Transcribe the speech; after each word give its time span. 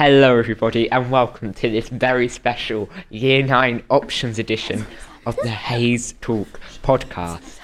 Hello, 0.00 0.38
everybody, 0.38 0.90
and 0.90 1.10
welcome 1.10 1.52
to 1.52 1.68
this 1.68 1.90
very 1.90 2.26
special 2.26 2.88
Year 3.10 3.42
9 3.44 3.82
Options 3.90 4.38
edition 4.38 4.86
of 5.26 5.36
the 5.42 5.50
Hayes 5.50 6.14
Talk 6.22 6.58
podcast. 6.82 7.58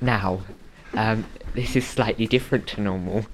Now, 0.00 0.40
um, 0.94 1.24
this 1.54 1.76
is 1.76 1.86
slightly 1.86 2.26
different 2.26 2.66
to 2.70 2.80
normal. 2.80 3.24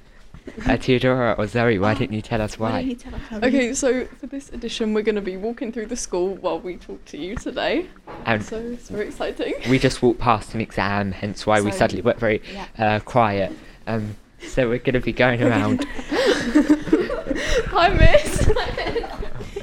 Uh, 0.67 0.77
Theodora 0.77 1.35
or 1.39 1.47
Zoe, 1.47 1.79
why 1.79 1.95
didn't 1.95 2.15
you 2.15 2.21
tell 2.21 2.43
us 2.43 2.59
why? 2.59 2.95
Okay, 3.33 3.73
so 3.73 4.05
for 4.05 4.27
this 4.27 4.51
edition, 4.51 4.93
we're 4.93 5.01
going 5.01 5.15
to 5.15 5.23
be 5.23 5.39
walking 5.39 5.73
through 5.73 5.87
the 5.87 5.97
school 5.97 6.35
while 6.35 6.61
we 6.61 6.77
talk 6.77 7.03
to 7.07 7.17
you 7.17 7.37
today. 7.37 7.87
And 8.27 8.45
So 8.45 8.59
it's 8.59 8.91
very 8.91 9.07
exciting. 9.07 9.55
we 9.71 9.79
just 9.79 10.03
walked 10.03 10.21
past 10.21 10.55
an 10.55 10.61
exam, 10.61 11.13
hence 11.13 11.47
why 11.47 11.63
we 11.63 11.71
So- 11.71 11.79
suddenly 11.79 12.03
went 12.03 12.21
very 12.21 12.43
uh, 12.79 13.01
quiet. 13.01 13.53
Um, 13.87 14.17
so 14.41 14.69
we're 14.69 14.79
going 14.79 14.95
to 14.95 15.01
be 15.01 15.13
going 15.13 15.43
around. 15.43 15.85
Hi, 17.69 17.89
Miss. 17.91 18.47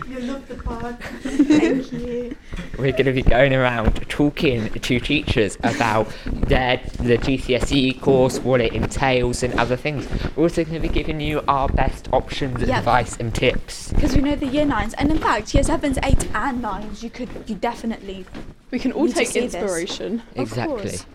You 0.08 0.20
love 0.22 0.48
the 0.48 0.56
pod. 0.56 0.98
Thank 1.00 1.92
you. 1.92 2.36
We're 2.78 2.92
going 2.92 3.06
to 3.06 3.14
be 3.14 3.22
going 3.24 3.54
around 3.54 4.08
talking 4.10 4.70
to 4.70 5.00
teachers 5.00 5.58
about 5.64 6.08
their 6.26 6.78
the 7.00 7.18
GCSE 7.18 8.00
course, 8.02 8.40
what 8.40 8.62
it 8.62 8.74
entails, 8.74 9.42
and 9.44 9.54
other 9.60 9.76
things. 9.76 10.08
We're 10.36 10.44
also 10.44 10.64
going 10.64 10.76
to 10.82 10.88
be 10.88 10.94
giving 10.94 11.20
you 11.20 11.42
our 11.48 11.68
best 11.70 12.10
options, 12.12 12.62
Yep. 12.62 12.78
advice, 12.80 13.18
and 13.18 13.34
tips. 13.34 13.92
Because 13.94 14.16
we 14.16 14.22
know 14.22 14.36
the 14.36 14.48
year 14.48 14.66
nines, 14.66 14.94
and 14.96 15.12
in 15.12 15.18
fact, 15.20 15.54
year 15.54 15.64
sevens, 15.64 15.98
eights, 16.04 16.26
and 16.34 16.62
nines, 16.62 17.04
you 17.04 17.10
could, 17.10 17.30
you 17.48 17.56
definitely. 17.56 18.26
We 18.72 18.80
can 18.80 18.92
all 18.92 19.04
Need 19.06 19.12
to 19.12 19.16
take 19.20 19.28
see 19.30 19.40
this. 19.42 19.56
inspiration. 19.56 20.22
Of 20.36 20.40
Exactly. 20.42 20.76
course. 20.90 21.06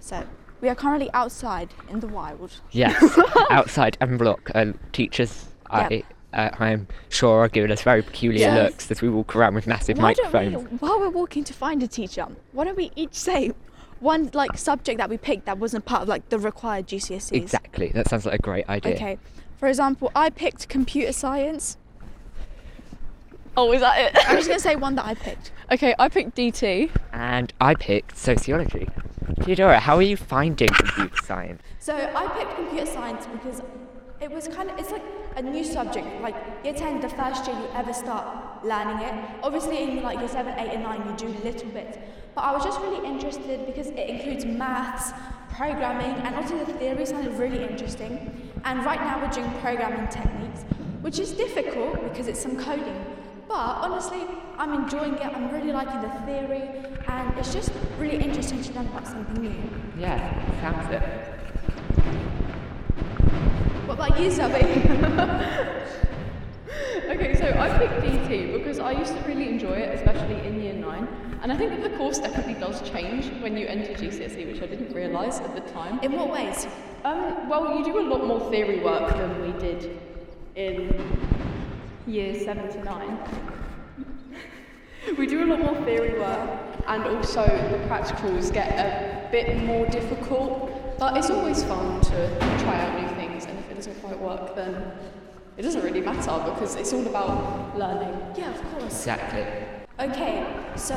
So, 0.00 0.24
we 0.62 0.68
are 0.68 0.74
currently 0.74 1.10
outside 1.12 1.68
in 1.90 2.00
the 2.00 2.06
wild. 2.06 2.60
Yes, 2.70 3.18
outside 3.50 3.98
and 4.00 4.18
block 4.18 4.50
uh, 4.54 4.72
teachers. 4.92 5.46
I, 5.68 6.04
uh, 6.32 6.50
I 6.58 6.70
am 6.70 6.86
sure 7.08 7.40
are 7.40 7.48
giving 7.48 7.70
us 7.72 7.82
very 7.82 8.02
peculiar 8.02 8.40
Yes. 8.40 8.70
looks 8.70 8.90
as 8.90 9.02
we 9.02 9.08
walk 9.08 9.34
around 9.34 9.54
with 9.54 9.66
massive 9.66 9.98
Why 9.98 10.14
don't 10.14 10.32
microphones. 10.32 10.70
we, 10.70 10.76
while 10.78 11.00
we're 11.00 11.10
walking 11.10 11.44
to 11.44 11.52
find 11.52 11.82
a 11.82 11.88
teacher, 11.88 12.26
why 12.52 12.64
don't 12.64 12.76
we 12.76 12.92
each 12.94 13.14
say 13.14 13.52
one 14.00 14.30
like 14.32 14.56
subject 14.56 14.98
that 14.98 15.10
we 15.10 15.18
picked 15.18 15.46
that 15.46 15.58
wasn't 15.58 15.84
part 15.84 16.02
of 16.02 16.08
like 16.08 16.28
the 16.28 16.38
required 16.38 16.86
GCSEs? 16.86 17.32
Exactly, 17.32 17.88
that 17.88 18.08
sounds 18.08 18.24
like 18.24 18.38
a 18.38 18.42
great 18.42 18.68
idea. 18.68 18.94
Okay. 18.94 19.18
For 19.58 19.68
example, 19.68 20.12
I 20.14 20.30
picked 20.30 20.68
computer 20.68 21.12
science. 21.12 21.76
Oh, 23.56 23.72
is 23.72 23.80
that 23.80 23.98
it? 24.00 24.28
I'm 24.28 24.36
just 24.36 24.48
gonna 24.48 24.60
say 24.60 24.76
one 24.76 24.94
that 24.94 25.06
I 25.06 25.14
picked. 25.14 25.52
okay, 25.72 25.94
I 25.98 26.08
picked 26.08 26.36
DT. 26.36 26.90
And 27.12 27.52
I 27.60 27.74
picked 27.74 28.16
sociology. 28.16 28.88
Theodora, 29.40 29.80
how 29.80 29.96
are 29.96 30.02
you 30.02 30.16
finding 30.16 30.68
computer 30.68 31.16
science? 31.24 31.62
So 31.78 31.94
I 31.94 32.28
picked 32.28 32.54
computer 32.54 32.86
science 32.86 33.26
because 33.26 33.62
it 34.20 34.30
was 34.30 34.46
kind 34.48 34.70
of 34.70 34.78
it's 34.78 34.90
like 34.90 35.02
a 35.36 35.42
new 35.42 35.64
subject. 35.64 36.06
Like 36.20 36.36
year 36.64 36.74
ten, 36.74 37.00
the 37.00 37.08
first 37.08 37.46
year 37.46 37.56
you 37.56 37.66
ever 37.74 37.92
start 37.92 38.64
learning 38.64 38.98
it. 38.98 39.14
Obviously 39.42 39.82
in 39.82 40.02
like 40.02 40.18
year 40.18 40.28
seven, 40.28 40.58
eight, 40.58 40.70
and 40.74 40.82
nine 40.82 41.02
you 41.08 41.16
do 41.16 41.28
little 41.42 41.70
bits. 41.70 41.98
But 42.34 42.42
I 42.42 42.52
was 42.52 42.64
just 42.64 42.80
really 42.80 43.04
interested 43.06 43.66
because 43.66 43.88
it 43.88 44.08
includes 44.08 44.44
maths, 44.44 45.12
programming, 45.54 46.14
and 46.24 46.34
also 46.36 46.58
the 46.64 46.72
theory 46.74 47.04
sounded 47.06 47.38
really 47.38 47.64
interesting. 47.64 48.50
And 48.64 48.84
right 48.84 49.00
now 49.00 49.20
we're 49.20 49.30
doing 49.32 49.50
programming 49.60 50.08
techniques, 50.08 50.62
which 51.00 51.18
is 51.18 51.32
difficult 51.32 52.02
because 52.04 52.28
it's 52.28 52.40
some 52.40 52.56
coding. 52.56 53.11
But 53.52 53.82
honestly, 53.82 54.22
I'm 54.56 54.72
enjoying 54.72 55.12
it. 55.12 55.26
I'm 55.26 55.52
really 55.52 55.72
liking 55.72 56.00
the 56.00 56.08
theory, 56.24 56.70
and 57.06 57.38
it's 57.38 57.52
just 57.52 57.70
really 57.98 58.16
interesting 58.16 58.62
to 58.62 58.72
learn 58.72 58.86
about 58.86 59.06
something 59.06 59.42
new. 59.42 59.54
Yeah, 59.98 60.16
sounds 60.62 60.90
it. 60.90 61.02
What 63.86 63.98
about 63.98 64.18
you, 64.18 64.30
Zoe? 64.30 64.48
Okay, 67.12 67.34
so 67.34 67.44
I 67.44 67.68
picked 67.78 68.00
DT 68.06 68.54
because 68.54 68.78
I 68.78 68.92
used 68.92 69.14
to 69.14 69.20
really 69.24 69.46
enjoy 69.46 69.74
it, 69.74 69.94
especially 69.94 70.46
in 70.46 70.62
year 70.62 70.72
nine. 70.72 71.06
And 71.42 71.52
I 71.52 71.56
think 71.58 71.72
that 71.72 71.82
the 71.82 71.94
course 71.98 72.18
definitely 72.18 72.54
does 72.54 72.80
change 72.88 73.26
when 73.42 73.54
you 73.56 73.66
enter 73.66 73.92
GCSE, 73.92 74.46
which 74.50 74.62
I 74.62 74.66
didn't 74.66 74.94
realise 74.94 75.40
at 75.40 75.54
the 75.54 75.60
time. 75.72 76.00
In 76.02 76.12
what 76.12 76.30
ways? 76.30 76.66
Um, 77.04 77.50
well, 77.50 77.76
you 77.76 77.84
do 77.84 77.98
a 77.98 78.06
lot 78.08 78.24
more 78.26 78.40
theory 78.50 78.80
work 78.80 79.10
than 79.14 79.42
we 79.42 79.52
did 79.60 80.00
in 80.54 80.88
year 82.06 82.38
seven 82.38 82.70
to 82.72 82.84
nine. 82.84 83.18
we 85.18 85.26
do 85.26 85.44
a 85.44 85.46
lot 85.46 85.60
more 85.60 85.74
theory 85.84 86.18
work, 86.18 86.50
and 86.86 87.04
also 87.04 87.42
the 87.44 87.78
practicals 87.88 88.52
get 88.52 88.68
a 88.78 89.30
bit 89.30 89.62
more 89.64 89.86
difficult. 89.86 90.98
But 90.98 91.16
it's 91.16 91.30
always 91.30 91.64
fun 91.64 92.00
to 92.00 92.38
try 92.60 92.80
out 92.80 93.00
new 93.00 93.08
things, 93.16 93.44
and 93.44 93.58
if 93.58 93.70
it 93.70 93.74
doesn't 93.74 94.00
quite 94.02 94.18
work, 94.20 94.54
then 94.54 94.92
it 95.56 95.62
doesn't 95.62 95.82
really 95.82 96.00
matter 96.00 96.50
because 96.50 96.76
it's 96.76 96.92
all 96.92 97.06
about 97.06 97.76
learning. 97.78 98.16
Yeah, 98.36 98.50
of 98.50 98.62
course. 98.72 99.00
Exactly. 99.00 99.46
Okay, 100.00 100.46
so 100.74 100.94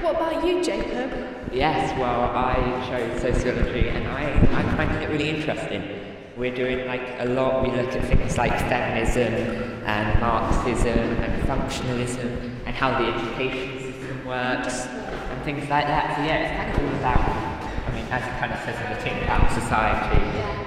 what 0.00 0.14
about 0.16 0.46
you, 0.46 0.62
Jacob? 0.62 1.12
Yes, 1.52 1.98
well, 1.98 2.30
I 2.34 2.86
chose 2.88 3.20
sociology 3.20 3.88
and 3.88 4.06
I, 4.06 4.30
I'm 4.30 4.76
finding 4.76 5.02
it 5.02 5.10
really 5.10 5.30
interesting. 5.30 6.17
We're 6.38 6.54
doing 6.54 6.86
like 6.86 7.02
a 7.18 7.24
lot, 7.24 7.64
we 7.64 7.70
look 7.72 7.90
at 7.92 8.04
things 8.04 8.38
like 8.38 8.56
feminism 8.70 9.34
and 9.84 10.20
Marxism 10.20 10.96
and 10.96 11.42
functionalism 11.48 12.52
and 12.64 12.76
how 12.76 12.96
the 12.96 13.06
education 13.06 13.80
system 13.80 14.24
works 14.24 14.86
and 14.86 15.42
things 15.42 15.68
like 15.68 15.88
that. 15.88 16.16
So, 16.16 16.22
yeah, 16.22 16.36
it's 16.38 16.56
kind 16.56 16.70
of 16.70 16.92
all 16.92 16.98
about, 17.00 17.18
I 17.18 17.92
mean, 17.92 18.06
as 18.12 18.22
it 18.22 18.38
kind 18.38 18.52
of 18.52 18.60
says 18.60 18.76
in 18.86 18.94
the 18.94 19.02
thing, 19.02 19.20
about 19.24 19.50
society 19.50 20.24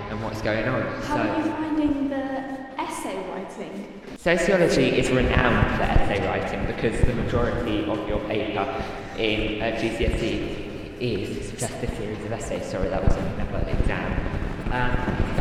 and 0.09 0.21
what's 0.21 0.41
going 0.41 0.67
on. 0.67 0.81
How 1.03 1.19
are 1.19 1.37
you 1.37 1.51
finding 1.53 2.09
the 2.09 2.81
essay 2.81 3.17
writing? 3.29 4.01
sociology 4.17 4.99
is 4.99 5.09
renowned 5.09 5.77
for 5.77 5.83
essay 5.83 6.27
writing 6.27 6.65
because 6.67 6.99
the 7.07 7.13
majority 7.13 7.85
of 7.85 8.09
your 8.09 8.19
paper 8.27 8.83
in 9.17 9.61
uh, 9.61 9.67
GCSE 9.79 10.99
is 10.99 11.51
just 11.51 11.81
a 11.81 11.95
series 11.95 12.19
of 12.25 12.31
essays. 12.33 12.65
Sorry, 12.65 12.89
that 12.89 13.01
was 13.01 13.15
another 13.15 13.65
exam. 13.69 14.41
Um, 14.71 15.40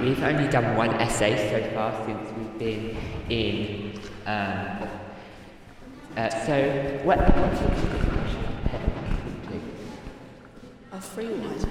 we've 0.00 0.22
only 0.22 0.48
done 0.48 0.76
one 0.76 0.90
essay 0.94 1.36
so 1.50 1.74
far 1.74 2.04
since 2.06 2.30
we've 2.36 2.58
been 2.58 2.96
in. 3.28 4.00
Um, 4.26 4.88
uh, 6.16 6.28
so, 6.46 7.00
what? 7.04 7.18
A 10.92 11.00
free 11.00 11.26
one. 11.26 11.70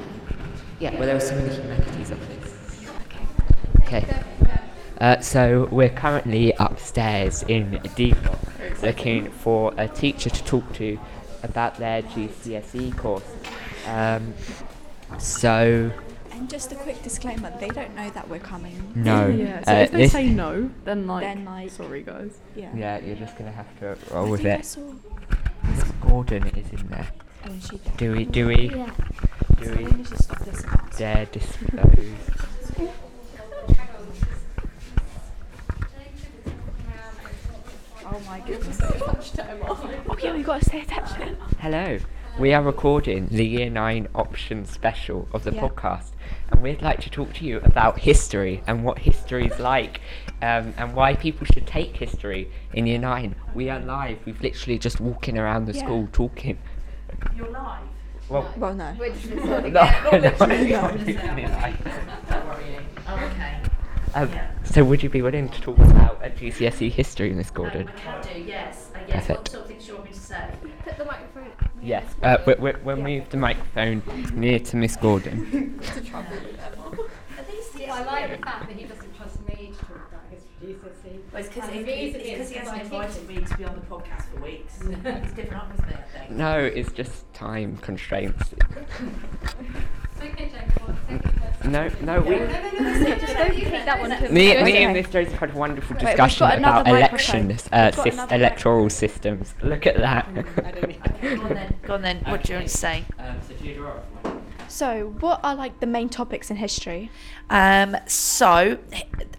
Yeah, 0.80 0.92
well, 0.92 1.06
there 1.06 1.14
were 1.14 1.20
so 1.20 1.36
many 1.36 1.54
humanities 1.54 2.12
of 2.12 2.20
this. 2.28 2.88
Okay. 3.82 4.24
Uh, 5.00 5.20
so 5.20 5.68
we're 5.72 5.90
currently 5.90 6.54
upstairs 6.54 7.44
in 7.44 7.80
D 7.96 8.14
block 8.14 8.40
looking 8.82 9.30
for 9.32 9.74
a 9.78 9.88
teacher 9.88 10.30
to 10.30 10.44
talk 10.44 10.74
to 10.74 11.00
about 11.44 11.78
their 11.78 12.02
GCSE 12.04 12.96
course. 12.98 13.24
Um, 13.88 14.34
so 15.20 15.92
And 16.42 16.50
just 16.50 16.72
a 16.72 16.76
quick 16.76 17.04
disclaimer, 17.04 17.54
they 17.60 17.68
don't 17.68 17.94
know 17.96 18.10
that 18.10 18.28
we're 18.28 18.40
coming. 18.40 18.92
no, 18.96 19.28
Yeah, 19.28 19.64
so 19.64 19.72
uh, 19.72 19.76
if 19.76 19.92
they 19.92 19.98
this- 20.00 20.12
say 20.12 20.28
no, 20.28 20.72
then 20.86 21.06
like, 21.06 21.22
Then, 21.24 21.46
like- 21.46 21.70
sorry 21.70 22.02
guys. 22.02 22.32
Yeah. 22.56 22.72
yeah, 22.76 22.98
you're 22.98 23.16
just 23.16 23.38
gonna 23.38 23.52
have 23.52 23.68
to 23.80 23.96
roll 24.12 24.26
I 24.26 24.30
with 24.32 24.42
think 24.42 24.56
I 24.56 24.60
it. 24.62 24.66
saw. 24.66 24.82
Miss 25.70 25.84
Gordon 26.02 26.48
is 26.48 26.68
in 26.82 26.88
there. 26.88 27.10
Oh, 27.46 27.52
and 27.52 27.62
she 27.64 27.80
Do 27.96 28.14
we? 28.14 28.26
Do 28.26 28.48
we? 28.48 28.70
Yeah. 28.76 28.90
Do 29.60 29.66
So 29.66 29.72
we 29.76 29.84
we 29.86 29.92
need 29.92 30.08
to 30.08 30.24
stop 30.24 30.40
this. 30.40 30.64
and 30.64 30.72
ask. 30.74 30.98
dare 30.98 31.26
dispose? 31.28 32.16
Oh 38.04 38.20
my 38.26 38.40
goodness. 38.40 38.80
Oh 38.82 40.18
yeah, 40.22 40.34
we 40.36 40.44
gotta 40.44 40.66
stay 40.66 40.82
attached 40.82 41.16
to 41.16 41.28
it. 41.28 41.38
Hello. 41.60 42.00
We 42.40 42.54
are 42.54 42.64
recording 42.64 43.28
the 43.28 43.46
Year 43.46 43.70
9 43.70 44.08
option 44.16 44.66
special 44.66 45.28
of 45.34 45.44
the 45.44 45.54
Yeah. 45.54 45.62
podcast, 45.62 46.12
and 46.50 46.62
we'd 46.62 46.82
like 46.82 47.00
to 47.02 47.10
talk 47.10 47.34
to 47.34 47.46
you 47.46 47.58
about 47.60 48.00
history 48.00 48.64
and 48.66 48.84
what 48.84 49.00
history 49.00 49.48
is 49.48 49.60
like, 49.60 50.02
um, 50.42 50.74
and 50.78 50.96
why 50.96 51.16
people 51.16 51.46
should 51.54 51.68
take 51.68 51.98
history 51.98 52.50
in 52.74 52.88
Year 52.88 52.98
9. 53.00 53.36
We 53.54 53.70
are 53.70 53.80
live, 53.80 54.20
we've 54.26 54.42
literally 54.42 54.80
just 54.80 55.00
walking 55.00 55.38
around 55.38 55.66
the 55.66 55.74
Yeah. 55.74 55.84
school 55.84 56.08
talking. 56.12 56.58
You're 57.36 57.50
live. 57.50 57.80
Well, 58.30 58.52
Well, 58.58 58.74
no. 58.74 58.96
We're 58.98 59.10
just 59.14 59.26
no, 59.30 59.36
recording. 59.36 59.74
no, 59.74 59.82
yeah, 59.82 60.02
not 60.04 60.12
no, 60.14 60.20
literally. 60.20 60.72
not 60.72 60.94
Just, 60.94 61.06
literally 61.08 61.44
um, 61.46 61.52
live. 61.52 61.78
Don't 62.30 62.48
worry. 62.48 62.64
Oh, 63.08 63.16
okay. 63.16 63.58
Um, 64.16 64.30
Yeah. 64.30 64.48
So, 64.64 64.84
would 64.86 65.04
you 65.04 65.10
be 65.10 65.22
willing 65.22 65.50
to 65.50 65.62
talk 65.62 65.78
about 65.80 66.22
GCSE 66.38 66.90
history, 66.90 67.34
Miss 67.34 67.50
Um, 67.50 67.56
Gordon? 67.56 67.90
I 67.90 68.00
can 68.00 68.34
do, 68.34 68.40
yes. 68.42 68.90
Uh, 68.96 69.00
yes. 69.08 69.28
Perfect. 69.28 69.40
What 69.40 69.50
sort 69.50 69.62
of 69.64 69.68
things 69.68 69.84
do 69.86 69.90
you 69.92 69.98
want 69.98 70.06
me 70.10 70.14
to 70.14 70.20
say? 70.20 70.46
Put 70.86 70.98
the 70.98 71.06
microphone. 71.06 71.28
Yes. 71.82 72.06
Uh, 72.22 72.38
we, 72.46 72.54
we, 72.56 72.74
we'll 72.84 72.96
move 72.98 73.30
the 73.30 73.38
microphone 73.38 74.04
near 74.34 74.60
to 74.60 74.76
Miss 74.76 74.96
Gordon. 74.96 75.80
At 75.84 77.50
least 77.50 77.80
Yeah, 77.80 77.96
I 77.96 78.04
like 78.04 78.40
the 78.40 78.46
fact 78.46 78.68
that 78.68 78.78
he 78.78 78.86
doesn't 78.86 79.16
trust 79.18 79.40
me 79.48 79.74
to 79.78 79.86
talk 79.86 80.10
about 80.10 80.22
his 80.30 80.44
GCSE. 80.62 81.20
Well, 81.32 81.42
it's 81.42 81.48
because 81.50 81.70
And 81.70 81.78
he, 81.78 81.84
the 81.84 81.92
reason 81.92 82.20
he 82.22 82.30
hasn't 82.56 82.82
invited 82.82 83.28
me 83.28 83.42
to 83.42 83.58
be 83.58 83.64
on 83.66 83.76
the 83.76 83.82
podcast 83.82 84.26
for 84.34 84.42
weeks. 84.42 84.80
He's 84.80 85.34
given 85.34 85.54
up, 85.56 85.72
isn't 85.74 85.90
it? 85.90 85.98
I 85.98 86.20
think. 86.20 86.32
No, 86.32 86.60
it's 86.60 86.92
just 86.92 87.32
time 87.34 87.78
constraints. 87.78 88.54
It's 90.22 90.34
okay, 90.34 90.50
Jacob. 90.50 90.82
I'll 90.88 90.96
take 91.20 91.26
it. 91.26 91.32
No, 91.66 91.90
no, 92.02 92.22
we. 92.22 92.36
Don't 92.38 92.50
take 92.50 93.86
that 93.86 94.00
one 94.00 94.10
to 94.10 94.30
Me, 94.30 94.62
me 94.64 94.78
and 94.78 94.94
Miss 94.94 95.08
Joseph 95.10 95.34
had 95.38 95.52
a 95.52 95.54
wonderful 95.58 95.96
Wait, 95.96 96.02
we've 96.04 96.10
discussion 96.10 96.40
got 96.48 96.58
another 96.58 96.82
about 96.82 97.02
microphone. 97.02 97.40
elections, 97.52 97.70
uh, 97.72 97.92
We've 97.92 97.96
got 97.96 98.06
sys- 98.08 98.14
another 98.14 98.36
electoral 98.36 98.90
systems. 98.90 99.54
Look 99.62 99.86
at 99.86 99.98
that. 99.98 100.34
Go 101.22 101.42
on 101.44 101.50
then. 101.54 101.76
Go 101.84 101.94
on 101.96 102.02
then. 102.02 102.18
What 102.28 102.44
do 102.44 102.54
you 102.54 102.60
want 102.60 102.68
to 102.70 102.78
say? 102.78 103.06
Um, 103.20 103.36
so 103.48 103.54
Theodora. 103.56 104.02
So, 104.72 105.14
what 105.20 105.42
are 105.44 105.54
like 105.54 105.82
the 105.82 105.86
main 105.86 106.08
topics 106.08 106.50
in 106.50 106.56
history? 106.56 107.12
Um, 107.50 107.98
so, 108.08 108.78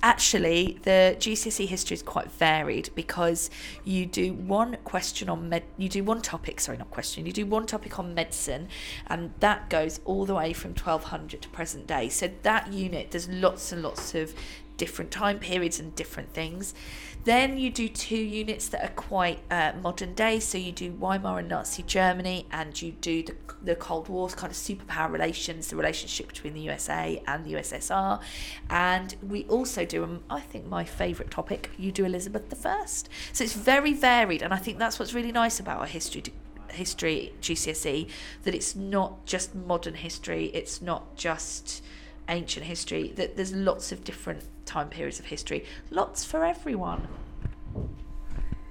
actually, 0.02 0.78
the 0.82 1.16
GCSE 1.18 1.66
history 1.66 1.94
is 1.94 2.02
quite 2.02 2.30
varied 2.30 2.90
because 2.94 3.48
you 3.82 4.04
do 4.04 4.34
one 4.34 4.76
question 4.84 5.30
on 5.30 5.48
med, 5.48 5.62
you 5.78 5.88
do 5.88 6.04
one 6.04 6.20
topic, 6.20 6.60
sorry, 6.60 6.76
not 6.76 6.90
question, 6.90 7.24
you 7.24 7.32
do 7.32 7.46
one 7.46 7.64
topic 7.64 7.98
on 7.98 8.12
medicine, 8.12 8.68
and 9.06 9.32
that 9.40 9.70
goes 9.70 10.00
all 10.04 10.26
the 10.26 10.34
way 10.34 10.52
from 10.52 10.72
1200 10.72 11.40
to 11.40 11.48
present 11.48 11.86
day. 11.86 12.10
So, 12.10 12.28
that 12.42 12.70
unit, 12.70 13.12
there's 13.12 13.28
lots 13.30 13.72
and 13.72 13.82
lots 13.82 14.14
of 14.14 14.34
different 14.82 15.12
time 15.12 15.38
periods 15.38 15.78
and 15.78 15.94
different 15.94 16.34
things. 16.34 16.74
Then 17.22 17.56
you 17.56 17.70
do 17.70 17.88
two 17.88 18.16
units 18.16 18.66
that 18.70 18.82
are 18.82 18.94
quite 18.94 19.38
uh, 19.48 19.74
modern 19.80 20.12
day. 20.14 20.40
So 20.40 20.58
you 20.58 20.72
do 20.72 20.90
Weimar 20.90 21.38
and 21.38 21.48
Nazi 21.48 21.84
Germany, 21.84 22.48
and 22.50 22.82
you 22.82 22.90
do 23.00 23.22
the, 23.22 23.36
the 23.62 23.76
Cold 23.76 24.08
War's 24.08 24.34
kind 24.34 24.50
of 24.50 24.56
superpower 24.56 25.08
relations, 25.08 25.68
the 25.68 25.76
relationship 25.76 26.26
between 26.26 26.54
the 26.54 26.62
USA 26.62 27.22
and 27.28 27.44
the 27.44 27.52
USSR. 27.52 28.20
And 28.68 29.14
we 29.22 29.44
also 29.44 29.84
do, 29.84 30.02
um, 30.02 30.24
I 30.28 30.40
think, 30.40 30.66
my 30.66 30.82
favourite 30.82 31.30
topic, 31.30 31.70
you 31.78 31.92
do 31.92 32.04
Elizabeth 32.04 32.66
I. 32.66 32.84
So 32.86 33.44
it's 33.44 33.52
very 33.52 33.92
varied, 33.92 34.42
and 34.42 34.52
I 34.52 34.56
think 34.56 34.80
that's 34.80 34.98
what's 34.98 35.14
really 35.14 35.30
nice 35.30 35.60
about 35.60 35.78
our 35.78 35.86
history. 35.86 36.24
History 36.70 37.34
GCSE 37.40 38.08
that 38.42 38.54
it's 38.54 38.74
not 38.74 39.26
just 39.26 39.54
modern 39.54 39.94
history, 39.94 40.46
it's 40.54 40.82
not 40.82 41.14
just 41.16 41.84
ancient 42.28 42.66
history, 42.66 43.12
that 43.16 43.36
there's 43.36 43.52
lots 43.52 43.92
of 43.92 44.04
different 44.04 44.44
time 44.66 44.88
periods 44.88 45.18
of 45.18 45.26
history, 45.26 45.64
lots 45.90 46.24
for 46.24 46.44
everyone. 46.44 47.08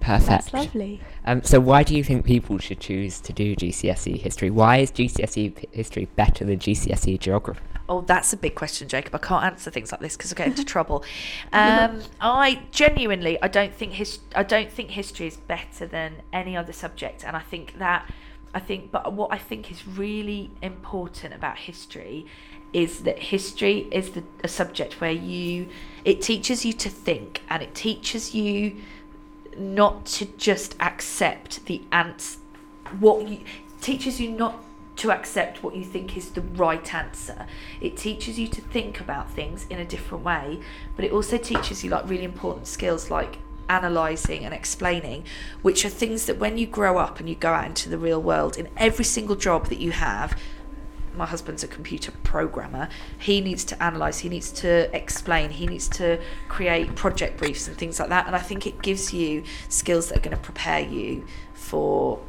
Perfect. 0.02 0.28
That's 0.28 0.54
lovely. 0.54 1.00
Um, 1.26 1.44
so 1.44 1.60
why 1.60 1.84
do 1.84 1.96
you 1.96 2.04
think 2.04 2.26
people 2.26 2.58
should 2.58 2.80
choose 2.80 3.20
to 3.22 3.32
do 3.32 3.56
GCSE 3.56 4.20
history? 4.20 4.50
Why 4.50 4.78
is 4.78 4.92
GCSE 4.92 5.56
p- 5.56 5.70
history 5.72 6.06
better 6.16 6.44
than 6.44 6.58
GCSE 6.58 7.20
geography? 7.20 7.62
Oh, 7.88 8.02
that's 8.02 8.34
a 8.34 8.38
big 8.38 8.56
question, 8.56 8.88
Jacob. 8.88 9.14
I 9.14 9.20
can't 9.20 9.44
answer 9.44 9.70
things 9.70 9.92
like 9.92 10.02
this 10.02 10.18
because 10.18 10.32
I 10.32 10.36
get 10.36 10.48
into 10.48 10.64
trouble. 10.76 11.04
Um, 11.54 12.02
I 12.20 12.62
genuinely, 12.72 13.42
I 13.42 13.48
don't 13.48 13.74
think 13.74 13.94
his, 13.94 14.20
I 14.36 14.44
don't 14.44 14.72
think 14.72 14.92
history 14.92 15.28
is 15.28 15.38
better 15.38 15.86
than 15.86 16.22
any 16.32 16.56
other 16.56 16.74
subject, 16.74 17.24
and 17.26 17.36
I 17.36 17.42
think 17.42 17.78
that, 17.80 18.10
I 18.54 18.60
think, 18.60 18.92
but 18.92 19.14
what 19.14 19.34
I 19.34 19.38
think 19.38 19.70
is 19.70 19.86
really 19.86 20.50
important 20.62 21.34
about 21.34 21.58
history 21.58 22.26
is 22.74 23.02
that 23.02 23.20
history 23.20 23.88
is 23.92 24.12
the 24.12 24.24
a 24.44 24.48
subject 24.48 25.02
where 25.02 25.12
you, 25.12 25.68
it 26.06 26.22
teaches 26.22 26.66
you 26.66 26.74
to 26.74 26.90
think, 26.90 27.42
and 27.50 27.62
it 27.62 27.76
teaches 27.76 28.34
you 28.34 28.78
not 29.58 30.06
to 30.06 30.26
just 30.38 30.76
accept 30.80 31.66
the 31.66 31.82
ants 31.92 32.38
what 33.00 33.28
you 33.28 33.40
teaches 33.82 34.20
you 34.20 34.32
not 34.32 34.64
to 34.96 35.12
accept 35.12 35.64
what 35.64 35.76
you 35.76 35.84
think 35.84 36.16
is 36.16 36.32
the 36.32 36.42
right 36.42 36.94
answer. 36.94 37.48
It 37.80 37.98
teaches 37.98 38.38
you 38.38 38.48
to 38.50 38.62
think 38.62 39.00
about 39.00 39.32
things 39.32 39.66
in 39.70 39.80
a 39.80 39.86
different 39.86 40.24
way 40.24 40.60
but 40.96 41.06
it 41.06 41.12
also 41.12 41.38
teaches 41.38 41.84
you 41.84 41.90
like 41.90 42.08
really 42.08 42.24
important 42.24 42.68
skills 42.68 43.10
like 43.10 43.40
analyzing 43.70 44.44
and 44.44 44.54
explaining 44.54 45.24
which 45.62 45.86
are 45.86 45.90
things 45.90 46.26
that 46.26 46.38
when 46.38 46.58
you 46.58 46.68
grow 46.68 46.98
up 46.98 47.20
and 47.20 47.30
you 47.30 47.36
go 47.36 47.54
out 47.54 47.66
into 47.66 47.90
the 47.90 47.98
real 47.98 48.22
world 48.22 48.58
in 48.58 48.68
every 48.76 49.06
single 49.06 49.36
job 49.36 49.68
that 49.68 49.80
you 49.80 49.92
have 49.92 50.38
my 51.16 51.26
husband's 51.26 51.64
a 51.64 51.68
computer 51.68 52.12
programmer. 52.24 52.90
He 53.20 53.42
needs 53.42 53.64
to 53.66 53.84
analyze, 53.84 54.20
he 54.20 54.30
needs 54.30 54.52
to 54.54 54.96
explain, 54.96 55.50
he 55.52 55.68
needs 55.68 55.88
to 55.90 56.20
create 56.48 56.96
project 56.96 57.38
briefs 57.38 57.68
and 57.68 57.78
things 57.78 58.00
like 58.00 58.10
that. 58.10 58.28
And 58.28 58.36
I 58.36 58.40
think 58.40 58.66
it 58.66 58.82
gives 58.82 59.14
you 59.14 59.44
skills 59.70 60.10
that 60.10 60.18
are 60.18 60.22
going 60.22 60.36
to 60.36 60.42
prepare 60.44 60.80
you 60.80 61.26
for 61.54 62.20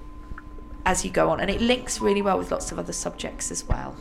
as 0.85 1.05
you 1.05 1.11
go 1.11 1.31
on. 1.31 1.41
And 1.41 1.51
it 1.51 1.61
links 1.61 2.01
really 2.01 2.23
well 2.23 2.39
with 2.39 2.51
lots 2.51 2.73
of 2.73 2.79
other 2.79 2.93
subjects 2.93 3.51
as 3.51 3.65
well. 3.69 3.97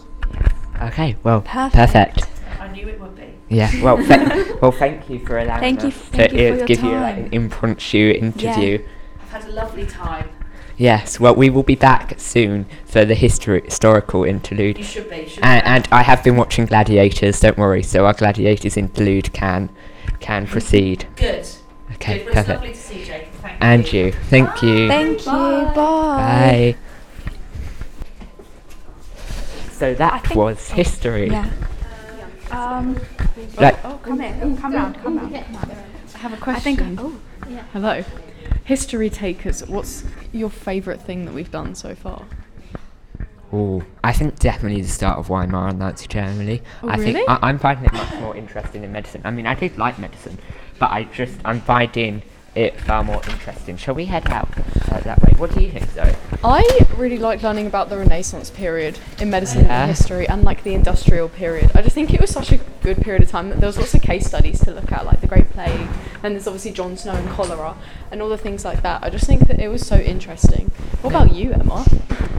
Okay, 0.81 1.15
well, 1.23 1.41
Perfect. 1.41 1.75
perfect. 2.21 2.27
I 2.59 2.67
knew 2.69 2.87
it 2.87 2.99
would 2.99 3.15
be. 3.15 3.33
Yeah, 3.49 3.69
well, 3.83 3.97
th- 4.05 4.61
well, 4.61 4.71
thank 4.71 5.09
you 5.09 5.19
for 5.19 5.37
allowing 5.37 5.59
Thank 5.61 5.81
you 5.83 5.89
us 5.89 5.97
f- 5.97 6.11
to 6.11 6.21
you 6.23 6.47
for 6.47 6.53
uh, 6.53 6.57
your 6.57 6.65
give 6.67 6.83
you 6.83 6.93
an 6.93 7.29
impromptu 7.31 8.11
interview. 8.17 8.79
Yeah. 8.79 8.87
I've 9.21 9.29
had 9.43 9.45
a 9.45 9.51
lovely 9.51 9.85
time. 9.85 10.29
Yes, 10.81 11.19
well, 11.19 11.35
we 11.35 11.51
will 11.51 11.61
be 11.61 11.75
back 11.75 12.15
soon 12.19 12.65
for 12.85 13.05
the 13.05 13.13
history 13.13 13.61
historical 13.63 14.23
interlude. 14.23 14.79
You 14.79 14.83
should 14.83 15.09
be. 15.11 15.17
you 15.17 15.27
Should 15.29 15.43
And, 15.43 15.61
be. 15.63 15.67
and 15.69 15.87
I 15.91 16.01
have 16.01 16.23
been 16.23 16.35
watching 16.37 16.65
Gladiators. 16.65 17.39
Don't 17.39 17.55
worry. 17.55 17.83
So 17.83 18.07
our 18.07 18.13
Gladiators 18.13 18.77
interlude 18.77 19.31
can 19.31 19.69
can 20.19 20.47
proceed. 20.47 21.05
good. 21.15 21.47
Okay, 21.93 22.23
good. 22.23 22.33
Well, 22.33 22.39
it's 22.39 22.49
lovely 22.49 22.67
perfect. 22.69 22.75
to 22.75 22.81
see 22.81 22.99
you, 23.01 23.05
Jacob. 23.05 23.33
Thank 23.43 23.57
And 23.61 23.93
you, 23.93 24.11
thank 24.11 24.61
you. 24.63 24.87
Thank 24.87 25.19
you. 25.19 25.25
Bye. 25.31 25.71
Bye. 25.75 26.75
So 29.71 29.93
that 29.93 30.23
think- 30.23 30.35
was 30.35 30.67
history. 30.71 31.29
Yeah. 31.29 31.47
Um. 32.49 32.99
Like, 33.59 33.77
Oh, 33.85 33.99
come 34.01 34.19
here. 34.19 34.33
Come 34.59 34.73
round. 34.73 34.95
Come 35.03 35.17
round. 35.19 35.35
I 35.35 36.17
have 36.17 36.33
a 36.33 36.37
question. 36.37 36.73
I 36.73 36.75
think. 36.75 36.99
Oh. 36.99 37.13
Hello. 37.71 38.03
History 38.63 39.09
takers, 39.09 39.67
what's 39.67 40.03
your 40.31 40.49
favourite 40.49 41.01
thing 41.01 41.25
that 41.25 41.33
we've 41.33 41.51
done 41.51 41.75
so 41.75 41.95
far? 41.95 42.25
ooh, 43.53 43.83
I 44.03 44.13
think 44.13 44.39
definitely 44.39 44.81
the 44.81 44.87
start 44.87 45.17
of 45.19 45.29
Weimar 45.29 45.69
and 45.69 45.79
Nazi 45.79 46.07
Germany. 46.07 46.61
Oh, 46.83 46.89
I 46.89 46.97
think 46.97 47.15
really? 47.17 47.27
I, 47.27 47.39
I'm 47.41 47.59
finding 47.59 47.85
it 47.85 47.93
much 47.93 48.13
more 48.15 48.35
interesting 48.35 48.83
in 48.83 48.91
medicine. 48.91 49.21
I 49.23 49.31
mean, 49.31 49.45
I 49.45 49.55
did 49.55 49.77
like 49.77 49.99
medicine, 49.99 50.37
but 50.79 50.91
I 50.91 51.03
just 51.05 51.37
I'm 51.43 51.61
finding 51.61 52.21
it 52.55 52.79
far 52.81 53.03
more 53.03 53.21
interesting. 53.29 53.77
Shall 53.77 53.95
we 53.95 54.05
head 54.05 54.29
out 54.29 54.49
uh, 54.91 54.99
that 55.01 55.21
way? 55.21 55.33
What 55.37 55.53
do 55.55 55.63
you 55.63 55.71
think, 55.71 55.89
Zoe? 55.91 56.13
I 56.43 56.85
really 56.97 57.17
like 57.17 57.41
learning 57.43 57.67
about 57.67 57.89
the 57.89 57.97
Renaissance 57.97 58.49
period 58.49 58.99
in 59.19 59.29
medicine 59.29 59.65
Yeah. 59.65 59.83
and 59.83 59.89
history 59.89 60.27
and 60.27 60.43
like 60.43 60.63
the 60.63 60.73
industrial 60.73 61.29
period. 61.29 61.71
I 61.75 61.81
just 61.81 61.95
think 61.95 62.13
it 62.13 62.19
was 62.19 62.29
such 62.29 62.51
a 62.51 62.59
good 62.83 62.97
period 63.01 63.23
of 63.23 63.29
time. 63.29 63.49
that 63.49 63.59
There 63.59 63.67
was 63.67 63.77
lots 63.77 63.93
of 63.93 64.01
case 64.01 64.25
studies 64.27 64.59
to 64.65 64.71
look 64.71 64.91
at, 64.91 65.05
like 65.05 65.21
the 65.21 65.27
Great 65.27 65.49
Plague, 65.51 65.87
and 66.23 66.35
there's 66.35 66.47
obviously 66.47 66.71
John 66.71 66.97
Snow 66.97 67.13
and 67.13 67.29
cholera, 67.29 67.75
and 68.11 68.21
all 68.21 68.29
the 68.29 68.37
things 68.37 68.65
like 68.65 68.81
that. 68.83 69.01
I 69.03 69.09
just 69.09 69.25
think 69.27 69.47
that 69.47 69.59
it 69.59 69.69
was 69.69 69.85
so 69.87 69.95
interesting. 69.95 70.71
What 71.01 71.11
about 71.11 71.33
you, 71.33 71.53
Emma? 71.53 71.85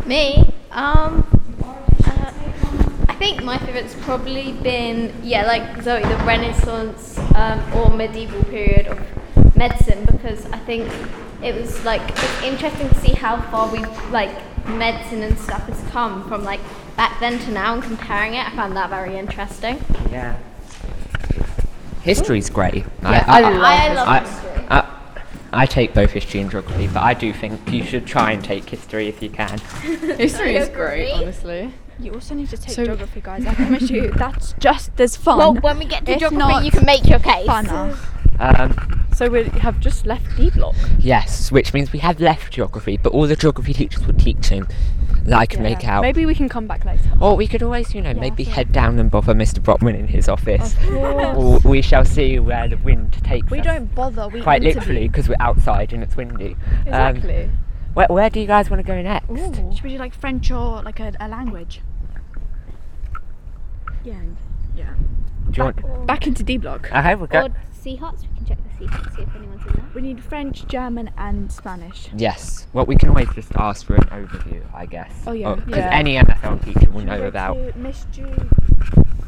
Me, 0.05 0.53
um, 0.73 1.27
uh, 1.65 2.33
I 3.09 3.15
think 3.15 3.43
my 3.43 3.57
favourite's 3.57 3.95
probably 4.03 4.53
been 4.53 5.15
yeah, 5.23 5.47
like 5.47 5.83
Zoe, 5.83 6.03
the 6.03 6.17
Renaissance 6.27 7.19
um, 7.35 7.63
or 7.75 7.89
medieval 7.97 8.43
period 8.45 8.89
of 8.89 8.99
medicine 9.63 10.05
because 10.07 10.45
I 10.47 10.59
think 10.59 10.91
it 11.43 11.55
was 11.55 11.85
like 11.85 12.03
it's 12.11 12.43
interesting 12.43 12.89
to 12.89 12.95
see 12.97 13.13
how 13.13 13.41
far 13.51 13.71
we 13.71 13.79
like 14.11 14.33
medicine 14.67 15.23
and 15.23 15.39
stuff 15.39 15.63
has 15.69 15.81
come 15.91 16.27
from 16.29 16.43
like 16.43 16.61
back 16.97 17.21
then 17.21 17.39
to 17.41 17.51
now 17.53 17.75
and 17.75 17.83
comparing 17.83 18.35
it. 18.35 18.45
I 18.47 18.51
found 18.57 18.77
that 18.77 18.91
very 18.91 19.17
interesting. 19.17 19.75
Yeah. 20.11 20.37
History's 22.03 22.51
great. 22.51 22.85
Yeah, 23.03 23.25
I 23.29 23.41
love 23.41 23.63
I 23.63 23.95
love 23.95 24.09
I, 24.09 24.21
history. 24.21 24.67
I, 24.69 24.79
I 25.63 25.67
take 25.67 25.95
both 25.95 26.11
history 26.11 26.41
and 26.41 26.51
geography, 26.51 26.89
but 26.89 27.03
I 27.03 27.15
do 27.15 27.33
think 27.33 27.61
you 27.71 27.85
should 27.85 28.07
try 28.07 28.33
and 28.33 28.43
take 28.43 28.69
history 28.69 29.07
if 29.07 29.23
you 29.23 29.31
can. 29.31 29.59
History 30.27 30.57
is 30.57 30.69
great, 30.71 31.13
honestly. 31.13 31.73
You 32.01 32.15
also 32.15 32.35
need 32.35 32.49
to 32.49 32.57
take 32.57 32.75
So- 32.75 32.85
geography, 32.87 33.21
guys. 33.21 33.47
I 33.47 33.55
promise 33.55 33.91
you, 33.91 34.11
that's 34.17 34.55
just 34.59 34.99
as 34.99 35.15
fun. 35.15 35.39
Well, 35.39 35.55
when 35.55 35.79
we 35.79 35.85
get 35.85 36.07
to 36.07 36.13
if 36.13 36.19
geography, 36.21 36.39
not 36.39 36.65
you 36.65 36.71
can 36.73 36.87
make 36.87 37.07
your 37.07 37.21
case. 37.21 37.47
funner. 37.47 37.97
Um, 38.41 38.75
So 39.15 39.29
we 39.29 39.45
have 39.45 39.79
just 39.79 40.07
left 40.07 40.25
D 40.37 40.51
block. 40.51 40.75
yes, 40.99 41.53
which 41.53 41.73
means 41.75 41.93
we 41.93 41.99
have 42.01 42.19
left 42.21 42.53
geography, 42.55 42.97
but 42.97 43.13
all 43.13 43.27
the 43.27 43.37
geography 43.37 43.73
teachers 43.75 44.07
were 44.07 44.13
teaching 44.15 44.67
that 45.25 45.39
I 45.39 45.47
can 45.47 45.63
make 45.63 45.87
out. 45.87 46.01
Maybe 46.03 46.27
we 46.27 46.35
can 46.35 46.49
come 46.49 46.67
back 46.67 46.85
later. 46.85 47.11
Or 47.21 47.37
we 47.37 47.47
could 47.47 47.63
always, 47.63 47.95
you 47.95 48.01
know, 48.01 48.11
Yeah, 48.11 48.21
maybe 48.21 48.43
yeah. 48.43 48.55
head 48.55 48.73
down 48.73 48.99
and 48.99 49.11
bother 49.11 49.35
Mr. 49.35 49.63
Brockman 49.63 49.95
in 49.95 50.09
his 50.09 50.29
office. 50.29 50.75
Of 50.75 50.89
course. 50.89 51.37
Or 51.37 51.59
we 51.71 51.83
shall 51.83 52.05
see 52.05 52.39
where 52.41 52.67
the 52.67 52.79
wind 52.79 53.13
takes 53.23 53.49
we 53.51 53.61
us. 53.61 53.65
don't 53.67 53.95
bother. 53.95 54.27
We 54.29 54.41
Quite 54.43 54.63
want 54.65 54.75
literally, 54.77 55.07
because 55.09 55.29
we're 55.29 55.37
outside 55.39 55.93
and 55.93 56.03
it's 56.03 56.17
windy. 56.17 56.57
Um, 56.91 57.17
Exactly. 57.17 57.51
where, 57.95 58.09
where 58.09 58.31
do 58.31 58.41
you 58.41 58.47
guys 58.47 58.71
want 58.71 58.81
to 58.81 58.87
go 58.87 59.01
next? 59.01 59.29
Be. 59.29 59.37
Should 59.77 59.85
we 59.85 59.91
do 59.91 59.99
like 59.99 60.15
French 60.15 60.51
or 60.51 60.83
like 60.83 60.99
a, 60.99 61.13
a 61.21 61.29
language? 61.29 61.83
Yeah. 64.05 64.15
Yeah. 64.75 64.95
Do 65.51 65.59
you 65.59 65.65
want? 65.65 66.07
Back 66.07 66.27
into 66.27 66.43
D 66.43 66.57
block. 66.57 66.91
Okay, 66.93 67.15
we'll 67.15 67.27
go. 67.29 67.49
Or 67.83 67.85
sea 67.85 67.97
huts, 67.97 68.23
we 68.23 68.37
can 68.37 68.47
check 68.47 68.59
the 68.63 68.79
sea 68.79 68.87
huts, 68.87 69.17
see 69.17 69.23
if 69.23 69.35
anyone's 69.35 69.67
in 69.67 69.73
there. 69.73 69.85
We 69.93 70.03
need 70.03 70.23
French, 70.23 70.69
German, 70.69 71.11
and 71.19 71.51
Spanish. 71.51 72.11
Yes. 72.17 72.69
Well, 72.73 72.87
we 72.87 72.95
can 72.95 73.09
always 73.09 73.29
just 73.35 73.51
ask 73.57 73.85
for 73.85 73.97
an 73.97 74.05
overview, 74.05 74.63
I 74.73 74.87
guess. 74.87 75.11
Oh, 75.27 75.33
yeah. 75.33 75.49
Oh, 75.49 75.57
because 75.57 75.79
Yeah. 75.79 75.91
any 75.93 76.17
MFL 76.17 76.59
teacher 76.59 76.89
will 76.93 77.01
know 77.05 77.25
about. 77.25 77.77
Miss 77.77 78.07
Ju. 78.13 78.33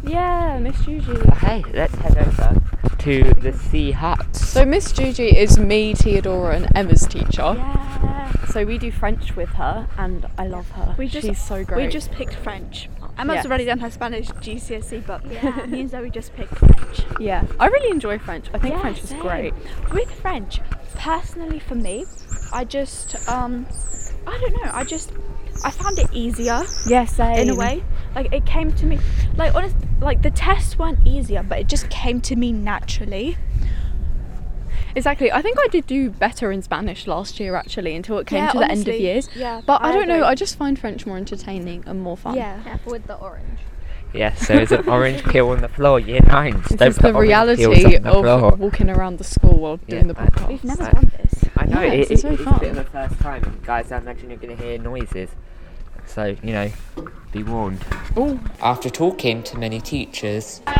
Yeah, 0.04 0.58
Miss 0.60 0.80
Juju. 0.84 1.20
Okay, 1.32 1.64
let's 1.72 1.96
head 1.96 2.16
over 2.16 2.62
to 2.98 3.34
the 3.40 3.52
Sea 3.52 3.90
Hut. 3.90 4.36
So 4.36 4.64
Miss 4.64 4.92
Juji 4.92 5.34
is 5.34 5.58
me, 5.58 5.94
Theodora, 5.94 6.54
and 6.54 6.68
Emma's 6.76 7.06
teacher. 7.08 7.54
Yes. 7.56 8.23
So 8.54 8.64
we 8.64 8.78
do 8.78 8.92
French 8.92 9.34
with 9.34 9.48
her, 9.50 9.88
and 9.98 10.26
I 10.38 10.46
love 10.46 10.70
her. 10.70 10.94
We 10.96 11.08
just- 11.08 11.26
She's 11.26 11.42
so 11.42 11.64
great. 11.64 11.86
We 11.86 11.92
just 11.92 12.12
picked 12.12 12.34
French. 12.34 12.88
Emma's 13.18 13.34
Yes. 13.38 13.46
already 13.46 13.64
done 13.64 13.80
her 13.80 13.90
Spanish 13.90 14.28
GCSE, 14.40 15.00
but 15.04 15.26
yeah, 15.28 15.66
me 15.68 15.80
and 15.80 15.90
Zoe 15.90 16.08
just 16.08 16.34
picked 16.36 16.54
French. 16.56 17.04
yeah. 17.18 17.42
I 17.58 17.66
really 17.66 17.90
enjoy 17.90 18.16
French. 18.18 18.46
I 18.54 18.58
think 18.58 18.74
Yeah, 18.74 18.80
French 18.80 19.02
is 19.02 19.08
same. 19.10 19.20
great. 19.20 19.54
With 19.92 20.08
French, 20.20 20.60
personally 20.94 21.58
for 21.58 21.74
me, 21.74 22.06
I 22.52 22.64
just 22.64 23.16
um, 23.28 23.66
I 24.26 24.38
don't 24.40 24.54
know. 24.64 24.70
I 24.72 24.84
just 24.84 25.10
I 25.64 25.70
found 25.72 25.98
it 25.98 26.08
easier 26.12 26.62
Yeah, 26.86 27.06
same. 27.06 27.36
in 27.38 27.50
a 27.50 27.56
way. 27.56 27.82
Like 28.14 28.32
it 28.32 28.46
came 28.46 28.70
to 28.72 28.86
me, 28.86 29.00
like 29.36 29.52
honest, 29.56 29.74
like 30.00 30.22
the 30.22 30.30
tests 30.30 30.78
weren't 30.78 31.04
easier, 31.04 31.42
but 31.42 31.58
it 31.58 31.66
just 31.68 31.88
came 31.90 32.20
to 32.20 32.36
me 32.36 32.52
naturally. 32.52 33.36
Exactly. 34.96 35.32
I 35.32 35.42
think 35.42 35.58
I 35.62 35.68
did 35.68 35.86
do 35.86 36.10
better 36.10 36.52
in 36.52 36.62
Spanish 36.62 37.06
last 37.06 37.40
year 37.40 37.54
actually 37.56 37.94
until 37.96 38.18
it 38.18 38.26
came 38.26 38.38
Yeah, 38.44 38.50
to 38.52 38.58
the 38.58 38.70
end 38.70 38.86
of 38.88 38.94
years. 38.94 39.28
yeah, 39.34 39.60
But 39.66 39.82
I, 39.82 39.88
I 39.88 39.92
don't 39.92 40.08
know. 40.08 40.24
I 40.24 40.34
just 40.34 40.56
find 40.56 40.78
French 40.78 41.04
more 41.06 41.16
entertaining 41.16 41.82
and 41.86 42.00
more 42.00 42.16
fun. 42.16 42.36
Yeah. 42.36 42.62
Careful 42.62 42.92
with 42.92 43.06
the 43.06 43.16
orange. 43.16 43.58
Yes, 44.12 44.46
there 44.46 44.60
is 44.60 44.70
an 44.70 44.88
orange 44.88 45.24
peel 45.30 45.48
on 45.48 45.60
the 45.60 45.68
floor. 45.68 45.98
Year 45.98 46.20
nines. 46.24 46.68
This 46.68 46.78
Don't 46.78 46.88
is 46.90 46.96
the 46.98 47.12
reality 47.14 47.64
the 47.98 48.08
of 48.08 48.22
floor. 48.22 48.50
walking 48.52 48.88
around 48.88 49.18
the 49.18 49.24
school 49.24 49.58
while 49.58 49.80
Yeah, 49.88 49.96
doing 49.96 50.06
the 50.06 50.20
I- 50.20 50.26
podcast. 50.26 50.48
We've 50.48 50.64
never 50.64 50.84
done 50.90 51.10
this. 51.20 51.44
I 51.56 51.64
know 51.66 51.80
Yeah, 51.82 51.92
it, 51.92 51.96
this 51.96 52.10
it, 52.10 52.14
is 52.14 52.22
very 52.22 52.34
it's 52.34 52.42
a 52.42 52.50
bit 52.60 52.60
fun. 52.60 52.68
of 52.70 52.78
a 52.78 52.84
first 53.08 53.20
time, 53.20 53.42
and 53.42 53.62
guys, 53.64 53.90
I 53.90 53.98
imagine 53.98 54.30
you're 54.30 54.38
going 54.38 54.56
to 54.56 54.62
hear 54.62 54.78
noises. 54.78 55.30
So 56.06 56.36
you 56.42 56.52
know, 56.52 56.70
be 57.32 57.42
warned. 57.42 57.84
Oh, 58.16 58.38
After 58.62 58.88
talking 58.90 59.42
to 59.44 59.58
many 59.58 59.80
teachers. 59.80 60.60
Uh, 60.66 60.72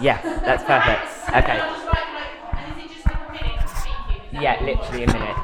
yeah, 0.00 0.20
that's 0.44 0.64
perfect. 0.64 1.28
Okay. 1.36 2.03
Yeah, 4.40 4.62
literally 4.62 5.04
a 5.04 5.12
minute. 5.12 5.36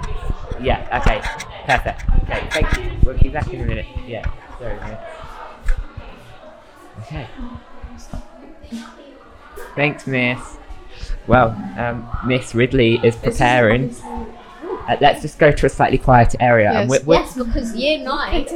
Yeah, 0.60 1.00
okay. 1.00 1.20
Perfect. 1.66 2.02
Okay, 2.24 2.48
thank 2.50 2.76
you. 2.78 2.98
We'll 3.04 3.18
be 3.18 3.28
back 3.28 3.52
in 3.52 3.60
a 3.62 3.64
minute. 3.64 3.86
Yeah, 4.06 4.24
sorry. 4.58 4.76
yeah. 4.76 5.06
Okay. 7.02 7.26
Thanks, 9.76 10.06
Miss. 10.06 10.58
Well, 11.26 11.50
um, 11.78 12.08
Miss 12.26 12.54
Ridley 12.54 12.96
is 13.04 13.16
preparing. 13.16 13.94
Uh, 14.88 14.96
let's 15.00 15.22
just 15.22 15.38
go 15.38 15.52
to 15.52 15.66
a 15.66 15.68
slightly 15.68 15.98
quieter 15.98 16.36
area. 16.40 16.70
And 16.72 16.90
Yes. 16.90 17.00
we're, 17.04 17.06
we're, 17.06 17.20
Yes, 17.22 17.34
because 17.36 17.76
year 17.76 17.98
nine, 18.04 18.46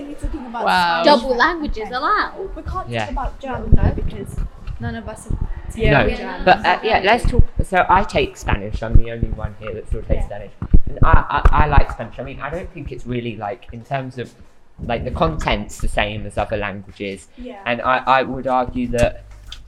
wow. 0.52 1.02
double 1.04 1.36
languages 1.36 1.88
allowed. 1.92 2.50
We 2.56 2.62
can't 2.62 2.88
Yeah. 2.88 3.04
talk 3.04 3.10
about 3.12 3.38
German 3.40 3.70
though 3.72 3.92
because 3.94 4.36
none 4.80 4.96
of 4.96 5.08
us. 5.08 5.28
Have 5.28 5.38
no, 5.76 6.06
Yeah. 6.06 6.42
but 6.44 6.64
uh, 6.64 6.80
yeah, 6.82 7.00
let's 7.04 7.28
talk. 7.28 7.44
So 7.64 7.84
I 7.88 8.02
take 8.04 8.36
Spanish. 8.36 8.82
I'm 8.82 8.94
the 8.96 9.10
only 9.12 9.28
one 9.28 9.54
here 9.60 9.72
that 9.74 9.86
still 9.88 10.02
takes 10.02 10.24
Spanish, 10.26 10.52
and 10.86 10.98
I, 11.02 11.42
I 11.52 11.64
I 11.64 11.66
like 11.66 11.90
Spanish. 11.92 12.18
I 12.18 12.22
mean, 12.22 12.40
I 12.40 12.50
don't 12.50 12.70
think 12.72 12.92
it's 12.92 13.06
really 13.06 13.36
like 13.36 13.66
in 13.72 13.84
terms 13.84 14.18
of 14.18 14.32
like 14.80 15.04
the 15.04 15.10
content's 15.10 15.78
the 15.78 15.88
same 15.88 16.26
as 16.26 16.36
other 16.38 16.56
languages, 16.56 17.28
Yeah. 17.36 17.60
and 17.66 17.80
I 17.82 17.98
I 18.06 18.22
would 18.22 18.46
argue 18.46 18.88
that. 18.88 19.23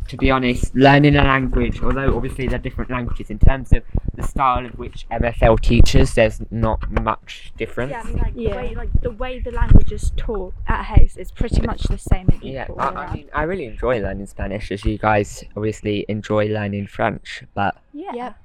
To 0.09 0.17
be 0.17 0.31
honest, 0.31 0.75
learning 0.75 1.17
a 1.17 1.25
language, 1.25 1.83
although 1.83 2.17
obviously 2.17 2.47
they're 2.47 2.59
different 2.61 2.91
languages, 2.91 3.29
in 3.31 3.39
terms 3.39 3.73
of 3.73 3.83
the 4.15 4.23
style 4.23 4.65
of 4.65 4.79
which 4.79 5.07
MFL 5.11 5.61
teaches, 5.61 6.15
there's 6.15 6.41
not 6.51 6.89
much 6.91 7.53
difference. 7.57 7.91
Yeah, 7.91 8.01
I 8.01 8.05
mean, 8.05 8.17
like 8.19 8.33
Yeah. 8.37 8.51
the 8.51 8.57
way 8.57 8.75
like 8.77 8.93
the 9.03 9.11
way 9.11 9.41
the 9.41 9.51
language 9.51 9.91
is 9.93 10.13
taught 10.17 10.55
at 10.69 10.85
Hayes 10.85 11.17
is 11.17 11.31
pretty 11.33 11.61
much 11.67 11.83
the 11.85 11.99
same 11.99 12.29
and 12.29 12.37
equal. 12.37 12.51
Yeah, 12.51 12.67
all 12.71 12.81
I, 12.99 13.07
I 13.07 13.15
mean, 13.15 13.29
I 13.35 13.43
really 13.43 13.65
enjoy 13.67 14.01
learning 14.01 14.27
Spanish, 14.27 14.71
as 14.71 14.85
you 14.85 14.97
guys 14.99 15.43
obviously 15.57 16.05
enjoy 16.09 16.47
learning 16.49 16.87
French. 16.87 17.43
But 17.55 17.77
yeah. 17.93 18.13
Yep. 18.15 18.37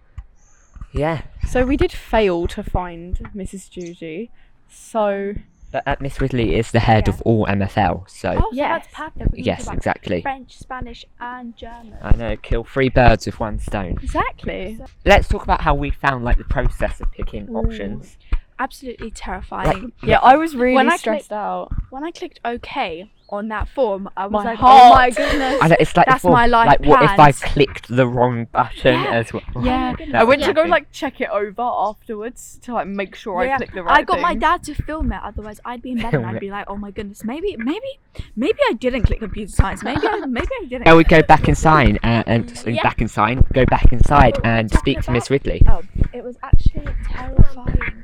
yeah, 0.94 1.22
So 1.48 1.66
we 1.66 1.78
did 1.78 1.92
fail 1.92 2.48
to 2.48 2.64
find 2.64 3.18
Mrs. 3.36 3.70
Juju. 3.70 4.28
So 4.68 5.36
but 5.72 5.84
uh, 5.88 5.96
Miss 6.00 6.20
Ridley 6.20 6.56
is 6.56 6.72
the 6.72 6.80
head 6.80 7.08
Yeah. 7.08 7.14
of 7.14 7.22
all 7.24 7.46
MFL, 7.48 8.10
so 8.10 8.32
Oh, 8.32 8.40
so 8.40 8.48
Yes. 8.52 8.84
that's 8.84 8.94
perfect. 8.94 9.32
We 9.32 9.38
can 9.38 9.46
yes, 9.46 9.58
talk 9.60 9.68
about 9.68 9.78
exactly. 9.78 10.22
French, 10.22 10.58
Spanish, 10.58 11.06
and 11.20 11.56
German. 11.56 11.98
I 12.02 12.16
know, 12.16 12.38
kill 12.38 12.64
three 12.64 12.90
birds 12.90 13.26
with 13.26 13.40
one 13.40 13.60
stone. 13.60 13.98
exactly. 14.02 14.80
Let's 15.06 15.28
talk 15.28 15.44
about 15.44 15.62
how 15.62 15.74
we 15.76 15.92
found 15.92 16.24
like 16.26 16.38
the 16.38 16.44
process 16.46 17.00
of 17.02 17.12
picking 17.12 17.50
Ooh. 17.50 17.58
options. 17.58 18.18
Absolutely 18.62 19.10
terrifying. 19.12 19.92
Yeah, 20.04 20.20
I 20.22 20.36
was 20.36 20.56
really 20.56 20.76
When 20.76 20.88
I 20.90 20.98
stressed 20.98 21.30
clicked- 21.30 21.32
out. 21.32 21.72
When 21.90 22.04
I 22.04 22.12
clicked 22.12 22.40
OK 22.46 23.12
on 23.30 23.48
that 23.48 23.68
form, 23.70 24.10
I 24.16 24.26
was 24.28 24.44
My 24.44 24.52
like, 24.52 24.60
heart. 24.60 24.84
oh 24.84 24.90
my 24.96 25.10
goodness. 25.10 25.58
I 25.62 25.68
know 25.70 25.76
it's 25.80 25.96
like 25.98 26.06
That's 26.06 26.22
before, 26.22 26.32
my 26.34 26.48
life 26.48 26.68
like 26.68 26.82
what 26.82 27.02
if 27.02 27.10
I 27.12 27.16
plans. 27.32 27.40
clicked 27.40 27.88
the 27.88 28.06
wrong 28.08 28.46
button 28.52 28.94
Yeah. 29.02 29.12
as 29.20 29.34
well? 29.34 29.42
Yeah, 29.62 29.94
goodness. 29.94 30.16
I 30.22 30.24
went 30.26 30.44
to 30.44 30.54
go 30.54 30.64
like 30.64 30.92
check 30.92 31.20
it 31.22 31.30
over 31.30 31.62
afterwards 31.62 32.60
to 32.64 32.74
like 32.74 32.88
make 32.88 33.16
sure 33.16 33.44
Yeah, 33.44 33.54
I 33.56 33.58
clicked 33.58 33.74
the 33.74 33.84
right 33.84 34.00
I 34.00 34.04
got 34.04 34.20
my 34.22 34.32
thing. 34.32 34.40
dad 34.40 34.64
to 34.64 34.74
film 34.76 35.12
it. 35.12 35.22
Otherwise, 35.24 35.60
I'd 35.66 35.82
be 35.82 35.92
in 35.92 35.98
bed 35.98 36.14
and 36.14 36.24
Film 36.24 36.26
I'd 36.26 36.36
it. 36.36 36.42
be 36.42 36.52
like, 36.58 36.66
"Oh 36.70 36.76
my 36.78 36.92
goodness, 36.92 37.24
maybe, 37.24 37.56
maybe, 37.58 37.92
maybe 38.36 38.60
I 38.70 38.74
didn't 38.74 39.04
click 39.04 39.20
computer 39.20 39.52
science. 39.52 39.82
Maybe, 39.84 40.06
I, 40.06 40.26
maybe 40.40 40.48
I 40.62 40.66
didn't." 40.66 40.86
Now 40.86 40.98
we 40.98 41.04
go 41.06 41.22
back 41.24 41.48
inside 41.50 41.96
uh, 42.04 42.24
and 42.28 42.56
so 42.58 42.70
Yeah. 42.70 42.84
back 42.84 43.00
inside, 43.02 43.42
go 43.54 43.66
back 43.66 43.92
inside 43.94 44.36
What 44.38 44.46
and 44.46 44.70
speak 44.72 45.02
to 45.04 45.12
Miss? 45.12 45.30
Ridley. 45.32 45.62
Oh, 45.68 45.82
it 46.14 46.24
was 46.24 46.38
actually 46.44 46.88
terrifying 47.10 48.01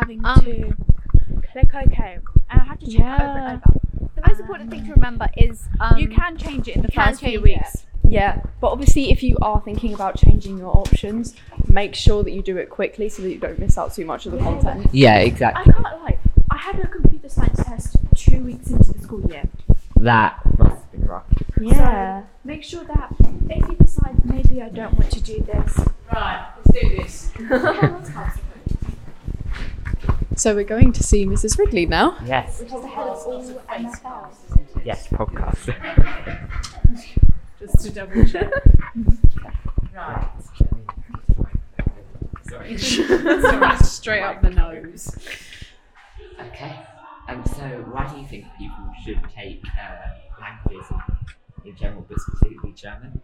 having 0.00 0.20
Um, 0.24 0.40
to 0.44 0.76
click 1.52 1.74
OK, 1.74 2.18
and 2.50 2.60
I 2.60 2.64
had 2.64 2.80
to 2.80 2.86
check 2.86 3.00
it 3.00 3.02
over 3.02 3.22
Yeah. 3.22 3.50
and 3.52 3.62
over. 3.66 3.80
The 4.16 4.22
most 4.26 4.40
important 4.40 4.70
thing 4.70 4.84
to 4.86 4.92
remember 4.94 5.28
is 5.36 5.68
um, 5.80 5.96
you 5.98 6.08
can 6.08 6.36
change 6.36 6.68
it 6.68 6.76
in 6.76 6.82
the 6.82 6.88
first 6.90 7.20
few 7.20 7.30
change 7.40 7.42
weeks. 7.42 7.86
Yeah, 8.02 8.40
but 8.60 8.68
obviously, 8.68 9.10
if 9.12 9.22
you 9.22 9.36
are 9.40 9.60
thinking 9.60 9.94
about 9.94 10.16
changing 10.16 10.58
your 10.58 10.76
options, 10.76 11.34
make 11.68 11.94
sure 11.94 12.24
that 12.24 12.32
you 12.32 12.42
do 12.42 12.56
it 12.56 12.68
quickly 12.68 13.08
so 13.08 13.22
that 13.22 13.30
you 13.30 13.38
don't 13.38 13.58
miss 13.58 13.78
out 13.78 13.94
too 13.94 14.04
much 14.04 14.26
of 14.26 14.32
the 14.32 14.38
content. 14.38 14.88
Yeah, 14.92 15.18
exactly. 15.18 15.72
I 15.72 15.76
can't 15.82 16.02
lie. 16.02 16.18
I 16.50 16.56
had 16.56 16.80
a 16.80 16.88
computer 16.88 17.28
science 17.28 17.62
test 17.64 17.96
two 18.16 18.42
weeks 18.42 18.68
into 18.70 18.92
the 18.92 18.98
school 19.00 19.20
year. 19.30 19.44
That 19.96 20.40
must 20.58 20.82
have 20.82 20.92
been 20.92 21.04
rough. 21.06 21.24
Yeah. 21.60 22.22
Make 22.44 22.64
sure 22.64 22.82
that 22.84 23.14
if 23.48 23.68
you 23.68 23.76
decide 23.76 24.24
maybe 24.24 24.60
I 24.60 24.70
don't 24.70 24.94
want 24.98 25.12
to 25.12 25.20
do 25.22 25.40
this, 25.42 25.78
Right, 26.12 26.44
let's 26.56 26.80
do 26.80 26.96
this. 26.96 27.30
So 30.36 30.54
we're 30.54 30.64
going 30.64 30.92
to 30.92 31.02
see 31.02 31.26
Mrs. 31.26 31.58
Ridley 31.58 31.86
now. 31.86 32.16
Yes, 32.24 32.60
which 32.60 32.72
is 32.72 32.80
the 32.80 32.88
head 32.88 33.08
of 33.08 33.26
all 33.26 33.42
MFLs. 33.42 34.84
yes, 34.84 35.06
podcast. 35.08 35.74
Just 37.58 37.80
to 37.84 37.90
double 37.90 38.24
check. 38.24 38.50
right. 39.94 40.28
Sorry. 42.48 42.78
Sorry, 42.78 43.76
straight 43.84 44.22
up 44.22 44.40
the 44.40 44.50
nose. 44.50 45.10
Okay. 46.40 46.76
Um, 47.28 47.44
so 47.46 47.62
why 47.92 48.08
do 48.12 48.20
you 48.20 48.26
think 48.26 48.46
people 48.58 48.90
should 49.04 49.20
take 49.34 49.62
uh, 49.78 50.40
languages 50.40 50.90
in 51.64 51.76
general, 51.76 52.04
but 52.08 52.18
specifically 52.20 52.72
German? 52.72 53.20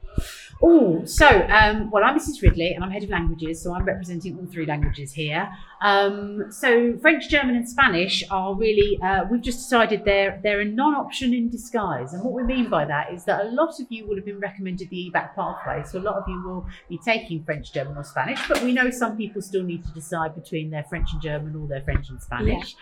Oh, 0.62 1.04
so 1.04 1.26
um, 1.48 1.90
well, 1.90 2.04
I'm 2.04 2.18
Mrs. 2.18 2.42
Ridley, 2.42 2.72
and 2.72 2.82
I'm 2.82 2.90
head 2.90 3.02
of 3.02 3.10
languages, 3.10 3.62
so 3.62 3.74
I'm 3.74 3.84
representing 3.84 4.38
all 4.38 4.46
three 4.46 4.66
languages 4.66 5.12
here. 5.12 5.48
Um, 5.82 6.50
so 6.50 6.96
French, 6.98 7.28
German, 7.28 7.56
and 7.56 7.68
Spanish 7.68 8.24
are 8.30 8.54
really 8.54 8.98
uh, 9.02 9.24
we've 9.30 9.42
just 9.42 9.58
decided 9.58 10.04
they're 10.04 10.40
they're 10.42 10.60
a 10.60 10.64
non-option 10.64 11.34
in 11.34 11.50
disguise, 11.50 12.14
and 12.14 12.22
what 12.22 12.32
we 12.32 12.42
mean 12.42 12.70
by 12.70 12.84
that 12.84 13.12
is 13.12 13.24
that 13.24 13.46
a 13.46 13.48
lot 13.50 13.78
of 13.80 13.86
you 13.90 14.06
will 14.06 14.16
have 14.16 14.24
been 14.24 14.40
recommended 14.40 14.88
the 14.90 15.10
EBacc 15.10 15.34
pathway, 15.34 15.82
so 15.84 15.98
a 15.98 16.00
lot 16.00 16.16
of 16.16 16.24
you 16.28 16.42
will 16.42 16.66
be 16.88 16.98
taking 17.04 17.44
French, 17.44 17.72
German, 17.72 17.96
or 17.96 18.04
Spanish, 18.04 18.40
but 18.48 18.62
we 18.62 18.72
know 18.72 18.90
some 18.90 19.16
people 19.16 19.42
still 19.42 19.62
need 19.62 19.84
to 19.84 19.92
decide 19.92 20.34
between 20.34 20.70
their 20.70 20.84
French 20.84 21.12
and 21.12 21.20
German 21.20 21.54
or 21.56 21.66
their 21.68 21.82
French 21.82 22.08
and 22.08 22.22
Spanish. 22.22 22.76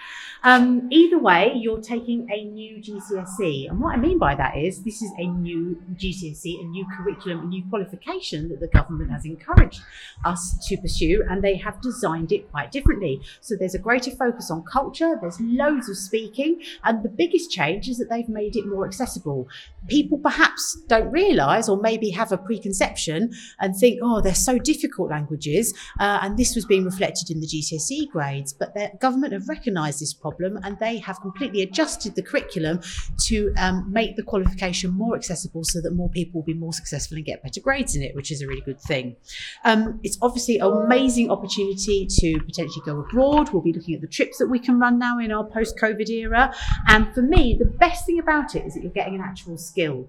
Um, 0.45 0.89
either 0.91 1.19
way, 1.19 1.53
you're 1.55 1.81
taking 1.81 2.29
a 2.31 2.45
new 2.45 2.77
GCSE. 2.77 3.71
And 3.71 3.81
what 3.81 3.95
I 3.95 3.97
mean 3.97 4.19
by 4.19 4.35
that 4.35 4.57
is 4.57 4.83
this 4.83 5.01
is 5.03 5.11
a 5.19 5.27
new 5.45 5.81
GCSE, 5.95 6.61
a 6.61 6.65
new 6.65 6.85
curriculum, 6.97 7.49
new 7.49 7.63
qualification 7.71 8.49
that 8.49 8.61
the 8.61 8.69
government 8.69 9.11
has 9.11 9.25
encouraged 9.25 9.81
us 10.25 10.43
to 10.67 10.77
pursue, 10.79 11.23
and 11.29 11.43
they 11.43 11.57
have 11.57 11.81
designed 11.81 12.33
it 12.33 12.51
quite 12.51 12.73
differently. 12.73 13.21
So 13.41 13.55
there's 13.55 13.75
a 13.75 13.79
greater 13.79 14.11
focus 14.11 14.51
on 14.51 14.65
culture, 14.65 15.19
there's 15.21 15.41
loads 15.41 15.89
of 15.89 15.97
speaking, 15.97 16.63
and 16.83 17.03
the 17.03 17.09
biggest 17.09 17.51
change 17.51 17.89
is 17.89 17.99
that 17.99 18.09
they've 18.11 18.29
made 18.29 18.57
it 18.57 18.67
more 18.67 18.87
accessible. 18.87 19.47
People 19.89 20.19
perhaps 20.19 20.79
don't 20.89 21.11
realise, 21.13 21.69
or 21.69 21.77
maybe 21.77 22.11
have 22.11 22.33
a 22.33 22.39
preconception 22.39 23.31
and 23.61 23.77
think, 23.77 24.01
oh, 24.03 24.21
they're 24.21 24.35
so 24.35 24.59
difficult 24.59 25.11
languages, 25.11 25.75
uh, 26.01 26.19
and 26.23 26.39
this 26.39 26.55
was 26.55 26.65
being 26.65 26.85
reflected 26.85 27.31
in 27.31 27.41
the 27.41 27.47
GCSE 27.47 28.11
grades. 28.11 28.53
But 28.53 28.75
the 28.75 28.91
government 29.01 29.33
have 29.35 29.49
recognised 29.49 30.01
this 30.01 30.15
problem 30.15 30.59
and 30.63 30.79
they 30.79 30.99
have 30.99 31.21
completely 31.21 31.63
adjusted 31.63 32.15
the 32.15 32.23
curriculum 32.23 32.81
to 33.27 33.53
um, 33.59 33.93
make 33.93 34.17
the 34.17 34.23
qualification 34.23 34.91
more 34.93 35.17
accessible 35.35 35.65
so 35.65 35.81
that 35.81 35.93
more 35.93 36.09
people 36.09 36.41
will 36.41 36.47
be 36.47 36.55
more 36.55 36.73
successful 36.73 37.17
and 37.17 37.27
get 37.27 37.43
better 37.43 37.61
grades 37.61 37.97
in 37.97 38.03
it, 38.03 38.15
which 38.15 38.31
is 38.31 38.41
a 38.41 38.47
really 38.47 38.61
good 38.61 38.81
thing. 38.81 39.17
Um, 39.65 39.99
it's 40.03 40.17
obviously 40.23 40.59
an 40.59 40.73
amazing 40.73 41.31
opportunity 41.31 42.07
to 42.09 42.39
potentially 42.41 42.83
go 42.87 43.01
abroad. 43.01 43.53
We'll 43.53 43.63
be 43.63 43.73
looking 43.73 43.95
at 43.95 44.01
the 44.01 44.07
trips 44.07 44.39
that 44.39 44.47
we 44.47 44.59
can 44.61 44.79
run 44.79 44.99
now 44.99 45.19
in 45.19 45.33
our 45.33 45.45
post 45.45 45.77
COVID 45.77 46.09
era. 46.09 46.55
And 46.87 47.13
for 47.15 47.23
me, 47.23 47.57
the 47.59 47.65
best 47.65 48.07
thing 48.07 48.21
about 48.21 48.55
it 48.55 48.65
is 48.65 48.75
that 48.75 48.83
you're 48.83 48.93
getting 48.93 49.17
an 49.17 49.23
actual 49.23 49.59
skill. 49.59 50.09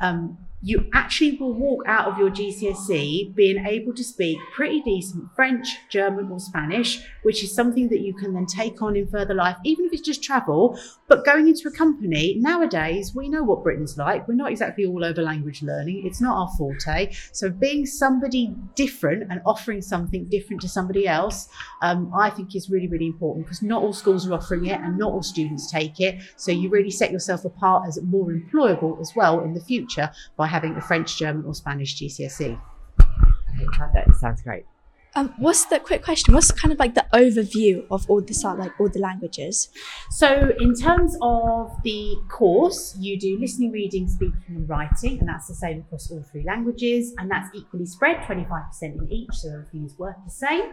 Um, 0.00 0.36
you 0.62 0.88
actually 0.94 1.36
will 1.36 1.52
walk 1.52 1.84
out 1.86 2.08
of 2.08 2.18
your 2.18 2.30
GCSE 2.30 3.34
being 3.34 3.64
able 3.66 3.92
to 3.94 4.02
speak 4.02 4.38
pretty 4.54 4.80
decent 4.80 5.24
French, 5.34 5.68
German, 5.90 6.30
or 6.30 6.40
Spanish, 6.40 7.02
which 7.22 7.44
is 7.44 7.54
something 7.54 7.88
that 7.88 8.00
you 8.00 8.14
can 8.14 8.32
then 8.32 8.46
take 8.46 8.80
on 8.80 8.96
in 8.96 9.06
further 9.06 9.34
life, 9.34 9.56
even 9.64 9.84
if 9.84 9.92
it's 9.92 10.02
just 10.02 10.22
travel. 10.22 10.78
But 11.08 11.24
going 11.24 11.46
into 11.46 11.68
a 11.68 11.70
company, 11.70 12.36
nowadays, 12.38 13.14
we 13.14 13.28
know 13.28 13.42
what 13.42 13.62
Britain's 13.62 13.98
like. 13.98 14.26
We're 14.26 14.34
not 14.34 14.50
exactly 14.50 14.86
all 14.86 15.04
over 15.04 15.22
language 15.22 15.62
learning, 15.62 16.06
it's 16.06 16.20
not 16.20 16.36
our 16.36 16.48
forte. 16.56 17.12
So, 17.32 17.50
being 17.50 17.84
somebody 17.84 18.54
different 18.74 19.24
and 19.30 19.42
offering 19.44 19.82
something 19.82 20.24
different 20.24 20.62
to 20.62 20.68
somebody 20.68 21.06
else, 21.06 21.48
um, 21.82 22.10
I 22.16 22.30
think 22.30 22.56
is 22.56 22.70
really, 22.70 22.88
really 22.88 23.06
important 23.06 23.46
because 23.46 23.62
not 23.62 23.82
all 23.82 23.92
schools 23.92 24.26
are 24.26 24.32
offering 24.32 24.66
it 24.66 24.80
and 24.80 24.98
not 24.98 25.12
all 25.12 25.22
students 25.22 25.70
take 25.70 26.00
it. 26.00 26.22
So, 26.36 26.50
you 26.50 26.70
really 26.70 26.90
set 26.90 27.12
yourself 27.12 27.44
apart 27.44 27.86
as 27.86 28.00
more 28.02 28.32
employable 28.32 29.00
as 29.00 29.12
well 29.14 29.40
in 29.40 29.52
the 29.52 29.60
future 29.60 30.10
by 30.36 30.45
having 30.46 30.76
a 30.76 30.80
French, 30.80 31.18
German, 31.18 31.44
or 31.44 31.54
Spanish 31.54 31.96
GCSE. 31.96 32.58
Okay, 33.00 33.66
perfect. 33.72 34.16
Sounds 34.16 34.42
great. 34.42 34.64
Um, 35.16 35.32
what's 35.38 35.64
the 35.64 35.80
quick 35.80 36.04
question? 36.04 36.34
What's 36.34 36.50
kind 36.50 36.72
of 36.72 36.78
like 36.78 36.94
the 36.94 37.06
overview 37.14 37.86
of 37.90 38.04
all 38.10 38.20
the 38.20 38.54
like 38.58 38.78
all 38.78 38.90
the 38.90 38.98
languages? 38.98 39.70
So, 40.10 40.52
in 40.60 40.74
terms 40.74 41.16
of 41.22 41.74
the 41.82 42.16
course, 42.28 42.94
you 43.00 43.18
do 43.18 43.38
listening, 43.40 43.72
reading, 43.72 44.08
speaking, 44.08 44.42
and 44.48 44.68
writing, 44.68 45.18
and 45.18 45.26
that's 45.26 45.48
the 45.48 45.54
same 45.54 45.78
across 45.78 46.10
all 46.10 46.22
three 46.30 46.44
languages, 46.44 47.14
and 47.16 47.30
that's 47.30 47.48
equally 47.54 47.86
spread 47.86 48.18
25% 48.24 48.82
in 48.82 49.10
each, 49.10 49.32
so 49.32 49.48
everything 49.54 49.86
is 49.86 49.98
worth 49.98 50.16
the 50.22 50.30
same. 50.30 50.64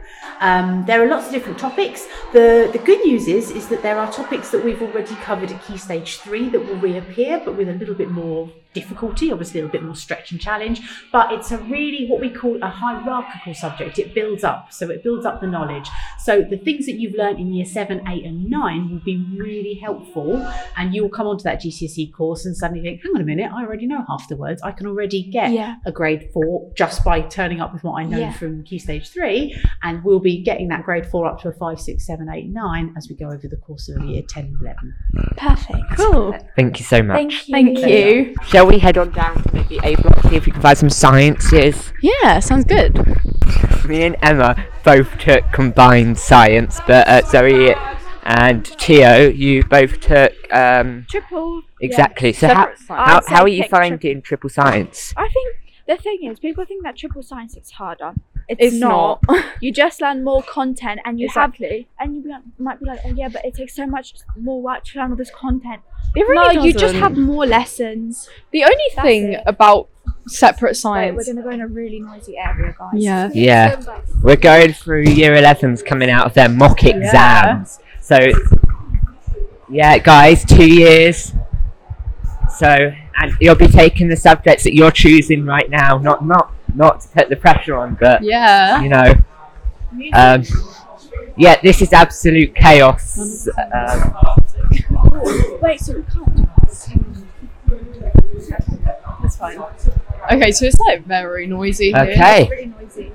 Um, 0.41 0.83
there 0.85 1.01
are 1.01 1.07
lots 1.07 1.27
of 1.27 1.31
different 1.31 1.57
topics. 1.57 2.05
The, 2.33 2.69
the 2.73 2.79
good 2.79 2.99
news 3.05 3.29
is, 3.29 3.49
is 3.49 3.69
that 3.69 3.81
there 3.81 3.97
are 3.97 4.11
topics 4.11 4.51
that 4.51 4.61
we've 4.61 4.81
already 4.81 5.15
covered 5.15 5.53
at 5.53 5.63
Key 5.63 5.77
Stage 5.77 6.17
3 6.17 6.49
that 6.49 6.59
will 6.59 6.79
reappear, 6.79 7.41
but 7.45 7.55
with 7.55 7.69
a 7.69 7.73
little 7.75 7.95
bit 7.95 8.11
more 8.11 8.51
difficulty, 8.73 9.31
obviously 9.31 9.59
a 9.59 9.63
little 9.63 9.71
bit 9.79 9.83
more 9.85 9.95
stretch 9.95 10.31
and 10.31 10.39
challenge, 10.41 10.81
but 11.11 11.31
it's 11.31 11.51
a 11.51 11.57
really 11.57 12.07
what 12.07 12.19
we 12.19 12.29
call 12.29 12.57
a 12.61 12.67
hierarchical 12.69 13.53
subject. 13.53 13.99
It 13.99 14.13
builds 14.13 14.43
up, 14.43 14.71
so 14.73 14.89
it 14.89 15.03
builds 15.03 15.25
up 15.25 15.41
the 15.41 15.47
knowledge. 15.47 15.89
So 16.19 16.41
the 16.41 16.57
things 16.57 16.85
that 16.85 16.93
you've 16.93 17.13
learned 17.15 17.39
in 17.39 17.53
year 17.53 17.65
seven, 17.65 18.07
eight, 18.07 18.25
and 18.25 18.49
nine 18.49 18.89
will 18.91 18.99
be 18.99 19.17
really 19.37 19.75
helpful, 19.75 20.35
and 20.77 20.93
you 20.93 21.03
will 21.03 21.09
come 21.09 21.27
onto 21.27 21.43
that 21.43 21.61
GCSE 21.61 22.11
course 22.13 22.45
and 22.45 22.55
suddenly 22.55 22.81
think, 22.83 23.01
hang 23.03 23.13
on 23.15 23.21
a 23.21 23.25
minute, 23.25 23.51
I 23.53 23.63
already 23.63 23.85
know 23.87 24.03
half 24.07 24.27
the 24.27 24.35
words. 24.35 24.61
I 24.61 24.71
can 24.71 24.87
already 24.87 25.23
get 25.23 25.51
Yeah. 25.51 25.75
a 25.85 25.91
grade 25.91 26.29
four 26.33 26.71
just 26.75 27.03
by 27.03 27.21
turning 27.21 27.59
up 27.61 27.73
with 27.73 27.83
what 27.83 27.93
I 28.01 28.05
know 28.05 28.17
Yeah. 28.19 28.33
from 28.33 28.63
Key 28.63 28.79
Stage 28.79 29.09
three, 29.09 29.55
and 29.83 30.03
we'll 30.03 30.19
be 30.19 30.41
getting 30.41 30.67
that 30.69 30.83
grade 30.83 31.05
four 31.05 31.27
up 31.27 31.39
to 31.41 31.49
a 31.49 31.53
five, 31.53 31.79
six, 31.79 32.05
seven, 32.05 32.29
eight, 32.29 32.49
nine 32.49 32.93
as 32.97 33.07
we 33.09 33.15
go 33.15 33.27
over 33.27 33.47
the 33.47 33.57
course 33.57 33.89
of 33.89 34.03
year 34.05 34.21
10 34.27 34.45
and 34.45 34.55
11. 34.61 34.93
Perfect. 35.37 35.83
Cool. 35.97 36.37
Thank 36.55 36.79
you 36.79 36.85
so 36.85 37.01
much. 37.03 37.15
Thank 37.17 37.47
you. 37.47 37.51
Thank 37.53 37.79
you. 37.79 38.35
Shall 38.45 38.62
we 38.67 38.79
head 38.79 38.97
on 38.97 39.11
down 39.11 39.41
to 39.43 39.53
maybe 39.53 39.79
A 39.83 39.95
block, 39.95 40.21
see 40.23 40.35
if 40.35 40.45
we 40.45 40.51
can 40.51 40.61
find 40.61 40.77
some 40.77 40.89
sciences? 40.89 41.91
Yeah, 42.01 42.39
sounds 42.39 42.65
good. 42.65 42.95
Me 43.87 44.03
and 44.03 44.15
Emma 44.21 44.55
both 44.83 45.17
took 45.17 45.43
combined 45.51 46.17
science, 46.17 46.79
but 46.87 47.07
uh, 47.07 47.21
Zoe 47.27 47.73
and 48.23 48.65
Tio, 48.65 49.27
you 49.29 49.63
both 49.63 49.99
took 49.99 50.31
um, 50.53 51.05
Triple. 51.09 51.61
exactly. 51.81 52.31
So 52.33 52.47
how, 52.47 52.53
Separate 52.53 52.79
science. 52.79 53.27
how, 53.29 53.35
how 53.35 53.41
are 53.43 53.47
you 53.49 53.65
finding 53.65 54.21
triple 54.21 54.49
science? 54.49 55.13
I 55.17 55.27
think 55.29 55.55
the 55.87 55.97
thing 55.97 56.19
is, 56.23 56.39
people 56.39 56.63
think 56.65 56.83
that 56.83 56.95
triple 56.95 57.23
science 57.23 57.57
is 57.57 57.71
harder. 57.71 58.13
It's, 58.49 58.59
It's 58.61 58.75
not. 58.75 59.23
you 59.61 59.71
just 59.71 60.01
learn 60.01 60.23
more 60.23 60.43
content, 60.43 60.99
and 61.05 61.19
you 61.19 61.27
Exactly. 61.27 61.87
have, 61.97 62.07
and 62.07 62.15
you 62.17 62.23
be 62.23 62.29
like, 62.29 62.41
might 62.59 62.79
be 62.79 62.85
like, 62.85 62.99
oh 63.05 63.09
yeah, 63.15 63.29
but 63.29 63.43
it 63.45 63.55
takes 63.55 63.75
so 63.75 63.85
much 63.85 64.13
more 64.37 64.61
work 64.61 64.83
to 64.85 64.99
learn 64.99 65.11
all 65.11 65.17
this 65.17 65.31
content. 65.31 65.81
It 66.15 66.27
really 66.27 66.55
no, 66.57 66.63
you 66.63 66.73
just 66.73 66.95
have 66.95 67.17
more 67.17 67.45
lessons. 67.45 68.29
The 68.51 68.63
only 68.63 68.75
That's 68.95 69.07
thing 69.07 69.33
it. 69.33 69.43
about 69.45 69.89
separate 70.27 70.69
Wait, 70.69 70.75
science. 70.77 71.15
we're 71.17 71.33
gonna 71.33 71.43
go 71.43 71.49
in 71.51 71.61
a 71.61 71.67
really 71.67 71.99
noisy 71.99 72.37
area, 72.37 72.75
guys. 72.77 72.91
yeah. 72.93 73.29
Yeah, 73.33 73.81
we're 74.21 74.35
going 74.35 74.73
through 74.73 75.03
year 75.03 75.33
11s 75.33 75.83
coming 75.85 76.09
out 76.09 76.25
of 76.25 76.33
their 76.33 76.49
mock 76.49 76.83
exams. 76.83 77.79
Yeah. 77.81 77.99
So, 78.01 78.19
yeah, 79.69 79.97
guys, 79.97 80.45
two 80.45 80.67
years. 80.67 81.33
So, 82.57 82.67
and 82.67 83.33
you'll 83.41 83.55
be 83.55 83.67
taking 83.67 84.07
the 84.09 84.15
subjects 84.15 84.63
that 84.65 84.75
you're 84.75 84.91
choosing 84.91 85.45
right 85.45 85.69
now. 85.69 85.97
Not, 85.97 86.25
not, 86.25 86.51
not 86.75 87.01
to 87.01 87.07
put 87.09 87.29
the 87.29 87.35
pressure 87.35 87.75
on, 87.77 87.95
but 87.99 88.23
Yeah. 88.23 88.81
you 88.81 88.89
know, 88.89 89.13
um, 90.13 90.43
yeah, 91.37 91.59
this 91.61 91.81
is 91.81 91.93
absolute 91.93 92.55
chaos. 92.55 93.47
Um, 93.73 94.15
Wait, 95.61 95.79
so 95.79 95.93
we 95.93 96.03
can't. 96.03 96.49
That's 99.21 99.37
fine. 99.37 99.59
Okay, 100.31 100.51
so 100.51 100.65
it's 100.65 100.79
like 100.79 101.05
very 101.05 101.47
noisy 101.47 101.91
here. 101.91 102.01
okay, 102.01 102.47
Really 102.49 102.73
noisy. 102.81 103.11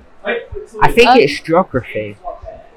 I 0.82 0.92
think 0.92 1.08
Um, 1.08 1.18
it's 1.18 1.40
geography. 1.40 2.16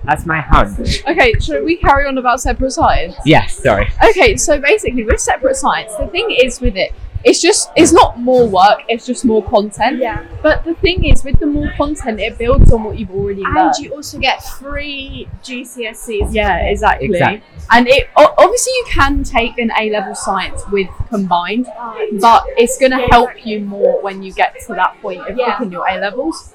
That's 0.04 0.26
my 0.26 0.39
hunch. 0.41 1.04
Okay, 1.08 1.34
should 1.39 1.63
we 1.63 1.76
carry 1.78 2.08
on 2.08 2.17
about 2.17 2.41
separate 2.41 2.72
science? 2.72 3.15
Yes, 3.26 3.58
sorry. 3.62 3.88
Okay, 4.10 4.36
so 4.36 4.60
basically 4.60 5.04
with 5.04 5.20
separate 5.20 5.56
science, 5.56 5.94
the 5.96 6.08
thing 6.08 6.28
is 6.32 6.60
with 6.60 6.76
it, 6.76 6.91
it's 7.24 7.42
just 7.42 7.72
it's 7.76 7.92
not 7.94 8.20
more 8.20 8.48
work, 8.48 8.82
it's 8.90 9.06
just 9.06 9.26
more 9.26 9.44
content. 9.44 10.00
Yeah. 10.00 10.26
But 10.42 10.64
the 10.64 10.74
thing 10.76 11.06
is 11.06 11.24
with 11.24 11.40
the 11.40 11.46
more 11.46 11.72
content 11.78 12.20
it 12.20 12.38
builds 12.38 12.72
on 12.72 12.84
what 12.84 12.98
you've 12.98 13.12
already 13.12 13.44
And 13.44 13.54
learned. 13.56 13.76
And 13.76 13.86
you 13.86 13.94
also 13.94 14.18
get 14.20 14.44
free 14.44 15.28
GCSEs. 15.44 16.34
yeah, 16.34 16.58
exactly. 16.58 17.08
Exactly. 17.08 17.44
And 17.72 17.88
it 17.88 18.10
obviously 18.16 18.74
you 18.74 18.86
can 18.90 19.24
take 19.24 19.58
an 19.58 19.72
A 19.80 19.90
level 19.92 20.16
science 20.16 20.62
with 20.72 20.88
combined, 21.10 21.68
oh, 21.78 22.08
but 22.20 22.44
it's 22.58 22.78
gonna 22.78 23.08
help 23.12 23.46
you 23.46 23.60
more 23.62 24.02
when 24.02 24.24
you 24.24 24.34
get 24.34 24.56
to 24.68 24.74
that 24.74 25.00
point 25.02 25.22
of 25.30 25.38
Yeah. 25.38 25.56
picking 25.58 25.72
your 25.72 25.88
A 25.88 25.98
levels. 26.00 26.54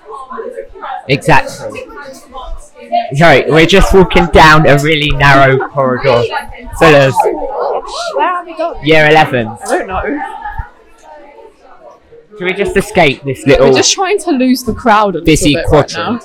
Exactly. 1.09 1.85
Sorry, 3.15 3.45
we're 3.51 3.67
just 3.67 3.95
walking 3.95 4.27
down 4.27 4.67
a 4.67 4.77
really 4.79 5.11
narrow 5.11 5.69
corridor 5.69 6.23
full 6.79 6.95
of 6.95 7.15
Where 8.15 8.27
are 8.27 8.45
we 8.45 8.57
going? 8.57 8.85
year 8.85 9.09
11s. 9.09 9.59
I 9.67 9.79
don't 9.79 9.87
know. 9.87 10.43
Should 12.39 12.45
we 12.45 12.53
just 12.53 12.77
escape 12.77 13.23
this 13.23 13.47
little 13.47 13.69
We're 13.71 13.77
just 13.79 13.93
trying 13.95 14.19
to 14.21 14.31
lose 14.31 14.63
the 14.63 14.75
crowd 14.75 15.15
a 15.15 15.19
little 15.19 15.25
busy 15.25 15.55
bit 15.55 15.65
right 15.71 15.91
now. 15.95 16.21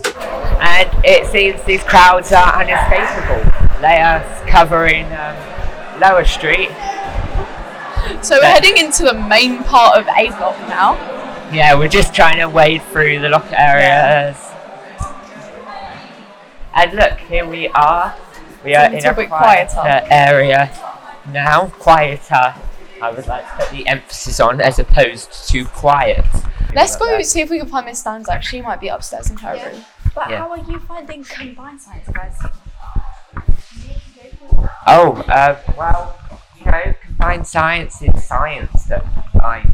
and 0.59 0.89
it 1.05 1.25
seems 1.31 1.63
these 1.63 1.83
crowds 1.83 2.31
are 2.33 2.61
unescapable. 2.61 3.79
They 3.81 4.01
are 4.01 4.19
covering 4.47 5.05
um, 5.13 5.35
Lower 6.01 6.25
Street. 6.25 6.69
So 8.23 8.37
we're 8.41 8.45
heading 8.49 8.77
into 8.77 9.03
the 9.03 9.13
main 9.13 9.63
part 9.63 9.97
of 9.99 10.07
A 10.07 10.27
block 10.37 10.59
now. 10.67 10.93
Yeah, 11.53 11.77
we're 11.77 11.87
just 11.87 12.13
trying 12.13 12.39
to 12.39 12.49
wade 12.49 12.81
through 12.91 13.19
the 13.19 13.29
locker 13.29 13.55
areas. 13.57 14.37
And 16.73 16.93
look, 16.93 17.19
here 17.19 17.47
we 17.47 17.67
are. 17.69 18.15
We 18.65 18.75
are 18.75 18.83
a 18.85 18.87
in 18.87 18.93
little 18.95 19.11
a 19.11 19.15
bit 19.15 19.29
quieter, 19.29 19.73
quieter. 19.75 20.07
area 20.11 20.71
now. 21.31 21.67
Quieter. 21.79 22.55
I 23.01 23.11
would 23.11 23.27
like 23.27 23.45
to 23.49 23.55
put 23.65 23.71
the 23.71 23.87
emphasis 23.87 24.39
on 24.39 24.61
as 24.61 24.79
opposed 24.79 25.49
to 25.49 25.65
quiet. 25.65 26.25
Let's 26.73 26.95
go 26.95 27.05
Like 27.05 27.25
see 27.25 27.41
if 27.41 27.49
we 27.49 27.59
can 27.59 27.67
find 27.67 27.85
Miss 27.85 28.03
Stanzak. 28.03 28.41
She 28.43 28.61
might 28.61 28.79
be 28.79 28.87
upstairs 28.87 29.29
in 29.29 29.37
her 29.37 29.53
room. 29.53 29.83
But 30.15 30.29
Yeah. 30.29 30.37
how 30.39 30.51
are 30.51 30.57
you 30.59 30.79
finding 30.79 31.23
combined 31.23 31.81
science, 31.81 32.07
guys? 32.13 32.37
Oh, 34.87 35.13
uh, 35.27 35.59
well, 35.77 36.17
you 36.59 36.65
know, 36.65 36.93
combined 37.05 37.47
science 37.47 38.01
is 38.01 38.23
science 38.23 38.83
that 38.85 39.03
I. 39.41 39.65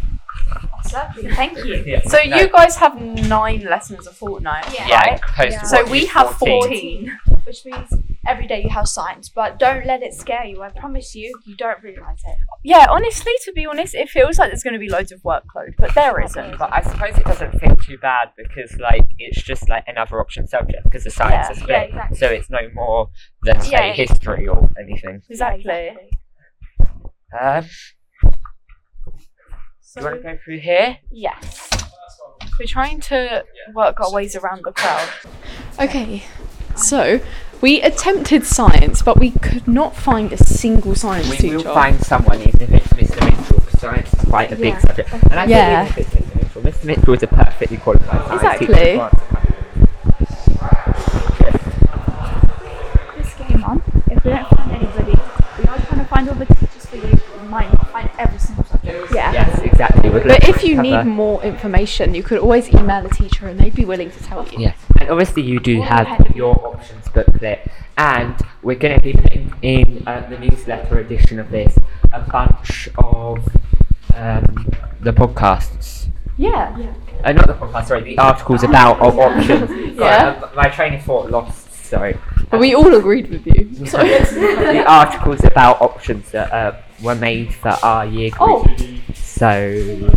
Certainly. 0.86 1.36
Thank 1.36 1.58
you. 1.66 1.84
Yeah, 1.86 2.02
So 2.08 2.18
no, 2.26 2.38
you 2.38 2.50
guys 2.50 2.76
have 2.78 3.00
nine 3.02 3.62
lessons 3.66 4.08
a 4.08 4.12
fortnight. 4.12 4.66
Yeah. 4.74 4.88
Yeah, 4.88 5.20
right? 5.38 5.52
Yeah. 5.52 5.62
So 5.64 5.84
we 5.86 6.06
have 6.06 6.32
14. 6.38 6.62
14. 6.62 7.20
Which 7.48 7.64
means 7.66 7.90
every 8.28 8.46
day 8.46 8.62
you 8.62 8.70
have 8.70 8.90
science, 8.90 9.30
but 9.30 9.58
don't 9.58 9.86
let 9.86 10.04
it 10.04 10.14
scare 10.14 10.44
you. 10.44 10.62
I 10.62 10.70
promise 10.70 11.16
you, 11.16 11.34
you 11.46 11.56
don't 11.56 11.82
realise 11.82 12.22
it. 12.26 12.36
Yeah, 12.62 12.88
honestly, 12.90 13.32
to 13.46 13.54
be 13.54 13.66
honest, 13.66 13.96
it 13.96 14.10
feels 14.10 14.38
like 14.38 14.50
there's 14.50 14.64
going 14.64 14.74
to 14.74 14.80
be 14.80 14.90
loads 14.90 15.14
of 15.14 15.22
workload, 15.22 15.76
but 15.78 15.96
there 15.96 16.20
isn't. 16.22 16.58
But 16.60 16.74
I 16.74 16.82
suppose 16.82 17.18
it 17.18 17.24
doesn't 17.24 17.58
feel 17.60 17.78
too 17.78 17.98
bad 18.00 18.32
because, 18.36 18.76
like, 18.80 19.06
it's 19.18 19.42
just 19.42 19.70
like 19.70 19.86
another 19.88 20.20
option 20.20 20.46
subject 20.46 20.84
because 20.84 21.06
the 21.06 21.10
science 21.10 21.48
Yeah, 21.48 21.52
is 21.52 21.58
split. 21.60 21.70
yeah, 21.70 21.82
exactly. 21.84 22.18
So 22.18 22.28
it's 22.28 22.50
no 22.50 22.60
more 22.74 23.10
than, 23.44 23.62
say, 23.62 23.88
Yeah. 23.88 23.94
history 23.94 24.46
or 24.50 24.70
anything. 24.78 25.22
Exactly. 25.30 25.92
Um, 27.40 27.66
So, 29.80 30.02
you 30.02 30.06
want 30.06 30.18
to 30.18 30.22
go 30.24 30.38
through 30.44 30.60
here? 30.60 30.98
yes. 31.12 31.70
We're 32.60 32.66
trying 32.66 33.00
to 33.02 33.46
work 33.74 34.00
our 34.02 34.12
ways 34.12 34.36
around 34.36 34.64
the 34.66 34.72
crowd. 34.74 35.08
Okay, 35.80 36.24
so 36.78 37.20
we 37.62 37.82
attempted 37.82 38.46
science, 38.46 39.02
but 39.02 39.20
we 39.20 39.32
could 39.32 39.68
not 39.68 39.96
find 39.96 40.32
a 40.32 40.38
single 40.38 40.94
science 40.96 41.30
We 41.30 41.38
teacher. 41.38 41.58
will 41.58 41.74
find 41.74 42.00
someone, 42.04 42.40
even 42.42 42.62
if 42.62 42.72
it's 42.74 42.88
Mr. 42.94 43.26
Mitchell, 43.26 43.60
because 43.60 43.80
science 43.80 44.14
is 44.14 44.30
quite 44.30 44.52
a 44.52 44.56
big 44.56 44.74
Yeah. 44.74 44.80
subject. 44.80 45.14
And 45.32 45.40
I 45.40 45.46
Yeah. 45.46 45.86
think 45.86 46.08
even 46.08 46.14
if 46.14 46.16
it's 46.16 46.28
Mr. 46.28 46.36
Mitchell, 46.44 46.62
Mr. 46.62 46.86
Mitchell 46.86 47.14
is 47.16 47.24
a 47.24 47.28
perfectly 47.28 47.78
qualified 47.78 48.22
science 48.28 48.34
Exactly. 48.44 48.68
teacher. 48.68 48.90
as 48.92 48.98
well. 48.98 49.12
This 53.18 53.34
game 53.48 53.64
on. 53.64 53.82
If 54.12 54.24
we 54.24 54.32
don't 54.32 54.48
find 54.50 54.72
anybody, 54.72 55.12
we 55.60 55.64
are 55.66 55.78
trying 55.80 56.00
to 56.00 56.06
find 56.06 56.30
all 56.30 56.36
the 56.36 56.46
teachers 56.46 56.86
for 56.86 56.96
you. 56.98 57.18
We 57.42 57.48
might 57.48 57.72
not 57.74 57.90
find 57.92 58.10
every 58.20 58.40
single 58.40 58.66
subject. 58.66 59.14
Yeah. 59.14 59.32
Yes, 59.34 59.60
exactly. 59.60 60.10
We'd 60.10 60.26
love 60.26 60.38
But 60.40 60.42
to 60.44 60.50
if 60.50 60.64
you 60.64 60.76
cover- 60.76 60.82
need 60.84 61.04
more 61.06 61.42
information, 61.44 62.14
you 62.16 62.24
could 62.24 62.40
always 62.40 62.70
email 62.70 63.06
a 63.06 63.10
teacher 63.10 63.48
and 63.48 63.60
they'd 63.60 63.76
be 63.76 63.86
willing 63.86 64.12
to 64.12 64.24
tell 64.24 64.46
you. 64.52 64.60
Yes, 64.60 64.76
and 64.87 64.87
obviously 65.10 65.44
you 65.44 65.60
do 65.60 65.82
have 65.82 66.36
your 66.36 66.56
options 66.68 67.08
booklet, 67.10 67.70
and 67.98 68.36
we're 68.64 68.76
going 68.78 68.96
to 68.96 69.02
be 69.02 69.14
putting 69.14 69.54
in 69.62 70.04
uh, 70.08 70.28
the 70.30 70.38
newsletter 70.40 71.00
edition 71.00 71.40
of 71.40 71.50
this 71.52 71.78
a 72.14 72.22
bunch 72.22 72.90
of 72.98 73.48
um, 74.16 74.72
the 75.02 75.12
podcasts. 75.12 76.08
Yeah. 76.38 76.94
Uh, 77.24 77.32
not 77.32 77.48
the 77.48 77.54
podcast, 77.54 77.88
sorry, 77.88 78.04
the 78.04 78.18
articles 78.20 78.64
about 78.64 79.00
of 79.00 79.18
options. 79.18 79.68
Sorry, 79.70 79.92
Yeah. 79.96 80.40
uh, 80.44 80.52
my 80.56 80.70
train 80.70 80.94
of 80.94 81.02
thought 81.04 81.32
lost. 81.32 81.72
Sorry. 81.74 82.16
But 82.52 82.60
we 82.60 82.76
all 82.76 82.94
agreed 82.96 83.30
with 83.30 83.46
you. 83.48 83.64
So 83.88 83.98
the 83.98 84.84
articles 84.88 85.44
about 85.44 85.82
options 85.82 86.30
that 86.32 86.52
uh, 86.52 86.76
were 87.02 87.16
made 87.16 87.54
for 87.56 87.70
our 87.70 88.06
year 88.06 88.30
group. 88.32 88.68
Oh. 88.70 89.00
So 89.14 90.10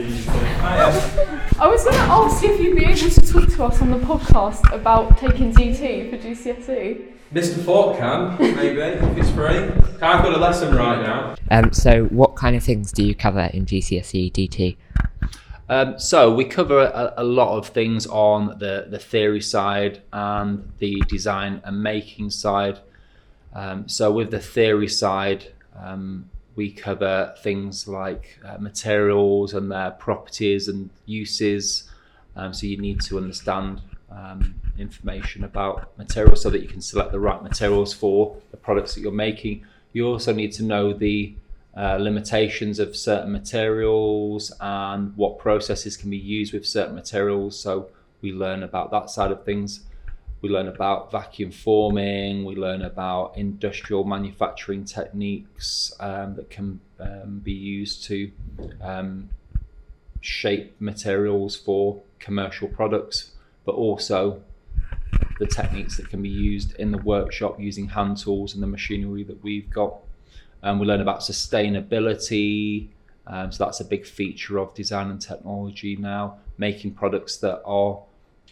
I 0.00 1.66
was 1.66 1.82
going 1.82 1.96
to 1.96 2.02
ask 2.02 2.44
if 2.44 2.60
you'd 2.60 2.76
be 2.76 2.84
able 2.84 2.96
to 2.96 3.20
talk 3.20 3.48
to 3.48 3.64
us 3.64 3.82
on 3.82 3.90
the 3.90 3.98
podcast 3.98 4.72
about 4.72 5.18
taking 5.18 5.52
DT 5.52 6.10
for 6.10 6.18
GCSE. 6.18 7.08
Mr. 7.34 7.64
Fort 7.64 7.98
can, 7.98 8.38
maybe, 8.38 8.80
if 8.80 9.18
it's 9.18 9.30
free. 9.30 9.58
I've 10.00 10.22
got 10.22 10.32
a 10.32 10.38
lesson 10.38 10.74
right 10.76 11.02
now. 11.02 11.34
um, 11.50 11.72
so 11.72 12.04
what 12.06 12.36
kind 12.36 12.54
of 12.54 12.62
things 12.62 12.92
do 12.92 13.04
you 13.04 13.14
cover 13.14 13.50
in 13.52 13.66
GCSE 13.66 14.32
DT? 14.32 14.76
Um, 15.68 15.98
so 15.98 16.32
we 16.32 16.44
cover 16.44 16.78
a, 16.78 17.14
a 17.16 17.24
lot 17.24 17.58
of 17.58 17.66
things 17.66 18.06
on 18.06 18.56
the, 18.60 18.86
the 18.88 19.00
theory 19.00 19.40
side 19.40 20.00
and 20.12 20.72
the 20.78 21.02
design 21.08 21.60
and 21.64 21.82
making 21.82 22.30
side. 22.30 22.78
Um, 23.52 23.88
so 23.88 24.12
with 24.12 24.30
the 24.30 24.38
theory 24.38 24.88
side, 24.88 25.52
um, 25.76 26.30
we 26.58 26.72
cover 26.72 27.32
things 27.38 27.86
like 27.86 28.40
uh, 28.44 28.58
materials 28.58 29.54
and 29.54 29.70
their 29.70 29.92
properties 29.92 30.66
and 30.66 30.90
uses. 31.06 31.88
Um, 32.34 32.52
so 32.52 32.66
you 32.66 32.78
need 32.78 33.00
to 33.02 33.16
understand 33.16 33.80
um, 34.10 34.56
information 34.76 35.44
about 35.44 35.96
materials 35.96 36.42
so 36.42 36.50
that 36.50 36.60
you 36.60 36.66
can 36.66 36.80
select 36.80 37.12
the 37.12 37.20
right 37.20 37.40
materials 37.44 37.94
for 37.94 38.36
the 38.50 38.56
products 38.56 38.94
that 38.94 39.02
you're 39.02 39.12
making. 39.12 39.64
You 39.92 40.08
also 40.08 40.32
need 40.32 40.50
to 40.54 40.64
know 40.64 40.92
the 40.92 41.32
uh, 41.76 41.96
limitations 42.00 42.80
of 42.80 42.96
certain 42.96 43.30
materials 43.30 44.52
and 44.60 45.16
what 45.16 45.38
processes 45.38 45.96
can 45.96 46.10
be 46.10 46.16
used 46.16 46.52
with 46.52 46.66
certain 46.66 46.96
materials. 46.96 47.56
So 47.56 47.88
we 48.20 48.32
learn 48.32 48.64
about 48.64 48.90
that 48.90 49.10
side 49.10 49.30
of 49.30 49.44
things. 49.44 49.82
We 50.40 50.48
learn 50.48 50.68
about 50.68 51.10
vacuum 51.10 51.50
forming. 51.50 52.44
We 52.44 52.54
learn 52.54 52.82
about 52.82 53.36
industrial 53.36 54.04
manufacturing 54.04 54.84
techniques 54.84 55.92
um, 55.98 56.36
that 56.36 56.48
can 56.48 56.80
um, 57.00 57.40
be 57.42 57.52
used 57.52 58.04
to 58.04 58.30
um, 58.80 59.30
shape 60.20 60.80
materials 60.80 61.56
for 61.56 62.00
commercial 62.20 62.68
products, 62.68 63.32
but 63.64 63.74
also 63.74 64.42
the 65.40 65.46
techniques 65.46 65.96
that 65.96 66.08
can 66.08 66.22
be 66.22 66.28
used 66.28 66.74
in 66.76 66.92
the 66.92 66.98
workshop 66.98 67.58
using 67.60 67.88
hand 67.88 68.16
tools 68.16 68.54
and 68.54 68.62
the 68.62 68.66
machinery 68.66 69.24
that 69.24 69.42
we've 69.42 69.70
got. 69.70 69.96
Um, 70.62 70.78
we 70.78 70.86
learn 70.86 71.00
about 71.00 71.20
sustainability. 71.20 72.88
Um, 73.26 73.52
so 73.52 73.64
that's 73.64 73.80
a 73.80 73.84
big 73.84 74.06
feature 74.06 74.58
of 74.58 74.74
design 74.74 75.10
and 75.10 75.20
technology 75.20 75.96
now, 75.96 76.38
making 76.56 76.94
products 76.94 77.36
that 77.38 77.62
are 77.64 78.00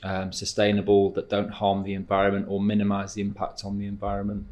um, 0.07 0.33
sustainable, 0.33 1.11
that 1.13 1.29
don't 1.29 1.51
harm 1.51 1.83
the 1.83 1.95
environment 1.95 2.47
or 2.49 2.61
minimize 2.61 3.15
the 3.15 3.23
impact 3.23 3.65
on 3.65 3.79
the 3.79 3.87
environment. 3.87 4.47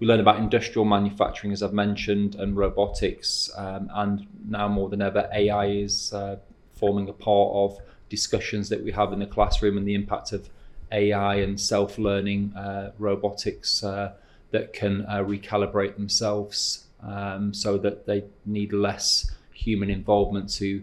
We 0.00 0.06
learn 0.06 0.20
about 0.20 0.38
industrial 0.38 0.84
manufacturing, 0.84 1.52
as 1.52 1.62
I've 1.62 1.72
mentioned, 1.72 2.34
and 2.34 2.56
robotics, 2.56 3.50
um, 3.56 3.90
and 3.94 4.26
now 4.48 4.68
more 4.68 4.88
than 4.88 5.02
ever, 5.02 5.28
AI 5.32 5.66
is 5.66 6.12
uh, 6.12 6.36
forming 6.74 7.08
a 7.08 7.12
part 7.12 7.52
of 7.54 7.78
discussions 8.08 8.68
that 8.68 8.82
we 8.82 8.92
have 8.92 9.12
in 9.12 9.18
the 9.18 9.26
classroom 9.26 9.76
and 9.76 9.86
the 9.86 9.94
impact 9.94 10.32
of 10.32 10.48
AI 10.92 11.36
and 11.36 11.60
self-learning 11.60 12.52
uh, 12.56 12.92
robotics 12.98 13.82
uh, 13.84 14.12
that 14.50 14.72
can 14.72 15.04
uh, 15.06 15.18
recalibrate 15.18 15.96
themselves 15.96 16.84
um, 17.02 17.52
so 17.52 17.78
that 17.78 18.06
they 18.06 18.24
need 18.44 18.72
less 18.72 19.30
human 19.52 19.90
involvement 19.90 20.52
to 20.54 20.82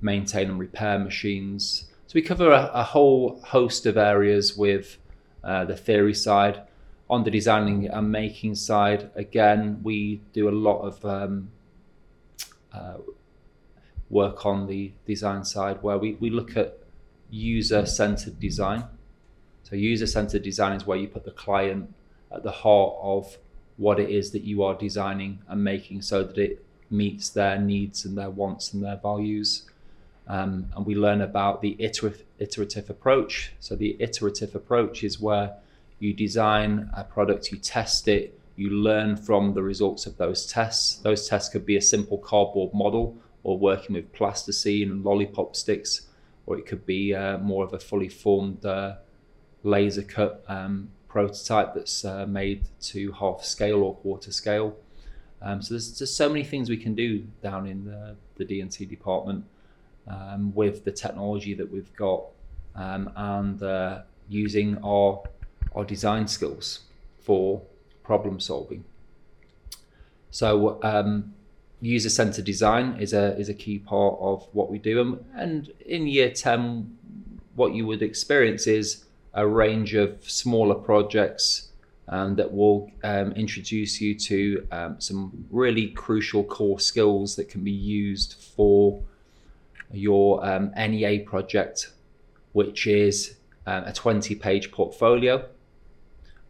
maintain 0.00 0.50
and 0.50 0.58
repair 0.58 0.98
machines. 0.98 1.86
So 2.14 2.18
we 2.18 2.22
cover 2.22 2.52
a, 2.52 2.70
a 2.72 2.84
whole 2.84 3.40
host 3.44 3.86
of 3.86 3.96
areas 3.96 4.56
with 4.56 4.98
uh, 5.42 5.64
the 5.64 5.76
theory 5.76 6.14
side. 6.14 6.62
On 7.10 7.24
the 7.24 7.30
designing 7.32 7.88
and 7.88 8.12
making 8.12 8.54
side, 8.54 9.10
again, 9.16 9.80
we 9.82 10.20
do 10.32 10.48
a 10.48 10.54
lot 10.54 10.82
of 10.82 11.04
um, 11.04 11.50
uh, 12.72 12.98
work 14.10 14.46
on 14.46 14.68
the 14.68 14.92
design 15.04 15.44
side 15.44 15.82
where 15.82 15.98
we, 15.98 16.12
we 16.20 16.30
look 16.30 16.56
at 16.56 16.78
user 17.30 17.84
centered 17.84 18.38
design. 18.38 18.84
So, 19.64 19.74
user 19.74 20.06
centered 20.06 20.44
design 20.44 20.76
is 20.76 20.86
where 20.86 20.96
you 20.96 21.08
put 21.08 21.24
the 21.24 21.32
client 21.32 21.92
at 22.30 22.44
the 22.44 22.52
heart 22.52 22.94
of 23.02 23.38
what 23.76 23.98
it 23.98 24.08
is 24.08 24.30
that 24.30 24.44
you 24.44 24.62
are 24.62 24.76
designing 24.76 25.40
and 25.48 25.64
making 25.64 26.02
so 26.02 26.22
that 26.22 26.38
it 26.38 26.64
meets 26.90 27.28
their 27.30 27.58
needs 27.58 28.04
and 28.04 28.16
their 28.16 28.30
wants 28.30 28.72
and 28.72 28.84
their 28.84 28.98
values. 29.02 29.68
Um, 30.26 30.66
and 30.74 30.86
we 30.86 30.94
learn 30.94 31.20
about 31.20 31.60
the 31.60 31.76
iterative, 31.78 32.24
iterative 32.38 32.88
approach. 32.88 33.52
So, 33.60 33.76
the 33.76 33.96
iterative 34.00 34.54
approach 34.54 35.04
is 35.04 35.20
where 35.20 35.54
you 35.98 36.14
design 36.14 36.90
a 36.96 37.04
product, 37.04 37.52
you 37.52 37.58
test 37.58 38.08
it, 38.08 38.38
you 38.56 38.70
learn 38.70 39.16
from 39.16 39.54
the 39.54 39.62
results 39.62 40.06
of 40.06 40.16
those 40.16 40.46
tests. 40.46 40.96
Those 40.96 41.28
tests 41.28 41.48
could 41.48 41.66
be 41.66 41.76
a 41.76 41.82
simple 41.82 42.18
cardboard 42.18 42.72
model 42.72 43.16
or 43.42 43.58
working 43.58 43.94
with 43.96 44.12
plasticine 44.12 44.90
and 44.90 45.04
lollipop 45.04 45.56
sticks, 45.56 46.08
or 46.46 46.58
it 46.58 46.66
could 46.66 46.86
be 46.86 47.14
uh, 47.14 47.38
more 47.38 47.64
of 47.64 47.72
a 47.74 47.78
fully 47.78 48.08
formed 48.08 48.64
uh, 48.64 48.94
laser 49.62 50.02
cut 50.02 50.44
um, 50.48 50.88
prototype 51.08 51.74
that's 51.74 52.04
uh, 52.04 52.26
made 52.26 52.64
to 52.80 53.12
half 53.12 53.44
scale 53.44 53.82
or 53.82 53.94
quarter 53.96 54.32
scale. 54.32 54.76
Um, 55.42 55.60
so 55.60 55.74
there's 55.74 55.98
just 55.98 56.16
so 56.16 56.28
many 56.28 56.42
things 56.42 56.70
we 56.70 56.76
can 56.76 56.94
do 56.94 57.26
down 57.42 57.66
in 57.66 57.84
the, 57.84 58.16
the 58.36 58.44
D&T 58.44 58.86
department 58.86 59.44
um, 60.08 60.54
with 60.54 60.84
the 60.84 60.92
technology 60.92 61.54
that 61.54 61.70
we've 61.70 61.94
got 61.96 62.24
um, 62.74 63.10
and 63.16 63.62
uh, 63.62 64.02
using 64.28 64.78
our 64.84 65.22
our 65.74 65.84
design 65.84 66.28
skills 66.28 66.80
for 67.20 67.60
problem 68.04 68.38
solving. 68.38 68.84
So 70.30 70.78
um, 70.82 71.34
user 71.80 72.10
centered 72.10 72.44
design 72.44 72.96
is 73.00 73.12
a 73.12 73.36
is 73.38 73.48
a 73.48 73.54
key 73.54 73.78
part 73.78 74.16
of 74.20 74.46
what 74.52 74.70
we 74.70 74.78
do, 74.78 75.00
and, 75.00 75.24
and 75.36 75.72
in 75.86 76.06
year 76.06 76.30
ten, 76.30 76.96
what 77.54 77.74
you 77.74 77.86
would 77.86 78.02
experience 78.02 78.66
is 78.66 79.04
a 79.34 79.46
range 79.46 79.94
of 79.94 80.28
smaller 80.28 80.74
projects 80.74 81.70
um, 82.08 82.36
that 82.36 82.52
will 82.52 82.90
um, 83.02 83.32
introduce 83.32 84.00
you 84.00 84.14
to 84.14 84.66
um, 84.70 85.00
some 85.00 85.46
really 85.50 85.88
crucial 85.88 86.44
core 86.44 86.78
skills 86.78 87.34
that 87.36 87.48
can 87.48 87.64
be 87.64 87.72
used 87.72 88.34
for 88.56 89.02
your 89.96 90.44
um, 90.44 90.72
NEA 90.76 91.20
project, 91.20 91.92
which 92.52 92.86
is 92.86 93.36
uh, 93.66 93.82
a 93.86 93.92
20 93.92 94.34
page 94.34 94.70
portfolio, 94.70 95.46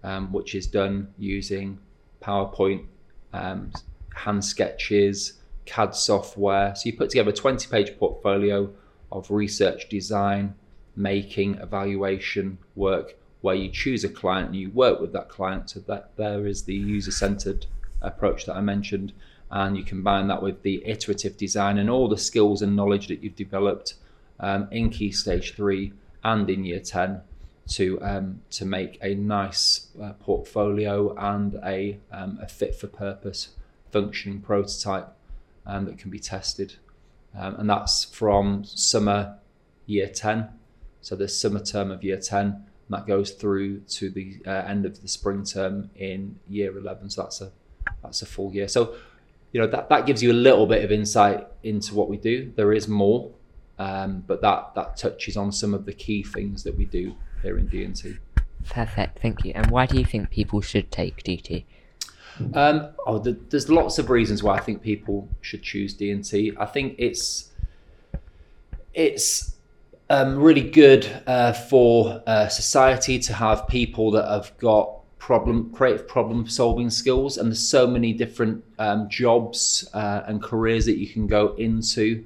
um, 0.02 0.32
which 0.32 0.54
is 0.54 0.66
done 0.66 1.12
using 1.18 1.78
PowerPoint, 2.22 2.84
um, 3.32 3.72
hand 4.14 4.44
sketches, 4.44 5.34
CAD 5.66 5.94
software. 5.94 6.74
So 6.74 6.82
you 6.86 6.96
put 6.96 7.10
together 7.10 7.30
a 7.30 7.34
20 7.34 7.68
page 7.68 7.98
portfolio 7.98 8.70
of 9.10 9.30
research, 9.30 9.88
design, 9.88 10.54
making, 10.96 11.56
evaluation 11.56 12.58
work 12.74 13.16
where 13.40 13.54
you 13.54 13.68
choose 13.68 14.04
a 14.04 14.08
client 14.08 14.46
and 14.46 14.56
you 14.56 14.70
work 14.70 15.00
with 15.00 15.12
that 15.12 15.28
client. 15.28 15.70
So 15.70 15.80
that 15.80 16.16
there 16.16 16.46
is 16.46 16.62
the 16.62 16.74
user 16.74 17.10
centered 17.10 17.66
approach 18.00 18.46
that 18.46 18.56
I 18.56 18.60
mentioned. 18.60 19.12
And 19.54 19.76
you 19.76 19.84
combine 19.84 20.26
that 20.26 20.42
with 20.42 20.62
the 20.62 20.82
iterative 20.84 21.36
design 21.36 21.78
and 21.78 21.88
all 21.88 22.08
the 22.08 22.18
skills 22.18 22.60
and 22.60 22.74
knowledge 22.74 23.06
that 23.06 23.22
you've 23.22 23.36
developed 23.36 23.94
um, 24.40 24.66
in 24.72 24.90
Key 24.90 25.12
Stage 25.12 25.54
3 25.54 25.92
and 26.24 26.50
in 26.50 26.64
Year 26.64 26.80
10 26.80 27.20
to 27.66 27.98
um, 28.02 28.40
to 28.50 28.64
make 28.64 28.98
a 29.00 29.14
nice 29.14 29.86
uh, 30.02 30.12
portfolio 30.14 31.14
and 31.16 31.54
a, 31.64 31.98
um, 32.10 32.38
a 32.42 32.48
fit 32.48 32.74
for 32.74 32.88
purpose 32.88 33.50
functioning 33.92 34.40
prototype 34.40 35.14
um, 35.66 35.84
that 35.84 35.98
can 35.98 36.10
be 36.10 36.18
tested. 36.18 36.74
Um, 37.38 37.54
and 37.60 37.70
that's 37.70 38.02
from 38.04 38.64
summer 38.64 39.38
year 39.86 40.08
10. 40.08 40.48
So 41.00 41.14
the 41.14 41.28
summer 41.28 41.60
term 41.60 41.92
of 41.92 42.02
year 42.02 42.18
10, 42.18 42.46
and 42.46 42.64
that 42.88 43.06
goes 43.06 43.30
through 43.30 43.80
to 43.80 44.10
the 44.10 44.40
uh, 44.44 44.50
end 44.50 44.84
of 44.84 45.00
the 45.00 45.06
spring 45.06 45.44
term 45.44 45.90
in 45.94 46.40
year 46.48 46.76
11. 46.76 47.10
So 47.10 47.22
that's 47.22 47.40
a 47.40 47.52
that's 48.02 48.22
a 48.22 48.26
full 48.26 48.52
year. 48.52 48.68
So 48.68 48.96
you 49.54 49.60
know 49.60 49.68
that, 49.68 49.88
that 49.88 50.04
gives 50.04 50.20
you 50.20 50.32
a 50.32 50.34
little 50.34 50.66
bit 50.66 50.84
of 50.84 50.90
insight 50.90 51.46
into 51.62 51.94
what 51.94 52.08
we 52.10 52.16
do. 52.16 52.52
There 52.56 52.72
is 52.72 52.88
more, 52.88 53.30
um, 53.78 54.24
but 54.26 54.42
that 54.42 54.74
that 54.74 54.96
touches 54.96 55.36
on 55.36 55.52
some 55.52 55.72
of 55.72 55.86
the 55.86 55.92
key 55.92 56.24
things 56.24 56.64
that 56.64 56.76
we 56.76 56.84
do 56.86 57.14
here 57.40 57.56
in 57.56 57.68
D&T. 57.68 58.16
Perfect, 58.68 59.20
thank 59.20 59.44
you. 59.44 59.52
And 59.54 59.70
why 59.70 59.86
do 59.86 59.96
you 59.96 60.04
think 60.04 60.30
people 60.30 60.60
should 60.60 60.90
take 60.90 61.22
DT? 61.22 61.64
Um, 62.52 62.88
oh, 63.06 63.18
the, 63.18 63.38
there's 63.50 63.70
lots 63.70 63.98
of 64.00 64.10
reasons 64.10 64.42
why 64.42 64.56
I 64.56 64.60
think 64.60 64.82
people 64.82 65.28
should 65.40 65.62
choose 65.62 65.94
D 65.94 66.10
and 66.10 66.24
T. 66.24 66.52
I 66.58 66.66
think 66.66 66.96
it's 66.98 67.52
it's 68.92 69.54
um, 70.10 70.40
really 70.40 70.68
good 70.68 71.06
uh, 71.28 71.52
for 71.52 72.20
uh, 72.26 72.48
society 72.48 73.20
to 73.20 73.32
have 73.32 73.68
people 73.68 74.10
that 74.12 74.28
have 74.28 74.58
got 74.58 74.93
problem 75.24 75.72
creative 75.72 76.06
problem 76.06 76.46
solving 76.46 76.90
skills, 76.90 77.38
and 77.38 77.48
there's 77.48 77.66
so 77.66 77.86
many 77.86 78.12
different 78.12 78.62
um, 78.78 79.08
jobs 79.08 79.88
uh, 79.94 80.20
and 80.26 80.42
careers 80.42 80.84
that 80.84 80.98
you 80.98 81.06
can 81.06 81.26
go 81.26 81.54
into. 81.54 82.22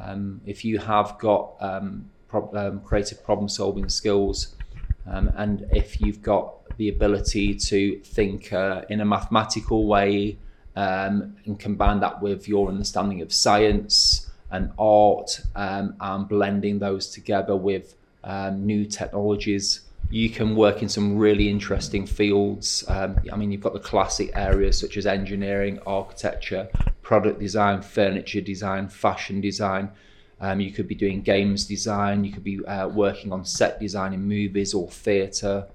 Um, 0.00 0.40
if 0.46 0.64
you 0.64 0.78
have 0.78 1.18
got 1.18 1.52
um, 1.60 2.08
pro- 2.28 2.50
um, 2.54 2.80
creative 2.80 3.22
problem 3.22 3.46
solving 3.46 3.90
skills, 3.90 4.56
um, 5.06 5.30
and 5.36 5.66
if 5.70 6.00
you've 6.00 6.22
got 6.22 6.46
the 6.78 6.88
ability 6.88 7.56
to 7.56 7.98
think 8.00 8.54
uh, 8.54 8.86
in 8.88 9.02
a 9.02 9.04
mathematical 9.04 9.86
way 9.86 10.38
and 10.76 11.58
combine 11.58 12.00
that 12.00 12.22
with 12.22 12.48
your 12.48 12.68
understanding 12.68 13.20
of 13.20 13.34
science 13.34 14.30
and 14.50 14.72
art 14.78 15.42
and 15.54 16.26
blending 16.26 16.78
those 16.78 17.10
together 17.10 17.54
with 17.54 17.96
new 18.54 18.86
technologies. 18.86 19.83
You 20.10 20.30
can 20.30 20.54
work 20.54 20.82
in 20.82 20.88
some 20.88 21.16
really 21.16 21.48
interesting 21.48 22.06
fields. 22.06 22.84
Um, 22.88 23.18
I 23.32 23.36
mean, 23.36 23.50
you've 23.50 23.62
got 23.62 23.72
the 23.72 23.80
classic 23.80 24.30
areas 24.34 24.78
such 24.78 24.96
as 24.96 25.06
engineering, 25.06 25.80
architecture, 25.86 26.68
product 27.02 27.40
design, 27.40 27.82
furniture 27.82 28.40
design, 28.40 28.88
fashion 28.88 29.40
design. 29.40 29.90
Um, 30.40 30.60
you 30.60 30.72
could 30.72 30.88
be 30.88 30.94
doing 30.94 31.22
games 31.22 31.66
design. 31.66 32.24
You 32.24 32.32
could 32.32 32.44
be 32.44 32.64
uh, 32.64 32.88
working 32.88 33.32
on 33.32 33.44
set 33.44 33.80
design 33.80 34.12
in 34.12 34.22
movies 34.22 34.74
or 34.74 34.88
theatre. 34.90 35.66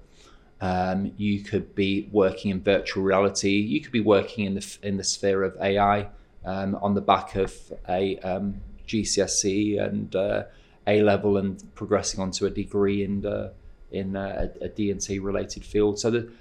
Um, 0.60 1.12
you 1.16 1.42
could 1.42 1.74
be 1.74 2.08
working 2.12 2.50
in 2.50 2.60
virtual 2.60 3.02
reality. 3.02 3.56
You 3.56 3.80
could 3.80 3.92
be 3.92 4.00
working 4.00 4.44
in 4.44 4.54
the 4.54 4.78
in 4.82 4.96
the 4.96 5.04
sphere 5.04 5.42
of 5.42 5.56
AI 5.60 6.08
um, 6.44 6.74
on 6.76 6.94
the 6.94 7.00
back 7.00 7.34
of 7.36 7.54
a 7.88 8.18
um, 8.18 8.60
GCSE 8.86 9.82
and 9.82 10.14
uh, 10.14 10.44
A 10.86 11.02
level 11.02 11.38
and 11.38 11.62
progressing 11.74 12.20
onto 12.20 12.44
a 12.46 12.50
degree 12.50 13.02
in 13.02 13.24
uh, 13.24 13.50
in 13.92 14.16
uh, 14.16 14.48
a, 14.60 14.64
a 14.64 14.68
D&T 14.68 15.18
related 15.18 15.64
field. 15.64 15.98
So 15.98 16.10
the, 16.10 16.32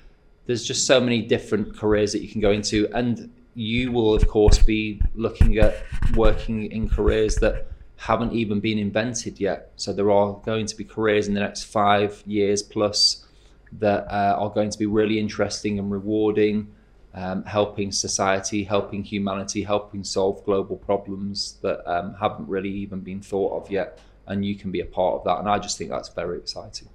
there's 0.45 0.65
just 0.65 0.87
so 0.87 0.99
many 0.99 1.21
different 1.21 1.77
careers 1.77 2.11
that 2.13 2.21
you 2.21 2.27
can 2.27 2.41
go 2.41 2.51
into, 2.51 2.87
and 2.93 3.31
you 3.55 3.91
will 3.91 4.15
of 4.15 4.27
course 4.27 4.57
be 4.57 5.01
looking 5.15 5.57
at 5.57 5.83
working 6.15 6.71
in 6.71 6.89
careers 6.89 7.35
that 7.35 7.67
haven't 7.97 8.33
even 8.33 8.59
been 8.59 8.79
invented 8.79 9.39
yet. 9.39 9.71
So 9.75 9.91
there 9.91 10.09
are 10.09 10.33
going 10.45 10.65
to 10.67 10.75
be 10.75 10.85
careers 10.85 11.27
in 11.27 11.33
the 11.33 11.41
next 11.41 11.63
five 11.63 12.23
years 12.25 12.63
plus 12.63 13.25
that 13.73 14.07
uh, 14.09 14.37
are 14.39 14.49
going 14.49 14.69
to 14.69 14.79
be 14.79 14.85
really 14.85 15.19
interesting 15.19 15.77
and 15.77 15.91
rewarding, 15.91 16.73
um, 17.13 17.43
helping 17.43 17.91
society, 17.91 18.63
helping 18.63 19.03
humanity, 19.03 19.63
helping 19.63 20.03
solve 20.03 20.43
global 20.45 20.77
problems 20.77 21.57
that 21.61 21.85
um, 21.85 22.15
haven't 22.19 22.47
really 22.47 22.69
even 22.69 23.01
been 23.01 23.21
thought 23.21 23.61
of 23.61 23.69
yet. 23.69 23.99
And 24.27 24.45
you 24.45 24.55
can 24.55 24.71
be 24.71 24.79
a 24.79 24.85
part 24.85 25.15
of 25.15 25.23
that. 25.25 25.39
And 25.39 25.49
I 25.49 25.59
just 25.59 25.77
think 25.77 25.89
that's 25.89 26.09
very 26.09 26.37
exciting. 26.37 26.87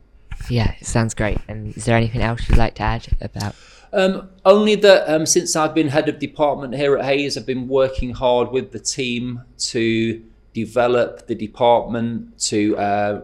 Yeah, 0.48 0.74
it 0.80 0.86
sounds 0.86 1.14
great. 1.14 1.38
And 1.48 1.76
is 1.76 1.84
there 1.84 1.96
anything 1.96 2.22
else 2.22 2.48
you'd 2.48 2.58
like 2.58 2.74
to 2.76 2.82
add 2.82 3.06
about? 3.20 3.54
Um, 3.92 4.28
only 4.44 4.74
that 4.76 5.08
um, 5.08 5.24
since 5.24 5.54
I've 5.54 5.74
been 5.74 5.88
head 5.88 6.08
of 6.08 6.18
department 6.18 6.74
here 6.74 6.96
at 6.96 7.04
Hayes, 7.04 7.38
I've 7.38 7.46
been 7.46 7.68
working 7.68 8.10
hard 8.10 8.50
with 8.50 8.72
the 8.72 8.80
team 8.80 9.42
to 9.58 10.22
develop 10.52 11.26
the 11.26 11.34
department, 11.34 12.38
to 12.48 12.76
uh, 12.76 13.20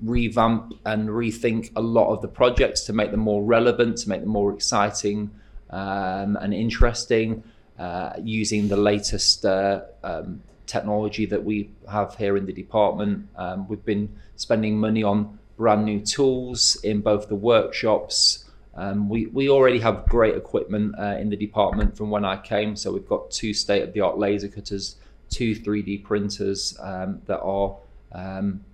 revamp 0.00 0.74
and 0.84 1.08
rethink 1.08 1.70
a 1.76 1.80
lot 1.80 2.12
of 2.12 2.22
the 2.22 2.28
projects 2.28 2.82
to 2.84 2.92
make 2.92 3.10
them 3.10 3.20
more 3.20 3.44
relevant, 3.44 3.98
to 3.98 4.08
make 4.08 4.20
them 4.20 4.30
more 4.30 4.52
exciting 4.52 5.30
um, 5.70 6.36
and 6.36 6.52
interesting, 6.52 7.42
uh, 7.78 8.14
using 8.20 8.68
the 8.68 8.76
latest 8.76 9.44
uh, 9.44 9.82
um, 10.02 10.42
technology 10.66 11.26
that 11.26 11.42
we 11.42 11.70
have 11.88 12.14
here 12.16 12.36
in 12.36 12.46
the 12.46 12.52
department. 12.52 13.28
Um, 13.36 13.68
we've 13.68 13.84
been 13.84 14.08
spending 14.36 14.78
money 14.78 15.02
on 15.02 15.38
brand 15.56 15.84
new 15.84 16.00
tools 16.00 16.76
in 16.76 17.00
both 17.00 17.28
the 17.28 17.34
workshops. 17.34 18.44
Um, 18.76 19.08
we, 19.08 19.26
we 19.26 19.48
already 19.48 19.78
have 19.80 20.06
great 20.06 20.36
equipment 20.36 20.94
uh, 20.98 21.16
in 21.18 21.30
the 21.30 21.36
department 21.36 21.96
from 21.96 22.10
when 22.10 22.24
I 22.24 22.36
came. 22.36 22.74
So 22.74 22.92
we've 22.92 23.08
got 23.08 23.30
two 23.30 23.54
state 23.54 23.82
of 23.82 23.92
the 23.92 24.00
art 24.00 24.18
laser 24.18 24.48
cutters, 24.48 24.96
two 25.30 25.54
3D 25.54 26.02
printers 26.02 26.76
um, 26.80 27.22
that 27.26 27.40
are 27.40 27.76
um, 28.12 28.64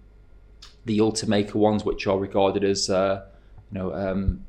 the 0.87 0.99
Ultimaker 0.99 1.55
ones, 1.55 1.85
which 1.85 2.07
are 2.07 2.19
regarded 2.19 2.65
as 2.65 2.89
uh, 2.89 3.27
you 3.71 3.79
know 3.79 3.95
um, 3.95 4.45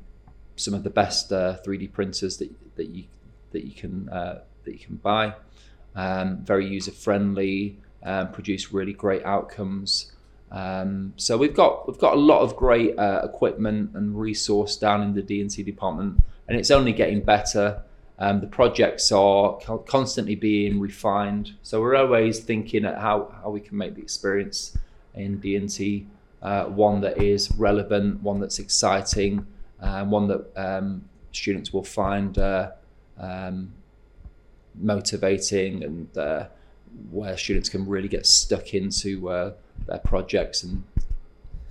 some 0.56 0.74
of 0.74 0.84
the 0.84 0.90
best 0.90 1.32
uh, 1.32 1.58
3D 1.66 1.92
printers 1.92 2.38
that, 2.38 2.50
that 2.76 2.88
you 2.88 3.04
that 3.52 3.64
you 3.64 3.72
can 3.72 4.08
uh, 4.08 4.40
that 4.64 4.72
you 4.72 4.78
can 4.78 4.96
buy. 4.96 5.34
Um, 5.94 6.38
very 6.38 6.66
user 6.66 6.90
friendly, 6.90 7.78
um, 8.02 8.32
produce 8.32 8.72
really 8.72 8.94
great 8.94 9.24
outcomes. 9.24 10.12
Um, 10.52 11.14
so 11.16 11.36
we've 11.38 11.54
got 11.54 11.88
we've 11.88 11.98
got 11.98 12.14
a 12.14 12.20
lot 12.20 12.42
of 12.42 12.54
great 12.56 12.98
uh, 12.98 13.22
equipment 13.24 13.90
and 13.94 14.18
resource 14.18 14.76
down 14.76 15.02
in 15.02 15.14
the 15.14 15.22
D&T 15.22 15.62
department, 15.62 16.22
and 16.46 16.58
it's 16.58 16.70
only 16.70 16.92
getting 16.92 17.22
better. 17.22 17.82
Um, 18.18 18.40
the 18.40 18.46
projects 18.46 19.10
are 19.10 19.58
constantly 19.86 20.36
being 20.36 20.78
refined, 20.78 21.54
so 21.62 21.80
we're 21.80 21.96
always 21.96 22.38
thinking 22.40 22.84
at 22.84 22.98
how, 22.98 23.34
how 23.42 23.50
we 23.50 23.60
can 23.60 23.76
make 23.76 23.96
the 23.96 24.02
experience 24.02 24.76
in 25.14 25.38
D&T 25.38 26.06
uh, 26.42 26.64
one 26.64 27.00
that 27.00 27.22
is 27.22 27.50
relevant, 27.52 28.22
one 28.22 28.40
that's 28.40 28.58
exciting, 28.58 29.46
uh, 29.80 30.04
one 30.04 30.26
that 30.28 30.44
um, 30.56 31.04
students 31.30 31.72
will 31.72 31.84
find 31.84 32.38
uh, 32.38 32.70
um, 33.18 33.72
motivating 34.74 35.84
and 35.84 36.18
uh, 36.18 36.46
where 37.10 37.36
students 37.36 37.68
can 37.68 37.86
really 37.86 38.08
get 38.08 38.26
stuck 38.26 38.74
into 38.74 39.28
uh, 39.28 39.52
their 39.86 39.98
projects 39.98 40.62
and 40.62 40.84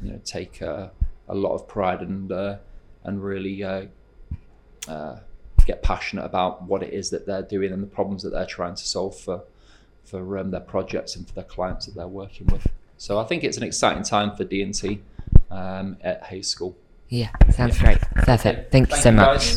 you 0.02 0.12
know 0.12 0.20
take 0.24 0.62
uh, 0.62 0.88
a 1.28 1.36
lot 1.36 1.54
of 1.54 1.68
pride 1.68 2.02
and 2.02 2.32
uh, 2.32 2.58
and 3.04 3.24
really 3.24 3.64
uh, 3.64 3.86
uh, 4.88 5.20
get 5.66 5.84
passionate 5.84 6.26
about 6.26 6.64
what 6.64 6.84
it 6.84 6.94
is 6.94 7.10
that 7.10 7.26
they're 7.26 7.42
doing 7.42 7.72
and 7.72 7.82
the 7.82 7.88
problems 7.88 8.24
that 8.24 8.32
they're 8.32 8.46
trying 8.46 8.76
to 8.76 8.86
solve 8.86 9.18
for 9.18 9.44
for 10.04 10.38
um, 10.38 10.52
their 10.52 10.62
projects 10.62 11.16
and 11.16 11.28
for 11.28 11.34
their 11.34 11.44
clients 11.44 11.86
that 11.86 11.96
they're 11.96 12.08
working 12.08 12.48
with. 12.48 12.68
So 12.98 13.20
I 13.20 13.24
think 13.24 13.44
it's 13.44 13.58
an 13.58 13.64
exciting 13.64 14.04
time 14.04 14.36
for 14.36 14.44
D&T 14.44 15.02
um, 15.50 15.98
at 16.02 16.24
Hayes 16.26 16.48
School. 16.48 16.76
Yeah, 17.10 17.30
sounds 17.52 17.78
great. 17.78 18.00
Perfect. 18.02 18.72
Thank, 18.72 18.90
you 18.90 18.98
so 18.98 19.12
much. 19.12 19.56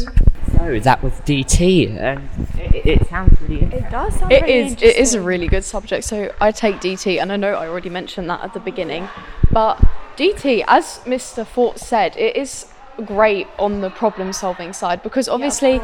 So 0.56 0.80
that 0.80 1.02
was 1.02 1.12
DT, 1.20 1.96
and 1.96 2.28
it, 2.58 2.86
it 2.86 3.08
sounds 3.08 3.40
really. 3.42 3.62
interesting. 3.62 3.86
It 3.86 3.90
does 3.90 4.18
sound 4.18 4.32
It 4.32 4.42
really 4.42 4.58
is. 4.58 4.72
It 4.74 4.96
is 4.96 5.14
a 5.14 5.20
really 5.20 5.46
good 5.46 5.64
subject. 5.64 6.04
So 6.04 6.32
I 6.40 6.52
take 6.52 6.76
DT, 6.76 7.20
and 7.20 7.32
I 7.32 7.36
know 7.36 7.54
I 7.54 7.68
already 7.68 7.90
mentioned 7.90 8.30
that 8.30 8.42
at 8.42 8.54
the 8.54 8.60
beginning, 8.60 9.08
but 9.50 9.76
DT, 10.16 10.64
as 10.68 11.00
Mr. 11.04 11.46
Fort 11.46 11.78
said, 11.78 12.16
it 12.16 12.36
is 12.36 12.66
great 13.04 13.48
on 13.58 13.80
the 13.80 13.90
problem-solving 13.90 14.72
side 14.72 15.02
because 15.02 15.28
obviously 15.28 15.80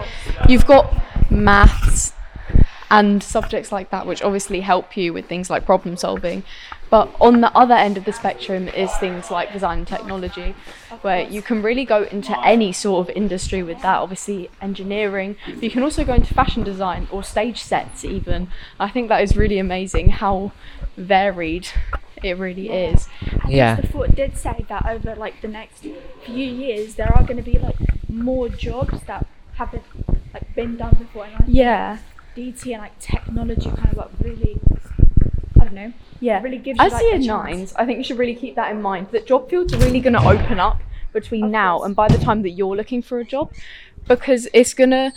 you've 0.49 0.67
got 0.67 0.95
maths 1.31 2.13
and 2.91 3.23
subjects 3.23 3.73
like 3.73 3.91
that, 3.91 4.07
which 4.07 4.23
obviously 4.23 4.61
help 4.61 4.97
you 4.97 5.13
with 5.13 5.27
things 5.27 5.51
like 5.51 5.65
problem 5.65 5.97
solving. 5.97 6.43
But 6.91 7.15
on 7.21 7.41
the 7.41 7.57
other 7.57 7.75
end 7.75 7.97
of 7.97 8.05
the 8.05 8.13
spectrum 8.13 8.69
is 8.69 8.93
things 8.97 9.31
like 9.31 9.53
design 9.53 9.79
and 9.79 9.87
technology, 9.87 10.57
where 11.03 11.23
you 11.23 11.41
can 11.41 11.63
really 11.63 11.85
go 11.85 12.03
into 12.03 12.39
any 12.45 12.73
sort 12.73 13.09
of 13.09 13.17
industry 13.17 13.63
with 13.63 13.81
that. 13.83 13.99
Obviously, 13.99 14.51
engineering, 14.61 15.37
but 15.47 15.63
you 15.63 15.71
can 15.71 15.85
also 15.85 16.05
go 16.05 16.15
into 16.15 16.35
fashion 16.35 16.65
design 16.65 17.07
or 17.13 17.23
stage 17.23 17.63
sets, 17.63 18.05
even. 18.05 18.49
I 18.81 18.91
think 18.91 19.09
that 19.09 19.23
is 19.23 19.37
really 19.37 19.59
amazing 19.59 20.11
how 20.11 20.51
varied 20.97 21.69
it 22.23 22.37
really 22.37 22.69
is. 22.71 23.09
Yeah. 23.49 23.77
Mr. 23.77 23.93
Ford 23.93 24.15
did 24.15 24.37
say 24.37 24.67
that 24.69 24.87
over 24.87 25.15
like 25.15 25.41
the 25.41 25.49
next 25.49 25.79
few 26.25 26.45
years 26.45 26.97
there 26.97 27.11
are 27.17 27.23
going 27.25 27.37
to 27.37 27.43
be 27.43 27.59
like 27.59 27.77
more 28.09 28.49
jobs 28.49 29.03
that 29.05 29.27
haven't 29.55 29.85
like 30.35 30.55
been 30.55 30.77
done 30.77 30.97
before. 30.99 31.25
And 31.25 31.35
I 31.35 31.39
think 31.39 31.57
Yeah. 31.57 31.99
DT 32.37 32.73
and 32.73 32.83
like 32.83 32.99
technology 32.99 33.71
kind 33.71 33.89
of 33.91 33.97
like 33.97 34.11
really, 34.21 34.61
I 34.70 34.70
don't 35.71 35.89
know. 35.89 35.93
Yeah. 36.21 36.43
Really 36.43 36.59
gives 36.59 36.79
you 36.79 36.85
As 36.85 36.93
like 36.93 37.03
year 37.03 37.19
nines, 37.19 37.73
I 37.77 37.87
think 37.87 37.99
you 37.99 38.05
should 38.05 38.19
really 38.19 38.35
keep 38.35 38.55
that 38.57 38.71
in 38.71 38.83
mind 38.83 39.09
that 39.13 39.27
job 39.27 39.49
fields 39.49 39.73
are 39.73 39.79
really 39.79 40.01
going 40.01 40.13
to 40.15 40.27
open 40.27 40.61
up 40.61 40.81
between 41.13 41.51
now 41.51 41.83
and 41.83 41.97
by 41.97 42.09
the 42.09 42.19
time 42.19 42.43
that 42.43 42.51
you're 42.51 42.77
looking 42.77 43.03
for 43.03 43.19
a 43.19 43.25
job 43.25 43.53
because 44.07 44.49
it's 44.55 44.75
going 44.75 44.91
to 44.91 45.13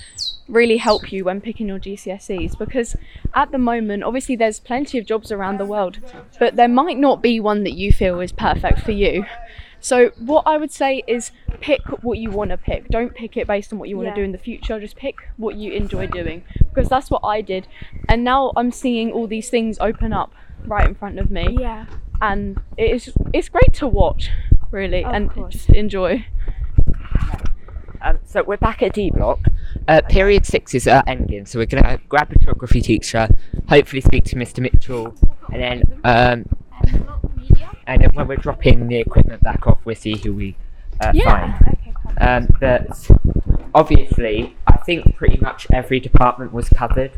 really 0.47 0.77
help 0.77 1.11
you 1.11 1.23
when 1.25 1.39
picking 1.39 1.67
your 1.67 1.79
GCSEs 1.79 2.57
because 2.57 2.95
at 3.33 3.51
the 3.51 3.57
moment 3.57 4.03
obviously 4.03 4.35
there's 4.35 4.59
plenty 4.59 4.97
of 4.97 5.05
jobs 5.05 5.31
around 5.31 5.57
the 5.57 5.65
world 5.65 5.99
but 6.39 6.55
there 6.55 6.67
might 6.67 6.97
not 6.97 7.21
be 7.21 7.39
one 7.39 7.63
that 7.63 7.73
you 7.73 7.93
feel 7.93 8.19
is 8.19 8.31
perfect 8.31 8.79
for 8.79 8.91
you. 8.91 9.25
So 9.79 10.11
what 10.17 10.43
I 10.47 10.57
would 10.57 10.71
say 10.71 11.03
is 11.07 11.31
pick 11.59 11.81
what 12.03 12.17
you 12.17 12.31
want 12.31 12.51
to 12.51 12.57
pick. 12.57 12.87
Don't 12.87 13.13
pick 13.13 13.35
it 13.35 13.47
based 13.47 13.71
on 13.73 13.79
what 13.79 13.89
you 13.89 13.97
want 13.97 14.07
Yeah. 14.07 14.15
to 14.15 14.21
do 14.21 14.25
in 14.25 14.31
the 14.31 14.37
future. 14.37 14.79
Just 14.79 14.95
pick 14.95 15.17
what 15.37 15.55
you 15.55 15.73
enjoy 15.73 16.07
doing 16.07 16.43
because 16.57 16.87
that's 16.89 17.11
what 17.11 17.21
I 17.23 17.41
did. 17.41 17.67
And 18.07 18.23
now 18.23 18.53
I'm 18.55 18.71
seeing 18.71 19.11
all 19.11 19.27
these 19.27 19.49
things 19.49 19.77
open 19.79 20.13
up 20.13 20.31
right 20.65 20.88
in 20.88 20.95
front 20.95 21.19
of 21.19 21.30
me. 21.32 21.58
Yeah. 21.60 21.86
And 22.21 22.60
it 22.78 22.91
is 22.91 23.12
it's 23.34 23.49
great 23.49 23.73
to 23.76 23.88
watch, 23.88 24.30
really, 24.71 25.04
Of 25.04 25.13
and 25.13 25.32
course. 25.32 25.54
just 25.54 25.69
enjoy. 25.69 26.26
Um, 28.02 28.19
so 28.26 28.43
we're 28.43 28.58
back 28.58 28.82
at 28.84 28.93
D 28.93 29.12
Block. 29.12 29.39
uh, 29.88 30.02
period 30.10 30.45
six 30.45 30.73
is 30.76 30.88
our 30.88 31.04
ending, 31.08 31.45
so 31.45 31.58
we're 31.60 31.65
going 31.65 31.84
to 31.84 31.99
grab 32.10 32.32
a 32.32 32.39
geography 32.39 32.82
teacher, 32.82 33.28
hopefully 33.69 34.02
speak 34.02 34.26
to 34.26 34.36
Mr. 34.36 34.60
Mitchell, 34.60 35.15
and 35.52 35.62
then 35.62 35.84
um, 36.04 36.45
and 37.88 38.02
then 38.02 38.10
when 38.13 38.28
we're 38.28 38.36
dropping 38.38 38.88
the 38.88 38.97
equipment 38.97 39.41
back 39.41 39.65
off, 39.67 39.80
we'll 39.86 39.95
see 39.95 40.17
who 40.17 40.34
we 40.34 40.56
uh, 41.02 41.12
Yeah. 41.13 41.58
find. 41.60 41.88
Um, 42.19 42.47
but 42.60 43.10
obviously, 43.73 44.56
I 44.67 44.78
think 44.78 45.15
pretty 45.15 45.38
much 45.41 45.67
every 45.71 45.99
department 46.02 46.52
was 46.54 46.67
covered. 46.69 47.12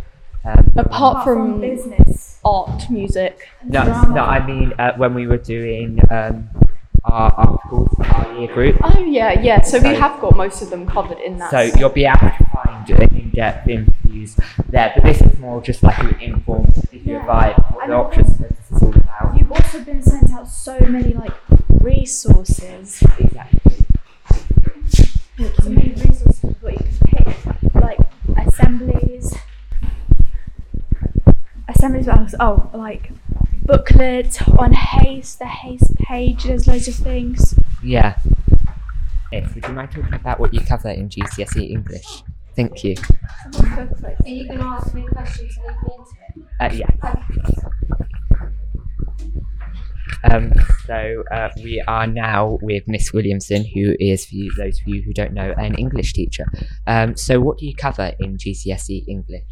Um, 0.45 0.71
Apart 0.75 1.23
from 1.23 1.59
business, 1.59 2.39
art, 2.45 2.89
music. 2.91 3.49
no, 3.63 3.83
no, 4.09 4.21
I 4.21 4.45
mean 4.45 4.73
uh, 4.77 4.93
when 4.95 5.15
we 5.15 5.25
were 5.25 5.37
doing 5.39 5.99
um, 6.11 6.49
our 7.03 7.31
articles 7.33 7.89
for 7.97 8.05
our 8.05 8.37
year 8.39 8.53
group. 8.53 8.77
Oh 8.83 8.99
yeah, 8.99 9.41
yeah. 9.41 9.61
So, 9.61 9.79
we 9.79 9.95
have 9.95 10.19
got 10.21 10.35
most 10.35 10.61
of 10.61 10.69
them 10.69 10.85
covered 10.87 11.19
in 11.19 11.37
that. 11.37 11.51
So 11.51 11.61
you'll 11.61 11.89
be 11.89 12.05
able 12.05 12.19
to 12.19 12.45
find 12.53 12.89
in-depth 12.89 13.67
interviews 13.67 14.37
there, 14.69 14.91
but 14.95 15.03
this 15.03 15.21
is 15.21 15.37
more 15.39 15.61
just 15.61 15.83
like 15.83 15.97
an 15.99 16.19
informal 16.19 16.71
give 16.91 17.05
you 17.05 17.17
a 17.17 17.19
vibe 17.21 17.57
of 17.57 17.75
what 17.75 17.83
And 17.83 17.91
the 17.91 17.97
options 17.97 18.37
this 18.37 18.51
is 18.71 18.83
all 18.83 18.95
about. 18.95 19.37
you've 19.37 19.51
also 19.51 19.79
been 19.83 20.01
sent 20.01 20.31
out 20.31 20.47
so 20.47 20.79
many 20.79 21.13
like 21.13 21.33
resources. 21.81 23.03
Exactly. 23.19 23.85
So 25.61 25.69
many 25.69 25.89
resources 25.89 26.39
what 26.61 26.73
you 26.73 26.79
can 26.79 27.33
pick, 27.33 27.75
like 27.75 27.99
assemblies. 28.37 29.35
Assemblies. 31.85 32.07
What 32.07 32.17
else? 32.17 32.35
Oh, 32.39 32.71
like 32.73 33.11
booklet 33.63 34.41
on 34.57 34.73
haste, 34.73 35.37
the 35.37 35.45
haste 35.45 35.95
page. 35.97 36.45
There's 36.45 36.67
loads 36.67 36.87
of 36.87 36.95
things. 36.95 37.53
Yeah. 37.83 38.17
Yes, 39.31 39.53
would 39.53 39.67
you 39.67 39.73
mind 39.73 39.91
talking 39.91 40.13
about 40.15 40.39
what 40.39 40.51
you 40.51 40.61
cover 40.61 40.89
in 40.89 41.09
GCSE 41.09 41.69
English? 41.69 42.23
Thank 42.55 42.83
you. 42.83 42.95
Are 43.53 43.87
you 44.25 44.47
going 44.47 44.59
to 44.59 44.65
ask 44.65 44.95
me 44.95 45.05
a 45.05 45.09
question 45.11 45.47
to 45.47 45.61
lead 45.61 45.77
me 45.83 45.89
into 45.95 46.11
it? 46.39 46.45
Uh, 46.59 46.73
yeah. 46.73 46.89
Um, 50.23 50.53
so 50.87 51.23
uh, 51.31 51.49
we 51.57 51.83
are 51.87 52.07
now 52.07 52.57
with 52.63 52.87
Miss 52.87 53.13
Williamson, 53.13 53.63
who 53.63 53.95
is, 53.99 54.25
for 54.25 54.33
you, 54.33 54.51
those 54.57 54.81
of 54.81 54.87
you 54.87 55.03
who 55.03 55.13
don't 55.13 55.33
know, 55.33 55.53
an 55.57 55.75
English 55.75 56.13
teacher. 56.13 56.45
Um, 56.87 57.15
so 57.15 57.39
what 57.39 57.59
do 57.59 57.67
you 57.67 57.75
cover 57.75 58.13
in 58.19 58.37
GCSE 58.37 59.07
English? 59.07 59.43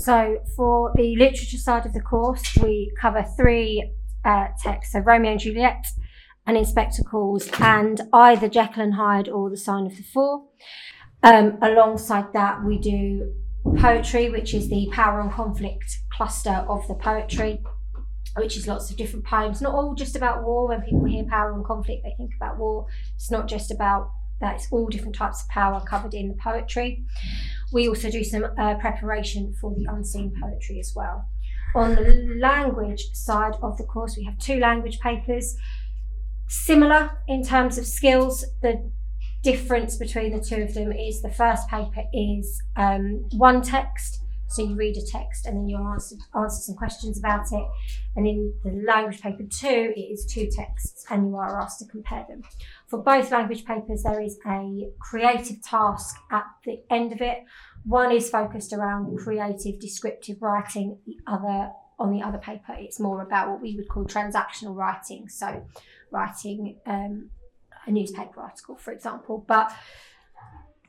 So, 0.00 0.38
for 0.56 0.92
the 0.94 1.16
literature 1.16 1.58
side 1.58 1.84
of 1.84 1.92
the 1.92 2.00
course, 2.00 2.56
we 2.62 2.92
cover 3.00 3.24
three 3.36 3.92
uh, 4.24 4.48
texts 4.62 4.92
so 4.92 5.00
Romeo 5.00 5.32
and 5.32 5.40
Juliet, 5.40 5.86
and 6.46 6.56
An 6.56 6.62
Inspector 6.62 7.02
Calls, 7.02 7.48
and 7.60 8.00
either 8.12 8.48
Jekyll 8.48 8.82
and 8.82 8.94
Hyde 8.94 9.28
or 9.28 9.50
The 9.50 9.56
Sign 9.56 9.86
of 9.86 9.96
the 9.96 10.02
Four. 10.02 10.44
Um, 11.24 11.58
alongside 11.62 12.32
that, 12.32 12.64
we 12.64 12.78
do 12.78 13.34
poetry, 13.76 14.30
which 14.30 14.54
is 14.54 14.68
the 14.68 14.88
power 14.92 15.20
and 15.20 15.32
conflict 15.32 15.98
cluster 16.12 16.64
of 16.68 16.86
the 16.86 16.94
poetry, 16.94 17.60
which 18.36 18.56
is 18.56 18.68
lots 18.68 18.90
of 18.90 18.96
different 18.96 19.24
poems, 19.24 19.60
not 19.60 19.74
all 19.74 19.94
just 19.94 20.14
about 20.14 20.44
war. 20.44 20.68
When 20.68 20.80
people 20.82 21.04
hear 21.06 21.24
power 21.24 21.52
and 21.52 21.64
conflict, 21.64 22.04
they 22.04 22.14
think 22.16 22.30
about 22.40 22.56
war. 22.56 22.86
It's 23.16 23.32
not 23.32 23.48
just 23.48 23.72
about 23.72 24.12
that, 24.40 24.56
it's 24.56 24.68
all 24.70 24.86
different 24.86 25.16
types 25.16 25.42
of 25.42 25.48
power 25.48 25.80
covered 25.80 26.14
in 26.14 26.28
the 26.28 26.34
poetry. 26.34 27.04
We 27.72 27.88
also 27.88 28.10
do 28.10 28.24
some 28.24 28.44
uh, 28.58 28.76
preparation 28.76 29.54
for 29.60 29.74
the 29.74 29.86
unseen 29.88 30.32
poetry 30.40 30.80
as 30.80 30.92
well. 30.94 31.28
On 31.74 31.94
the 31.94 32.36
language 32.40 33.12
side 33.12 33.54
of 33.62 33.76
the 33.76 33.84
course, 33.84 34.16
we 34.16 34.24
have 34.24 34.38
two 34.38 34.58
language 34.58 35.00
papers, 35.00 35.56
similar 36.48 37.22
in 37.28 37.44
terms 37.44 37.76
of 37.76 37.86
skills. 37.86 38.44
The 38.62 38.90
difference 39.42 39.96
between 39.96 40.36
the 40.36 40.42
two 40.42 40.62
of 40.62 40.74
them 40.74 40.92
is 40.92 41.20
the 41.20 41.30
first 41.30 41.68
paper 41.68 42.04
is 42.12 42.60
um, 42.76 43.28
one 43.32 43.62
text, 43.62 44.24
so 44.48 44.62
you 44.62 44.74
read 44.76 44.96
a 44.96 45.04
text 45.04 45.44
and 45.44 45.58
then 45.58 45.68
you 45.68 45.76
answer 45.76 46.16
answer 46.34 46.62
some 46.62 46.74
questions 46.74 47.18
about 47.18 47.52
it. 47.52 47.68
And 48.16 48.26
in 48.26 48.54
the 48.64 48.72
language 48.86 49.20
paper 49.20 49.44
two, 49.44 49.92
it 49.94 50.00
is 50.00 50.24
two 50.24 50.48
texts, 50.50 51.04
and 51.10 51.28
you 51.28 51.36
are 51.36 51.60
asked 51.60 51.80
to 51.80 51.86
compare 51.86 52.24
them. 52.28 52.42
For 52.88 52.98
both 52.98 53.30
language 53.30 53.64
papers, 53.64 54.02
there 54.02 54.20
is 54.20 54.38
a 54.46 54.88
creative 54.98 55.62
task 55.62 56.16
at 56.30 56.44
the 56.64 56.82
end 56.90 57.12
of 57.12 57.20
it. 57.20 57.44
One 57.84 58.12
is 58.12 58.30
focused 58.30 58.72
around 58.72 59.18
creative 59.18 59.78
descriptive 59.78 60.40
writing, 60.40 60.98
the 61.06 61.18
other 61.26 61.70
on 61.98 62.12
the 62.12 62.22
other 62.22 62.38
paper, 62.38 62.76
it's 62.78 63.00
more 63.00 63.22
about 63.22 63.50
what 63.50 63.60
we 63.60 63.74
would 63.74 63.88
call 63.88 64.04
transactional 64.04 64.74
writing. 64.74 65.28
So, 65.28 65.66
writing 66.10 66.76
um, 66.86 67.30
a 67.86 67.90
newspaper 67.90 68.40
article, 68.40 68.76
for 68.76 68.92
example. 68.92 69.44
But 69.46 69.72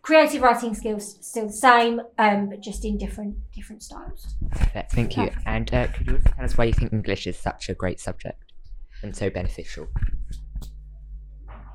creative 0.02 0.42
writing 0.42 0.76
skills 0.76 1.18
still 1.22 1.48
the 1.48 1.54
same, 1.54 2.02
um, 2.18 2.50
but 2.50 2.62
just 2.62 2.86
in 2.86 2.98
different 2.98 3.38
different 3.52 3.82
styles. 3.82 4.36
Perfect, 4.52 4.92
thank 4.92 5.18
you. 5.18 5.32
And 5.46 5.74
uh, 5.74 5.88
could 5.88 6.08
you 6.08 6.14
also 6.14 6.30
tell 6.36 6.46
us 6.46 6.58
why 6.58 6.66
you 6.66 6.74
think 6.74 6.94
English 6.94 7.26
is 7.28 7.38
such 7.38 7.70
a 7.70 7.74
great 7.74 8.00
subject 8.00 8.44
and 9.02 9.16
so 9.16 9.30
beneficial? 9.30 9.88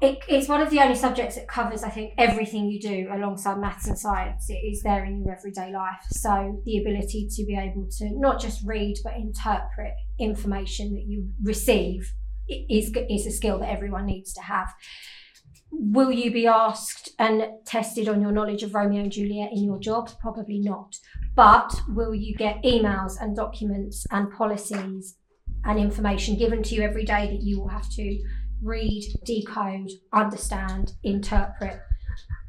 It, 0.05 0.19
it's 0.29 0.49
one 0.49 0.61
of 0.61 0.69
the 0.69 0.81
only 0.81 0.97
subjects 0.97 1.37
that 1.37 1.49
covers, 1.49 1.83
I 1.83 1.89
think, 1.89 2.13
everything 2.19 2.67
you 2.67 2.79
do 2.79 3.09
alongside 3.11 3.59
maths 3.59 3.87
and 3.87 3.99
science. 3.99 4.51
It 4.51 4.57
is 4.57 4.83
there 4.83 5.03
in 5.07 5.25
your 5.25 5.35
everyday 5.35 5.73
life. 5.73 6.05
So 6.11 6.61
the 6.67 6.79
ability 6.79 7.29
to 7.31 7.47
be 7.47 7.57
able 7.57 7.89
to 7.99 8.11
not 8.13 8.39
just 8.39 8.63
read 8.67 8.97
but 9.03 9.15
interpret 9.17 9.95
information 10.19 10.93
that 10.93 11.05
you 11.07 11.31
receive 11.43 12.13
is 12.49 12.93
is 13.09 13.27
a 13.27 13.31
skill 13.31 13.59
that 13.61 13.71
everyone 13.71 14.05
needs 14.05 14.35
to 14.35 14.43
have. 14.43 14.75
Will 15.71 16.13
you 16.13 16.31
be 16.31 16.47
asked 16.47 17.13
and 17.19 17.47
tested 17.65 18.07
on 18.07 18.21
your 18.21 18.31
knowledge 18.31 18.63
of 18.63 18.75
Romeo 18.75 19.01
and 19.01 19.11
Juliet 19.11 19.53
in 19.53 19.65
your 19.65 19.79
job? 19.79 20.11
Probably 20.21 20.59
not. 20.59 20.97
But 21.35 21.75
will 21.89 22.15
you 22.15 22.35
get 22.37 22.63
emails 22.63 23.15
and 23.19 23.35
documents 23.35 24.07
and 24.11 24.31
policies 24.31 25.17
and 25.65 25.79
information 25.79 26.37
given 26.37 26.63
to 26.63 26.75
you 26.75 26.83
every 26.83 27.05
day 27.07 27.27
that 27.29 27.43
you 27.43 27.59
will 27.59 27.69
have 27.69 27.89
to 27.89 28.19
read, 28.65 29.05
decode, 29.25 29.91
understand, 30.13 30.95
interpret, 31.03 31.81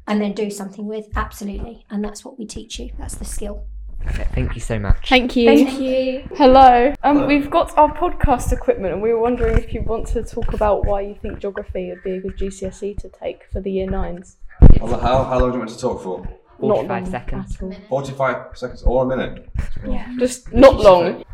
and 0.06 0.20
then 0.20 0.32
do 0.32 0.50
something 0.50 0.86
with? 0.86 1.06
Absolutely. 1.14 1.84
And 1.90 2.04
that's 2.04 2.24
what 2.24 2.38
we 2.38 2.46
teach 2.46 2.78
you. 2.78 2.90
That's 2.98 3.14
the 3.14 3.24
skill. 3.24 3.66
Perfect, 4.00 4.34
Thank 4.34 4.54
you 4.54 4.60
so 4.60 4.78
much. 4.78 5.08
Thank 5.08 5.34
you. 5.34 5.46
Thank 5.46 5.80
you. 5.80 6.28
Hello. 6.36 6.94
Um, 7.02 7.26
we've 7.26 7.50
got 7.50 7.76
our 7.76 7.92
podcast 7.92 8.52
equipment, 8.52 8.92
and 8.92 9.02
we 9.02 9.12
were 9.12 9.20
wondering 9.20 9.58
if 9.58 9.74
you 9.74 9.82
want 9.82 10.06
to 10.08 10.22
talk 10.22 10.52
about 10.52 10.86
why 10.86 11.00
you 11.00 11.16
think 11.20 11.40
geography 11.40 11.90
would 11.90 12.04
be 12.04 12.12
a 12.12 12.20
good 12.20 12.36
GCSE 12.36 12.96
to 12.98 13.08
take 13.08 13.44
for 13.52 13.60
the 13.60 13.70
year 13.70 13.90
nines. 13.90 14.36
Well, 14.80 14.98
how, 15.00 15.24
how 15.24 15.40
long 15.40 15.50
do 15.50 15.54
you 15.54 15.58
want 15.58 15.70
to 15.70 15.78
talk 15.78 16.02
for? 16.02 16.20
Not 16.60 16.86
45 16.86 16.88
long 16.88 17.10
seconds. 17.10 17.56
45 17.88 18.58
seconds 18.58 18.82
or 18.84 19.04
a 19.04 19.16
minute? 19.16 19.48
Yeah. 19.86 20.10
Just 20.18 20.52
not 20.52 20.76
long. 20.76 21.24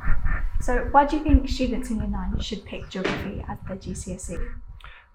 So, 0.60 0.88
why 0.92 1.04
do 1.04 1.16
you 1.16 1.22
think 1.22 1.48
students 1.48 1.90
in 1.90 1.98
year 1.98 2.08
nine 2.08 2.38
should 2.40 2.64
pick 2.64 2.88
geography 2.88 3.44
as 3.48 3.58
their 3.66 3.76
GCSE? 3.76 4.38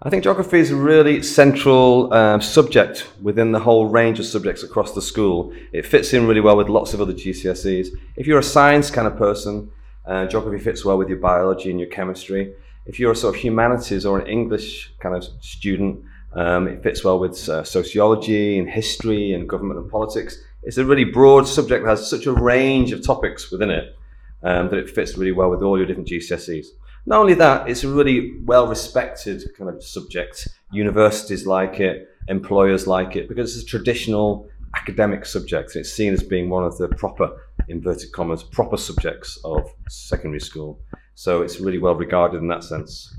I 0.00 0.10
think 0.10 0.22
geography 0.22 0.60
is 0.60 0.70
a 0.70 0.76
really 0.76 1.24
central 1.24 2.14
um, 2.14 2.40
subject 2.40 3.08
within 3.20 3.50
the 3.50 3.58
whole 3.58 3.86
range 3.86 4.20
of 4.20 4.26
subjects 4.26 4.62
across 4.62 4.92
the 4.94 5.02
school. 5.02 5.52
It 5.72 5.84
fits 5.84 6.14
in 6.14 6.28
really 6.28 6.40
well 6.40 6.56
with 6.56 6.68
lots 6.68 6.94
of 6.94 7.00
other 7.00 7.12
GCSEs. 7.12 7.88
If 8.14 8.28
you're 8.28 8.38
a 8.38 8.44
science 8.44 8.92
kind 8.92 9.08
of 9.08 9.16
person, 9.16 9.72
uh, 10.06 10.26
geography 10.26 10.62
fits 10.62 10.84
well 10.84 10.98
with 10.98 11.08
your 11.08 11.18
biology 11.18 11.70
and 11.70 11.80
your 11.80 11.88
chemistry. 11.88 12.54
If 12.86 13.00
you're 13.00 13.10
a 13.10 13.16
sort 13.16 13.34
of 13.34 13.40
humanities 13.40 14.06
or 14.06 14.20
an 14.20 14.28
English 14.28 14.94
kind 15.00 15.16
of 15.16 15.24
student, 15.40 16.04
um, 16.32 16.68
it 16.68 16.80
fits 16.80 17.02
well 17.02 17.18
with 17.18 17.48
uh, 17.48 17.64
sociology 17.64 18.56
and 18.56 18.70
history 18.70 19.32
and 19.32 19.48
government 19.48 19.80
and 19.80 19.90
politics. 19.90 20.38
It's 20.62 20.78
a 20.78 20.84
really 20.84 21.04
broad 21.06 21.48
subject 21.48 21.84
that 21.84 21.90
has 21.90 22.08
such 22.08 22.26
a 22.26 22.32
range 22.32 22.92
of 22.92 23.04
topics 23.04 23.50
within 23.50 23.70
it 23.70 23.96
um, 24.44 24.68
that 24.68 24.78
it 24.78 24.90
fits 24.90 25.18
really 25.18 25.32
well 25.32 25.50
with 25.50 25.62
all 25.62 25.76
your 25.76 25.88
different 25.88 26.08
GCSEs. 26.08 26.66
Not 27.08 27.20
only 27.20 27.32
that, 27.34 27.70
it's 27.70 27.84
a 27.84 27.88
really 27.88 28.38
well 28.44 28.66
respected 28.66 29.42
kind 29.56 29.70
of 29.70 29.82
subject. 29.82 30.46
Universities 30.72 31.46
like 31.46 31.80
it, 31.80 32.06
employers 32.28 32.86
like 32.86 33.16
it, 33.16 33.28
because 33.28 33.56
it's 33.56 33.64
a 33.64 33.66
traditional 33.66 34.46
academic 34.76 35.24
subject. 35.24 35.74
and 35.74 35.80
It's 35.80 35.90
seen 35.90 36.12
as 36.12 36.22
being 36.22 36.50
one 36.50 36.64
of 36.64 36.76
the 36.76 36.86
proper, 36.86 37.30
inverted 37.68 38.12
commas, 38.12 38.42
proper 38.42 38.76
subjects 38.76 39.38
of 39.42 39.72
secondary 39.88 40.40
school. 40.40 40.80
So 41.14 41.40
it's 41.40 41.60
really 41.60 41.78
well 41.78 41.94
regarded 41.94 42.42
in 42.42 42.48
that 42.48 42.62
sense. 42.62 43.16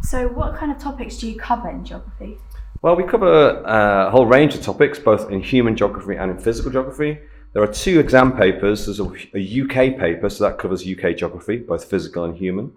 So, 0.00 0.28
what 0.28 0.56
kind 0.56 0.72
of 0.72 0.78
topics 0.78 1.18
do 1.18 1.28
you 1.28 1.38
cover 1.38 1.68
in 1.68 1.84
geography? 1.84 2.38
Well, 2.80 2.96
we 2.96 3.04
cover 3.04 3.66
uh, 3.66 4.06
a 4.08 4.10
whole 4.10 4.24
range 4.24 4.54
of 4.54 4.62
topics, 4.62 4.98
both 4.98 5.30
in 5.30 5.42
human 5.42 5.76
geography 5.76 6.16
and 6.16 6.30
in 6.30 6.38
physical 6.38 6.72
geography. 6.72 7.18
There 7.52 7.62
are 7.62 7.70
two 7.70 8.00
exam 8.00 8.32
papers. 8.34 8.86
There's 8.86 8.98
a, 8.98 9.12
a 9.34 9.60
UK 9.62 9.98
paper, 9.98 10.30
so 10.30 10.44
that 10.44 10.56
covers 10.56 10.88
UK 10.88 11.18
geography, 11.18 11.58
both 11.58 11.84
physical 11.84 12.24
and 12.24 12.34
human. 12.34 12.72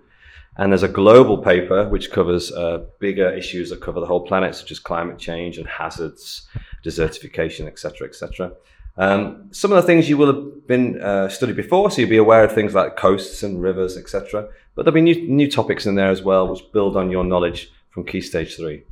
And 0.58 0.72
there's 0.72 0.84
a 0.84 0.88
global 0.88 1.38
paper 1.38 1.88
which 1.88 2.12
covers 2.12 2.52
uh, 2.52 2.86
bigger 3.00 3.30
issues 3.32 3.70
that 3.70 3.82
cover 3.82 4.00
the 4.00 4.08
whole 4.08 4.26
planet, 4.26 4.56
such 4.56 4.72
as 4.72 4.80
climate 4.80 5.20
change 5.20 5.60
and 5.60 5.68
hazards, 5.68 6.48
desertification, 6.84 7.68
etc., 7.68 8.08
etc. 8.08 8.52
Um, 8.98 9.50
some 9.52 9.72
of 9.72 9.76
the 9.76 9.84
things 9.84 10.10
you 10.10 10.18
will 10.18 10.34
have 10.34 10.68
been 10.68 11.00
uh, 11.00 11.30
studied 11.30 11.56
before, 11.56 11.92
so 11.92 12.02
you'll 12.02 12.10
be 12.10 12.18
aware 12.18 12.44
of 12.44 12.52
things 12.54 12.74
like 12.74 12.98
coasts 12.98 13.44
and 13.44 13.62
rivers, 13.62 13.96
etc. 13.98 14.50
But 14.74 14.84
there'll 14.84 14.96
be 14.96 15.02
new, 15.02 15.28
new 15.28 15.50
topics 15.50 15.86
in 15.86 15.94
there 15.94 16.10
as 16.10 16.24
well, 16.24 16.48
which 16.48 16.72
build 16.72 16.98
on 16.98 17.12
your 17.12 17.24
knowledge 17.24 17.72
from 17.92 18.06
Key 18.06 18.22
Stage 18.22 18.56
3. 18.58 18.84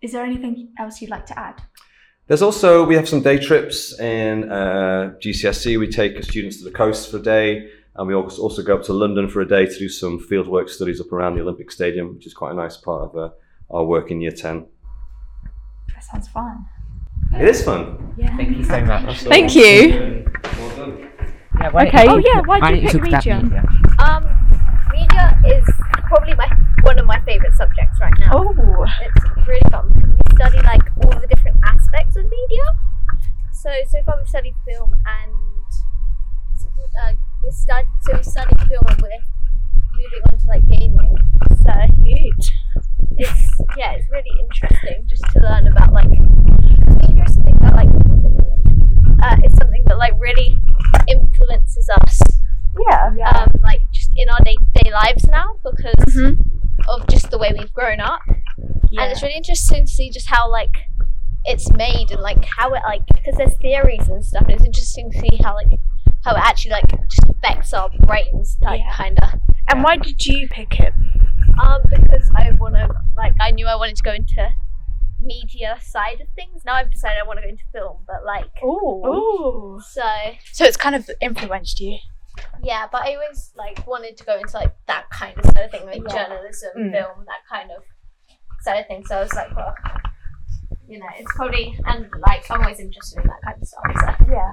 Is 0.00 0.12
there 0.12 0.24
anything 0.24 0.68
else 0.78 1.02
you'd 1.02 1.10
like 1.10 1.26
to 1.26 1.38
add? 1.38 1.60
There's 2.28 2.42
also, 2.42 2.84
we 2.84 2.94
have 2.94 3.08
some 3.08 3.22
day 3.22 3.38
trips 3.38 3.98
in 3.98 4.52
uh, 4.52 5.14
GCSE. 5.18 5.78
We 5.78 5.88
take 5.88 6.22
students 6.22 6.58
to 6.58 6.64
the 6.64 6.70
coast 6.70 7.10
for 7.10 7.16
a 7.16 7.22
day, 7.22 7.70
and 7.98 8.08
we 8.08 8.14
also 8.14 8.40
also 8.42 8.62
go 8.62 8.76
up 8.76 8.82
to 8.84 8.92
London 8.92 9.28
for 9.28 9.40
a 9.40 9.46
day 9.48 9.66
to 9.66 9.78
do 9.78 9.88
some 9.88 10.18
fieldwork 10.18 10.68
studies 10.70 11.00
up 11.00 11.12
around 11.12 11.34
the 11.34 11.42
Olympic 11.42 11.70
Stadium, 11.70 12.14
which 12.14 12.26
is 12.26 12.32
quite 12.34 12.52
a 12.52 12.54
nice 12.54 12.76
part 12.76 13.02
of 13.10 13.16
uh, 13.16 13.28
our 13.76 13.84
work 13.84 14.10
in 14.10 14.20
year 14.20 14.30
10. 14.30 14.66
That 15.94 16.04
sounds 16.04 16.28
fun. 16.28 16.64
It 17.34 17.46
is 17.48 17.62
fun. 17.64 18.14
Yeah. 18.16 18.36
Thank 18.36 18.56
you 18.56 18.64
so 18.64 18.80
much. 18.84 19.20
Thank 19.22 19.54
you. 19.54 20.24
Well 20.58 20.76
done. 20.76 21.10
Yeah, 21.60 21.70
why- 21.70 21.86
Okay. 21.88 22.06
Oh 22.08 22.18
yeah, 22.18 22.40
why 22.46 22.58
Why 22.60 22.70
did 22.70 22.82
you 22.84 22.88
you 22.90 23.00
pick 23.00 23.10
talk 23.10 23.26
media? 23.26 23.42
media? 23.42 23.62
Um, 23.98 24.22
media 24.92 25.24
is 25.46 25.66
probably 26.06 26.34
my 26.36 26.48
one 26.82 26.98
of 26.98 27.06
my 27.06 27.20
favorite 27.22 27.52
subjects 27.54 27.98
right 28.00 28.14
now. 28.20 28.30
Oh. 28.32 28.86
It's 29.02 29.46
really 29.48 29.60
fun. 29.70 29.90
because 29.92 30.10
We 30.30 30.36
study 30.36 30.62
like 30.62 30.84
all 31.04 31.20
the 31.20 31.26
different 31.26 31.56
aspects 31.66 32.16
of 32.16 32.24
media. 32.24 32.64
So 33.52 33.70
so 33.90 33.98
far 34.06 34.16
we've 34.18 34.28
studied 34.28 34.54
film 34.66 34.94
and 35.04 35.32
uh, 37.02 37.12
we 37.44 37.50
studied 37.50 37.88
so 38.02 38.16
we 38.16 38.22
started 38.22 38.58
film 38.68 38.84
and 38.88 39.02
we're 39.02 39.22
moving 39.96 40.22
on 40.32 40.38
to 40.38 40.46
like 40.46 40.66
gaming. 40.66 41.14
So 41.62 41.72
huge. 42.04 42.52
it's 43.18 43.60
yeah, 43.76 43.92
it's 43.92 44.08
really 44.10 44.32
interesting 44.40 45.06
just 45.06 45.24
to 45.32 45.40
learn 45.40 45.66
about 45.68 45.92
like 45.92 46.08
media 46.10 47.24
is 47.24 47.34
something 47.34 47.58
that 47.58 47.74
like 47.74 47.88
uh, 49.22 49.36
it's 49.42 49.56
something 49.56 49.82
that 49.86 49.98
like 49.98 50.14
really 50.18 50.56
influences 51.08 51.90
us. 52.02 52.20
Yeah. 52.88 53.10
Yeah. 53.16 53.30
Um, 53.30 53.48
like 53.62 53.82
just 53.92 54.10
in 54.16 54.28
our 54.28 54.38
day 54.44 54.54
to 54.54 54.82
day 54.84 54.90
lives 54.92 55.24
now 55.24 55.58
because 55.64 56.14
Mhm. 56.14 56.38
of 56.88 57.06
just 57.08 57.30
the 57.30 57.38
way 57.38 57.52
we've 57.56 57.72
grown 57.72 58.00
up. 58.00 58.20
Yeah. 58.90 59.02
And 59.02 59.12
it's 59.12 59.22
really 59.22 59.34
interesting 59.36 59.84
to 59.86 59.90
see 59.92 60.10
just 60.10 60.28
how 60.28 60.50
like 60.50 60.76
it's 61.44 61.70
made 61.72 62.10
and 62.10 62.20
like 62.20 62.44
how 62.44 62.72
it 62.74 62.82
like 62.84 63.02
because 63.06 63.36
there's 63.36 63.56
theories 63.60 64.08
and 64.08 64.24
stuff. 64.24 64.42
And 64.42 64.52
it's 64.52 64.64
interesting 64.64 65.10
to 65.12 65.18
see 65.18 65.36
how 65.42 65.54
like 65.54 65.68
how 66.24 66.34
it 66.34 66.38
actually 66.42 66.72
like 66.72 66.84
just 67.08 67.28
affects 67.30 67.72
our 67.74 67.88
brains, 68.00 68.56
like 68.60 68.80
Yeah. 68.80 68.92
kind 68.94 69.18
of. 69.22 69.40
And 69.68 69.82
why 69.84 69.96
did 69.96 70.24
you 70.26 70.48
pick 70.48 70.78
it? 70.80 70.92
Um, 71.62 71.82
because 71.88 72.30
I 72.36 72.50
want 72.58 72.74
to 72.74 72.88
like 73.16 73.34
I 73.40 73.50
knew 73.50 73.66
I 73.66 73.74
wanted 73.76 73.96
to 73.96 74.02
go 74.02 74.12
into 74.12 74.48
media 75.20 75.76
side 75.82 76.20
of 76.20 76.28
things. 76.36 76.62
Now 76.64 76.74
I've 76.74 76.90
decided 76.92 77.18
I 77.22 77.26
want 77.26 77.38
to 77.38 77.42
go 77.42 77.48
into 77.48 77.64
film, 77.72 77.98
but 78.06 78.24
like 78.24 78.46
Oh. 78.62 79.80
so 79.86 80.02
So 80.52 80.64
it's 80.64 80.76
kind 80.76 80.94
of 80.94 81.10
influenced 81.20 81.80
you. 81.80 81.98
yeah. 82.62 82.86
But 82.90 83.02
I 83.02 83.14
always 83.14 83.52
like 83.56 83.86
wanted 83.86 84.16
to 84.18 84.24
go 84.24 84.38
into 84.38 84.56
like 84.56 84.74
that 84.86 85.10
kind 85.10 85.36
of 85.38 85.44
side 85.46 85.64
of 85.64 85.70
thing, 85.70 85.86
like 85.86 86.02
Yeah. 86.08 86.24
journalism, 86.24 86.70
Mm. 86.76 86.92
film, 86.92 87.24
that 87.26 87.42
kind 87.50 87.70
of 87.70 87.82
side 88.60 88.78
of 88.80 88.86
thing. 88.86 89.04
So 89.06 89.18
I 89.18 89.22
was 89.22 89.32
like, 89.34 89.54
well, 89.56 89.74
you 90.88 90.98
know, 90.98 91.06
it's 91.16 91.30
probably 91.34 91.78
and 91.86 92.08
like 92.26 92.50
I'm 92.50 92.60
always 92.62 92.80
interested 92.80 93.20
in 93.20 93.26
that 93.28 93.40
kind 93.44 93.56
of 93.60 93.68
stuff. 93.68 93.82
So 94.18 94.32
Yeah. 94.32 94.52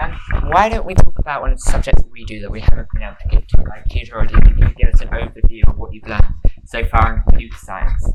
Um, 0.00 0.50
why 0.50 0.68
don't 0.68 0.86
we 0.86 0.94
talk 0.94 1.18
about 1.18 1.42
one 1.42 1.52
of 1.52 1.58
the 1.58 1.70
subjects 1.70 2.02
that 2.02 2.10
we 2.10 2.24
do 2.24 2.40
that 2.40 2.50
we 2.50 2.60
haven't 2.60 2.88
been 2.92 3.02
able 3.02 3.16
to 3.20 3.28
get 3.28 3.48
to? 3.48 3.62
Like, 3.62 3.84
Peter 3.86 4.14
already 4.14 4.34
can 4.34 4.58
you 4.58 4.68
give 4.76 4.94
us 4.94 5.00
an 5.00 5.08
overview 5.08 5.68
of 5.68 5.76
what 5.76 5.92
you've 5.92 6.06
learned 6.06 6.24
so 6.70 6.84
far 6.84 7.16
in 7.16 7.22
computer 7.28 7.56
science. 7.56 8.12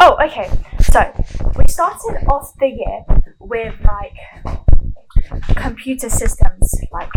Oh, 0.00 0.16
okay. 0.24 0.50
So 0.80 1.12
we 1.56 1.64
started 1.68 2.26
off 2.28 2.52
the 2.58 2.66
year 2.66 3.04
with 3.38 3.74
like 3.84 4.56
computer 5.56 6.10
systems, 6.10 6.74
like 6.90 7.10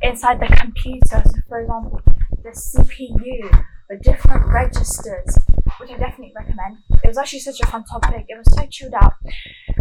inside 0.00 0.40
the 0.40 0.46
computer. 0.56 1.22
So, 1.24 1.40
for 1.48 1.60
example, 1.60 2.00
the 2.42 2.50
CPU, 2.50 3.64
the 3.88 3.96
different 3.98 4.46
registers, 4.46 5.38
which 5.78 5.90
I 5.90 5.96
definitely 5.96 6.32
recommend. 6.36 6.78
It 7.02 7.08
was 7.08 7.18
actually 7.18 7.40
such 7.40 7.60
a 7.60 7.66
fun 7.66 7.84
topic. 7.84 8.26
It 8.28 8.36
was 8.36 8.52
so 8.54 8.66
chilled 8.66 8.94
out. 8.94 9.14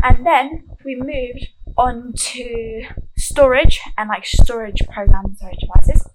And 0.04 0.26
then 0.26 0.64
we 0.86 0.96
moved 0.96 1.48
on 1.78 2.14
to 2.16 2.84
storage 3.18 3.80
and 3.98 4.10
like 4.10 4.26
storage 4.26 4.82
programs, 4.94 5.38
storage 5.38 5.60
devices. 5.60 6.08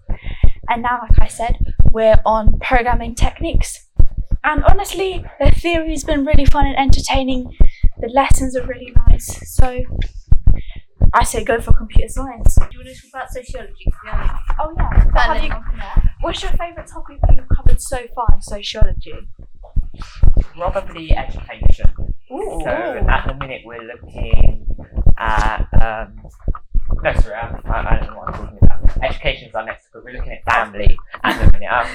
And 0.68 0.82
now, 0.82 1.00
like 1.02 1.20
I 1.20 1.28
said, 1.28 1.58
we're 1.92 2.20
on 2.24 2.58
programming 2.60 3.14
techniques. 3.14 3.86
And 4.44 4.62
honestly, 4.64 5.24
the 5.40 5.50
theory's 5.50 6.04
been 6.04 6.24
really 6.24 6.44
fun 6.44 6.66
and 6.66 6.76
entertaining. 6.76 7.50
The 7.98 8.08
lessons 8.08 8.56
are 8.56 8.66
really 8.66 8.92
nice. 9.08 9.54
So 9.56 9.80
I 11.12 11.24
say 11.24 11.44
go 11.44 11.60
for 11.60 11.72
computer 11.72 12.08
science. 12.08 12.54
do 12.56 12.66
you 12.72 12.78
want 12.78 12.88
to 12.88 13.02
talk 13.02 13.10
about 13.14 13.30
sociology? 13.30 13.92
Yeah. 14.04 14.38
Oh 14.60 14.74
yeah. 14.76 15.04
What 15.04 15.22
have 15.22 15.44
you, 15.44 15.52
what's 16.20 16.42
your 16.42 16.52
favourite 16.52 16.86
topic 16.86 17.18
that 17.22 17.36
you've 17.36 17.48
covered 17.48 17.80
so 17.80 17.98
far 18.14 18.26
in 18.34 18.42
sociology? 18.42 19.14
Probably 20.54 21.16
education. 21.16 21.90
Ooh. 22.32 22.60
So 22.64 22.70
at 22.70 23.26
the 23.26 23.34
minute 23.34 23.62
we're 23.64 23.82
looking 23.82 24.66
at 25.18 25.68
um, 25.80 26.20
no 27.02 27.20
sorry, 27.20 27.34
I, 27.34 27.60
I 27.64 27.96
I 27.96 28.00
don't 28.00 28.10
know 28.10 28.18
what 28.18 28.28
I'm 28.28 28.34
talking 28.34 28.58
about. 28.62 29.04
Education 29.04 29.48
is 29.48 29.54
our 29.54 29.64
next 29.64 29.88
but 29.92 30.04
we're 30.04 30.12
looking 30.12 30.32
at 30.32 30.44
family 30.44 30.96
at 31.22 31.38
the 31.38 31.52
minute. 31.52 31.70
Um, 31.70 31.86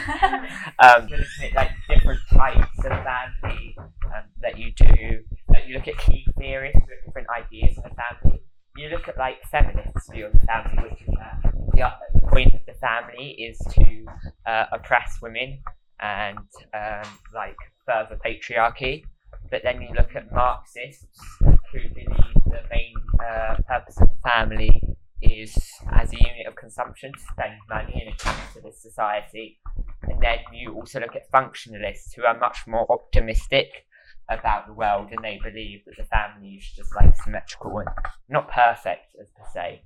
um, 0.80 1.07
we're 1.09 1.18
looking 1.18 1.49
at 1.49 1.55
like 1.55 1.72
different 1.89 2.20
types 2.30 2.78
of 2.80 2.91
family 3.03 3.76
um, 4.05 4.24
that 4.41 4.57
you 4.57 4.72
do. 4.72 5.24
That 5.49 5.68
you 5.68 5.76
look 5.76 5.88
at 5.88 5.97
key 5.97 6.26
theories, 6.38 6.74
you 6.76 6.95
different 7.05 7.28
ideas 7.30 7.78
in 7.78 7.84
a 7.84 7.93
family. 7.93 8.41
You 8.78 8.89
look 8.89 9.07
at 9.07 9.17
like 9.17 9.41
feminists' 9.51 10.09
view 10.11 10.28
of 10.28 10.34
the 10.34 10.39
family, 10.39 10.89
which 10.89 11.01
is 11.01 11.13
that 11.17 11.39
the, 11.74 12.19
the 12.19 12.28
point 12.28 12.53
of 12.53 12.61
the 12.65 12.74
family 12.74 13.32
is 13.32 13.57
to 13.72 14.05
uh, 14.45 14.65
oppress 14.72 15.19
women 15.22 15.59
and 15.99 16.38
um, 16.74 17.11
like 17.34 17.57
further 17.86 18.17
patriarchy. 18.26 19.03
But 19.49 19.63
then 19.63 19.82
you 19.82 19.89
look 19.95 20.15
at 20.15 20.32
Marxists 20.32 21.05
who 21.41 21.80
believe 21.93 22.34
the 22.45 22.61
main 22.72 22.93
uh, 23.19 23.57
purpose 23.67 23.99
of 23.99 24.07
the 24.09 24.30
family 24.30 24.82
is 25.22 25.55
as 25.91 26.11
a 26.13 26.17
unit 26.17 26.47
of 26.47 26.55
consumption 26.55 27.11
to 27.11 27.19
spend 27.19 27.53
money 27.69 28.01
in 28.05 28.13
a 28.13 28.15
capitalist 28.15 28.82
society. 28.82 29.59
And 30.03 30.22
then 30.22 30.39
you 30.53 30.74
also 30.74 30.99
look 30.99 31.15
at 31.15 31.30
functionalists 31.32 32.15
who 32.15 32.26
are 32.26 32.38
much 32.38 32.59
more 32.67 32.86
optimistic 32.89 33.86
about 34.30 34.67
the 34.67 34.74
world 34.74 35.09
and 35.11 35.24
they 35.24 35.39
believe 35.43 35.84
that 35.86 35.95
the 35.97 36.03
family 36.05 36.55
is 36.55 36.72
just 36.76 36.95
like 36.95 37.15
symmetrical 37.24 37.78
and 37.80 37.89
not 38.30 38.49
perfect 38.49 39.15
as 39.19 39.28
per 39.36 39.43
se, 39.53 39.82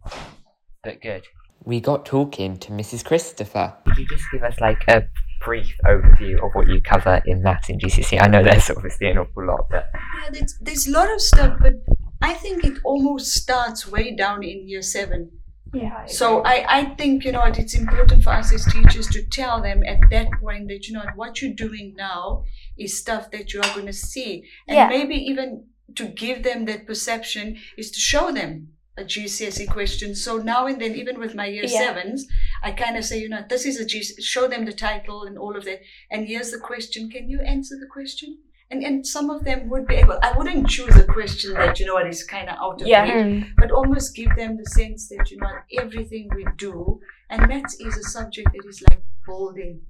but 0.84 1.02
good. 1.02 1.24
We 1.64 1.80
got 1.80 2.06
talking 2.06 2.58
to 2.58 2.72
Mrs. 2.72 3.04
Christopher. 3.04 3.74
Could 3.86 3.98
you 3.98 4.08
just 4.08 4.26
give 4.32 4.44
us 4.44 4.60
like 4.60 4.84
a 4.88 5.08
brief 5.44 5.76
overview 5.86 6.36
of 6.44 6.52
what 6.54 6.68
you 6.68 6.80
cover 6.82 7.22
in 7.26 7.42
maths 7.42 7.70
in 7.70 7.80
GCSE? 7.80 8.22
I 8.22 8.28
know 8.28 8.44
there's 8.44 8.70
obviously 8.70 9.08
an 9.08 9.18
awful 9.18 9.48
lot, 9.48 9.68
but 9.70 9.90
Yeah, 9.94 10.30
there's, 10.32 10.58
there's 10.62 10.88
a 10.88 10.92
lot 10.92 11.12
of 11.12 11.22
stuff, 11.22 11.58
but 11.60 11.74
I 12.22 12.34
think 12.34 12.64
it 12.64 12.78
almost 12.84 13.34
starts 13.34 13.88
way 13.92 14.16
down 14.16 14.44
in 14.44 14.68
year 14.68 14.82
seven. 14.82 15.32
Yeah. 15.76 16.06
So 16.06 16.42
I, 16.44 16.66
I 16.80 16.86
think, 16.96 17.26
you 17.26 17.32
know, 17.32 17.44
it's 17.44 17.76
important 17.76 18.24
for 18.24 18.32
us 18.32 18.54
as 18.54 18.66
teachers 18.66 19.08
to 19.08 19.24
tell 19.24 19.62
them 19.62 19.84
at 19.86 20.00
that 20.10 20.28
point 20.40 20.68
that, 20.70 20.88
you 20.88 20.94
know, 20.94 21.02
what, 21.02 21.16
what 21.18 21.42
you're 21.42 21.54
doing 21.54 21.94
now 21.98 22.44
is 22.78 22.98
stuff 22.98 23.32
that 23.32 23.54
you 23.54 23.62
are 23.62 23.74
going 23.74 23.86
to 23.88 23.94
see. 23.94 24.46
And 24.68 24.76
Yeah. 24.78 24.88
maybe 24.88 25.16
even 25.16 25.66
to 25.96 26.06
give 26.08 26.44
them 26.44 26.66
that 26.66 26.88
perception 26.88 27.58
is 27.78 27.92
to 27.92 28.00
show 28.00 28.32
them 28.32 28.70
a 28.98 29.04
GCSE 29.04 29.68
question. 29.70 30.16
So 30.16 30.38
now 30.38 30.68
and 30.68 30.82
then, 30.82 30.96
even 30.96 31.20
with 31.20 31.36
my 31.36 31.48
year 31.48 31.66
Yeah. 31.66 31.80
sevens, 31.80 32.26
I 32.64 32.72
kind 32.72 32.96
of 32.98 33.04
say, 33.04 33.20
you 33.20 33.28
know, 33.30 33.44
this 33.50 33.66
is 33.66 33.80
a 33.80 33.84
a 33.84 33.86
G, 33.86 34.02
show 34.22 34.48
them 34.48 34.66
the 34.66 34.72
title 34.74 35.24
and 35.24 35.38
all 35.38 35.56
of 35.58 35.66
that. 35.66 35.82
And 36.10 36.28
here's 36.28 36.52
the 36.52 36.60
question. 36.60 37.10
Can 37.10 37.30
you 37.30 37.42
answer 37.42 37.76
the 37.78 37.88
question? 37.88 38.38
And, 38.72 38.84
and 38.84 39.06
some 39.06 39.30
of 39.30 39.44
them 39.44 39.70
would 39.70 39.86
be 39.86 39.96
able, 39.96 40.18
I 40.24 40.32
wouldn't 40.36 40.68
choose 40.68 40.96
a 40.96 41.04
question 41.04 41.54
that, 41.54 41.80
you 41.80 41.86
know 41.86 41.94
what, 41.94 42.08
is 42.08 42.24
kind 42.24 42.50
of 42.50 42.58
out 42.60 42.82
of 42.82 42.88
Yeah. 42.88 43.04
reach, 43.04 43.46
but 43.58 43.70
almost 43.72 44.16
give 44.16 44.36
them 44.36 44.58
the 44.58 44.66
sense 44.66 45.08
that, 45.10 45.30
you 45.30 45.38
know, 45.38 45.52
everything 45.80 46.30
we 46.36 46.46
do, 46.58 47.00
and 47.30 47.48
maths 47.48 47.76
is 47.80 47.96
a 47.96 48.04
subject 48.04 48.50
that 48.54 48.68
is 48.68 48.82
like 48.90 49.04
building. 49.26 49.82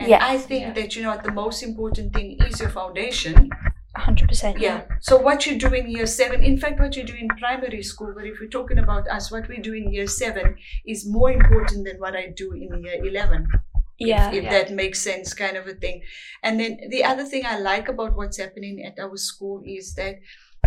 And 0.00 0.08
Yes. 0.08 0.22
I 0.24 0.38
think 0.38 0.74
that, 0.76 0.96
you 0.96 1.02
know, 1.02 1.10
what, 1.10 1.24
the 1.24 1.32
most 1.32 1.62
important 1.62 2.14
thing 2.14 2.38
is 2.46 2.58
your 2.60 2.70
foundation. 2.70 3.50
100%. 3.96 4.58
Yeah. 4.60 4.82
So 5.00 5.16
what 5.18 5.46
you 5.46 5.58
do 5.58 5.68
in 5.72 5.90
year 5.90 6.06
seven, 6.06 6.42
in 6.42 6.58
fact, 6.58 6.78
what 6.80 6.96
you 6.96 7.04
do 7.04 7.14
in 7.14 7.28
primary 7.28 7.82
school, 7.82 8.12
but 8.14 8.26
if 8.26 8.38
we're 8.40 8.48
talking 8.48 8.78
about 8.78 9.08
us, 9.08 9.30
what 9.30 9.48
we 9.48 9.58
do 9.58 9.72
in 9.74 9.90
year 9.92 10.06
seven 10.06 10.56
is 10.86 11.06
more 11.06 11.30
important 11.30 11.84
than 11.86 11.96
what 11.98 12.14
I 12.14 12.26
do 12.34 12.52
in 12.52 12.82
year 12.82 13.02
eleven. 13.98 14.34
if- 14.34 14.42
Yeah. 14.42 14.48
If, 14.48 14.50
that 14.68 14.74
makes 14.74 15.00
sense, 15.00 15.34
kind 15.34 15.56
of 15.56 15.66
a 15.66 15.74
thing. 15.74 16.02
And 16.42 16.60
then 16.60 16.78
the 16.90 17.04
other 17.04 17.24
thing 17.24 17.44
I 17.46 17.58
like 17.58 17.88
about 17.88 18.16
what's 18.16 18.38
happening 18.38 18.82
at 18.84 18.98
our 19.02 19.16
school 19.16 19.62
is 19.64 19.94
that 19.94 20.16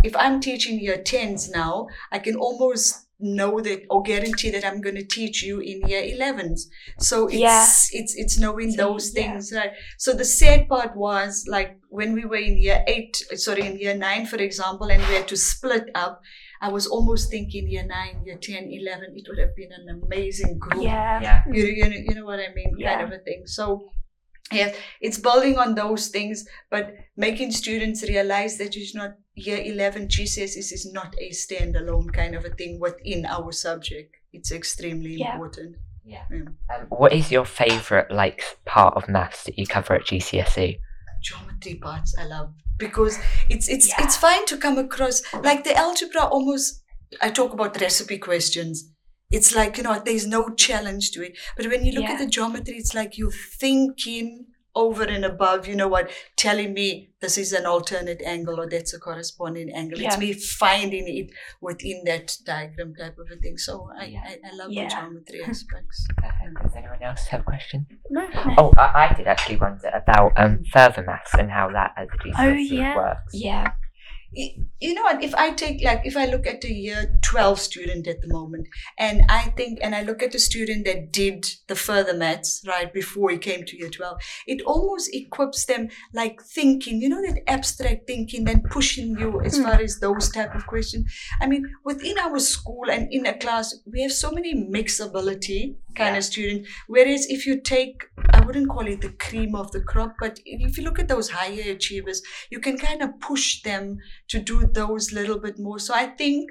if 0.04 0.14
I'm 0.16 0.40
teaching 0.40 0.80
year 0.80 1.02
tens 1.02 1.50
now, 1.50 1.86
I 2.10 2.18
can 2.20 2.36
almost 2.36 3.06
know 3.22 3.60
that 3.60 3.80
or 3.90 4.02
guarantee 4.02 4.48
that 4.50 4.64
I'm 4.64 4.80
going 4.80 4.94
to 4.94 5.04
teach 5.04 5.42
you 5.42 5.60
in 5.60 5.86
year 5.86 6.00
11s. 6.02 6.60
So 6.98 7.26
it's 7.26 7.36
Yeah. 7.36 7.66
it's 8.00 8.14
it's 8.16 8.38
knowing 8.38 8.76
those 8.76 9.10
things, 9.10 9.52
right? 9.54 9.72
So 9.98 10.14
the 10.14 10.24
sad 10.24 10.68
part 10.70 10.96
was 10.96 11.44
like 11.46 11.78
when 11.90 12.14
we 12.14 12.24
were 12.24 12.36
in 12.48 12.56
year 12.56 12.82
eight, 12.86 13.16
sorry, 13.34 13.66
in 13.66 13.78
year 13.78 13.94
nine, 13.94 14.24
for 14.24 14.36
example, 14.36 14.86
and 14.90 15.02
we 15.06 15.14
had 15.16 15.28
to 15.28 15.36
split 15.36 15.86
up. 15.94 16.22
I 16.60 16.68
was 16.68 16.86
almost 16.86 17.30
thinking 17.30 17.68
year 17.68 17.86
nine, 17.86 18.22
year 18.24 18.36
10, 18.36 18.68
11, 18.70 19.14
it 19.16 19.26
would 19.28 19.38
have 19.38 19.56
been 19.56 19.72
an 19.72 20.02
amazing 20.02 20.58
group. 20.58 20.82
Yeah. 20.82 21.20
Yeah. 21.20 21.42
You, 21.50 21.64
you, 21.64 21.84
know, 21.84 21.96
you 21.96 22.14
know 22.14 22.24
what 22.26 22.38
I 22.38 22.52
mean? 22.54 22.74
Yeah. 22.76 22.96
Kind 22.98 23.12
of 23.12 23.18
a 23.18 23.22
thing. 23.22 23.42
So 23.46 23.90
yeah, 24.52 24.72
it's 25.00 25.18
building 25.18 25.58
on 25.58 25.74
those 25.74 26.08
things, 26.08 26.44
but 26.70 26.94
making 27.16 27.52
students 27.52 28.02
realize 28.02 28.58
that 28.58 28.76
it's 28.76 28.94
not 28.94 29.14
year 29.34 29.60
11 29.64 30.08
GCSEs 30.08 30.72
is 30.72 30.90
not 30.92 31.14
a 31.18 31.30
standalone 31.30 32.12
kind 32.12 32.34
of 32.34 32.44
a 32.44 32.50
thing 32.50 32.78
within 32.80 33.24
our 33.26 33.52
subject. 33.52 34.16
It's 34.32 34.52
extremely 34.52 35.14
Yeah. 35.14 35.32
important. 35.34 35.76
Yeah. 36.04 36.24
Yeah. 36.30 36.74
Um, 36.74 36.86
what 36.88 37.12
is 37.12 37.30
your 37.30 37.44
favourite 37.44 38.10
like 38.10 38.42
part 38.64 38.94
of 38.96 39.08
maths 39.08 39.44
that 39.44 39.58
you 39.58 39.66
cover 39.66 39.94
at 39.94 40.06
GCSE? 40.06 40.78
Geometry 41.20 41.74
parts 41.74 42.14
I 42.18 42.24
love 42.26 42.52
because 42.78 43.18
it's 43.48 43.68
it's 43.68 43.92
it's 43.98 44.16
fine 44.16 44.46
to 44.46 44.56
come 44.56 44.78
across 44.78 45.22
like 45.34 45.64
the 45.64 45.76
algebra 45.76 46.24
almost 46.24 46.82
I 47.20 47.30
talk 47.30 47.52
about 47.52 47.80
recipe 47.80 48.18
questions. 48.18 48.90
It's 49.30 49.54
like, 49.54 49.76
you 49.76 49.84
know, 49.84 50.00
there's 50.04 50.26
no 50.26 50.48
challenge 50.54 51.12
to 51.12 51.22
it. 51.24 51.38
But 51.56 51.66
when 51.66 51.84
you 51.84 51.92
look 51.92 52.04
at 52.04 52.18
the 52.18 52.26
geometry, 52.26 52.76
it's 52.76 52.94
like 52.94 53.16
you're 53.16 53.30
thinking 53.30 54.46
over 54.74 55.02
and 55.02 55.24
above, 55.24 55.66
you 55.66 55.74
know 55.74 55.88
what, 55.88 56.10
telling 56.36 56.72
me 56.74 57.10
this 57.20 57.36
is 57.36 57.52
an 57.52 57.66
alternate 57.66 58.22
angle 58.22 58.60
or 58.60 58.68
that's 58.68 58.94
a 58.94 58.98
corresponding 58.98 59.70
angle. 59.74 60.00
It's 60.00 60.16
me 60.18 60.32
finding 60.32 61.06
it 61.08 61.30
within 61.60 62.02
that 62.06 62.36
diagram 62.46 62.94
type 62.94 63.18
of 63.18 63.28
a 63.32 63.36
thing. 63.36 63.58
So 63.58 63.90
I, 63.98 64.04
I, 64.24 64.36
I 64.50 64.54
love 64.56 64.70
Yeah. 64.70 64.84
the 64.84 64.90
geometry 64.94 65.42
aspects. 65.48 66.06
Does 66.62 66.72
anyone 66.76 67.02
else 67.02 67.26
have 67.26 67.40
a 67.40 67.44
question? 67.44 67.86
No. 68.10 68.26
Oh, 68.58 68.72
I, 68.78 69.08
I 69.10 69.14
did 69.16 69.26
actually 69.26 69.56
wonder 69.56 69.88
about 69.92 70.32
um, 70.36 70.62
further 70.72 71.02
maths 71.02 71.34
and 71.34 71.50
how 71.50 71.70
that 71.72 71.92
as 71.96 72.08
a 72.14 72.28
GCSE 72.28 72.34
Oh, 72.38 72.54
yeah. 72.54 72.96
works. 72.96 73.34
Yeah. 73.34 73.72
You 74.32 74.94
know 74.94 75.02
what? 75.02 75.22
If 75.22 75.34
i 75.34 75.50
take 75.50 75.82
like 75.82 76.02
if 76.04 76.16
i 76.16 76.26
look 76.26 76.46
at 76.46 76.64
a 76.64 76.72
year 76.72 77.18
12 77.24 77.58
student 77.58 78.06
at 78.06 78.20
the 78.20 78.28
moment 78.28 78.68
and 78.98 79.22
i 79.28 79.42
think 79.56 79.78
and 79.82 79.94
i 79.94 80.02
look 80.02 80.22
at 80.22 80.34
a 80.34 80.38
student 80.38 80.84
that 80.84 81.12
did 81.12 81.44
the 81.68 81.74
further 81.74 82.14
maths 82.14 82.62
right 82.66 82.92
before 82.92 83.30
he 83.30 83.38
came 83.38 83.64
to 83.64 83.76
year 83.76 83.88
12 83.88 84.18
it 84.46 84.62
almost 84.62 85.10
equips 85.12 85.64
them 85.66 85.88
like 86.14 86.40
thinking 86.42 87.00
you 87.00 87.08
know 87.08 87.22
that 87.22 87.40
abstract 87.48 88.06
thinking 88.06 88.44
then 88.44 88.62
pushing 88.70 89.18
you 89.18 89.40
as 89.42 89.56
hmm. 89.56 89.64
far 89.64 89.80
as 89.80 89.98
those 90.00 90.30
type 90.30 90.54
of 90.54 90.66
questions. 90.66 91.12
I 91.40 91.46
mean 91.46 91.64
within 91.84 92.18
our 92.18 92.38
school 92.38 92.90
and 92.90 93.12
in 93.12 93.26
a 93.26 93.36
class 93.36 93.74
we 93.86 94.02
have 94.02 94.12
so 94.12 94.30
many 94.30 94.54
mixability 94.54 95.76
kind 95.96 96.16
of 96.16 96.24
student 96.24 96.66
whereas 96.86 97.26
if 97.26 97.46
you 97.46 97.60
take 97.60 98.04
i 98.30 98.40
wouldn't 98.40 98.68
call 98.68 98.86
it 98.86 99.00
the 99.00 99.10
cream 99.10 99.54
of 99.54 99.70
the 99.72 99.80
crop 99.80 100.14
but 100.20 100.38
if 100.44 100.78
you 100.78 100.84
look 100.84 100.98
at 100.98 101.08
those 101.08 101.30
higher 101.30 101.72
achievers 101.72 102.22
you 102.50 102.60
can 102.60 102.78
kind 102.78 103.02
of 103.02 103.18
push 103.20 103.62
them 103.62 103.98
to 104.30 104.38
do 104.38 104.66
those 104.66 105.12
little 105.12 105.38
bit 105.38 105.58
more. 105.58 105.78
So 105.78 105.92
I 105.94 106.06
think 106.06 106.50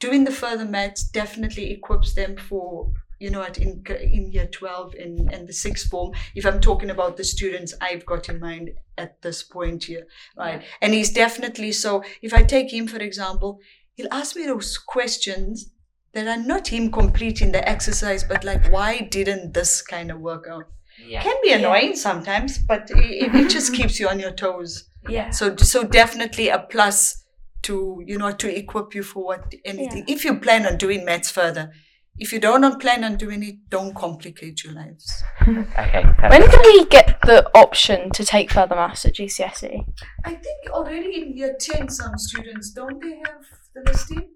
doing 0.00 0.24
the 0.24 0.32
further 0.32 0.64
maths 0.64 1.04
definitely 1.04 1.72
equips 1.72 2.14
them 2.14 2.36
for 2.36 2.92
you 3.20 3.30
know 3.30 3.42
at 3.42 3.56
in 3.58 3.82
in 4.00 4.32
year 4.32 4.46
12 4.46 4.94
in 4.96 5.30
and 5.32 5.48
the 5.48 5.52
sixth 5.52 5.88
form. 5.88 6.12
If 6.34 6.44
i'm 6.44 6.60
talking 6.60 6.90
about 6.90 7.16
the 7.16 7.24
students 7.24 7.72
i've 7.80 8.04
got 8.04 8.28
in 8.28 8.40
mind 8.40 8.70
at 8.98 9.22
this 9.22 9.42
point 9.42 9.84
here 9.84 10.06
right? 10.36 10.62
And 10.82 10.92
he's 10.92 11.12
definitely 11.12 11.70
so 11.72 12.02
if 12.20 12.34
i 12.34 12.42
take 12.42 12.72
him 12.72 12.88
for 12.88 12.98
example 12.98 13.60
he'll 13.94 14.12
ask 14.12 14.34
me 14.36 14.46
those 14.46 14.76
questions 14.76 15.70
that 16.12 16.26
are 16.26 16.42
not 16.42 16.68
him 16.68 16.90
completing 16.90 17.52
the 17.52 17.66
exercise 17.68 18.24
but 18.24 18.42
like 18.42 18.66
why 18.72 18.98
didn't 19.16 19.54
this 19.54 19.80
kind 19.80 20.10
of 20.10 20.20
work 20.20 20.46
out? 20.50 20.66
Yeah. 21.06 21.22
can 21.22 21.36
be 21.42 21.52
annoying 21.52 21.94
sometimes 21.94 22.58
but 22.58 22.90
it, 22.90 23.34
it 23.34 23.48
just 23.48 23.72
keeps 23.78 24.00
you 24.00 24.08
on 24.08 24.18
your 24.18 24.32
toes 24.32 24.90
Yeah. 25.08 25.30
so 25.30 25.56
so 25.56 25.84
definitely 25.84 26.48
a 26.48 26.58
plus 26.58 27.24
to 27.62 28.02
you 28.06 28.18
know 28.18 28.32
to 28.32 28.58
equip 28.58 28.94
you 28.94 29.02
for 29.02 29.24
what 29.24 29.54
anything 29.64 30.04
if 30.06 30.24
you 30.24 30.38
plan 30.38 30.66
on 30.66 30.76
doing 30.76 31.04
maths 31.04 31.30
further 31.30 31.72
if 32.16 32.32
you 32.32 32.38
don't 32.38 32.80
plan 32.80 33.02
on 33.02 33.16
doing 33.16 33.42
it 33.42 33.56
don't 33.70 33.94
complicate 33.94 34.62
your 34.64 34.74
lives 34.74 35.22
Okay. 35.42 36.04
When 36.04 36.42
perfect. 36.42 36.52
do 36.52 36.60
we 36.64 36.84
get 36.86 37.20
the 37.22 37.50
option 37.54 38.10
to 38.12 38.24
take 38.24 38.50
further 38.50 38.74
maths 38.76 39.04
at 39.04 39.14
GCSE? 39.14 39.84
i 40.24 40.34
think 40.34 40.70
already 40.70 41.22
in 41.22 41.36
year 41.36 41.56
10 41.58 41.88
some 41.88 42.16
students 42.18 42.70
don't 42.70 43.00
they 43.02 43.16
have 43.16 43.42
the 43.74 43.82
listing 43.90 44.28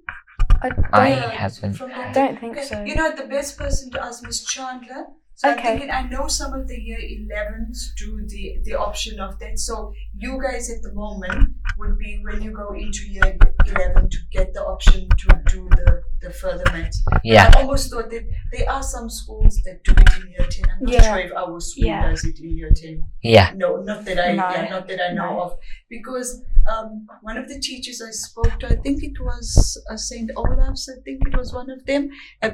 I 0.60 0.70
I 0.92 1.08
haven't. 1.10 1.80
I 1.80 2.12
don't 2.12 2.40
think 2.40 2.58
so. 2.58 2.82
You 2.82 2.96
know, 2.96 3.14
the 3.14 3.26
best 3.26 3.56
person 3.58 3.90
to 3.92 4.02
ask 4.02 4.24
Miss 4.24 4.44
Chandler. 4.44 5.06
So 5.38 5.48
I'm 5.48 5.56
Okay. 5.56 5.68
thinking, 5.68 5.90
I 5.92 6.02
know 6.08 6.26
some 6.26 6.52
of 6.52 6.66
the 6.66 6.74
year 6.76 6.98
11s 6.98 7.94
do 7.96 8.26
the, 8.26 8.58
the 8.64 8.74
option 8.74 9.20
of 9.20 9.38
that. 9.38 9.56
So 9.60 9.92
you 10.12 10.42
guys 10.42 10.68
at 10.68 10.82
the 10.82 10.92
moment 10.92 11.54
would 11.78 11.96
be 11.96 12.18
when 12.24 12.42
you 12.42 12.50
go 12.50 12.74
into 12.74 13.06
year 13.08 13.38
11 13.64 14.10
to 14.10 14.18
get 14.32 14.52
the 14.52 14.62
option 14.64 15.08
to 15.08 15.26
do 15.46 15.68
the, 15.76 16.02
the 16.22 16.30
further 16.32 16.64
maths. 16.72 17.00
Yeah. 17.22 17.52
I 17.54 17.60
almost 17.60 17.88
thought 17.88 18.10
that 18.10 18.24
there 18.52 18.68
are 18.68 18.82
some 18.82 19.08
schools 19.08 19.60
that 19.64 19.84
do 19.84 19.92
it 19.92 20.10
in 20.20 20.28
year 20.32 20.48
10. 20.50 20.64
I'm 20.72 20.78
not 20.84 20.92
Yeah. 20.92 21.02
sure 21.14 21.18
if 21.26 21.32
our 21.32 21.60
school 21.60 21.84
Yeah. 21.84 22.10
does 22.10 22.24
it 22.24 22.40
in 22.40 22.56
year 22.56 22.72
10. 22.74 23.04
Yeah. 23.22 23.52
No, 23.54 23.76
not 23.76 24.04
that 24.06 24.18
I, 24.18 24.32
No. 24.32 24.50
yeah, 24.50 24.68
not 24.70 24.88
that 24.88 25.00
I 25.00 25.12
know 25.12 25.34
No. 25.34 25.40
of. 25.42 25.58
Because 25.88 26.42
um, 26.68 27.06
one 27.22 27.36
of 27.36 27.48
the 27.48 27.58
teachers 27.60 28.00
I 28.06 28.10
spoke 28.10 28.58
to, 28.60 28.66
I 28.66 28.76
think 28.76 29.02
it 29.02 29.18
was 29.20 29.82
uh, 29.90 29.96
St. 29.96 30.30
Olaf's, 30.36 30.88
I 30.88 31.00
think 31.02 31.20
it 31.26 31.36
was 31.36 31.52
one 31.52 31.70
of 31.70 31.84
them, 31.86 32.10
uh, 32.42 32.50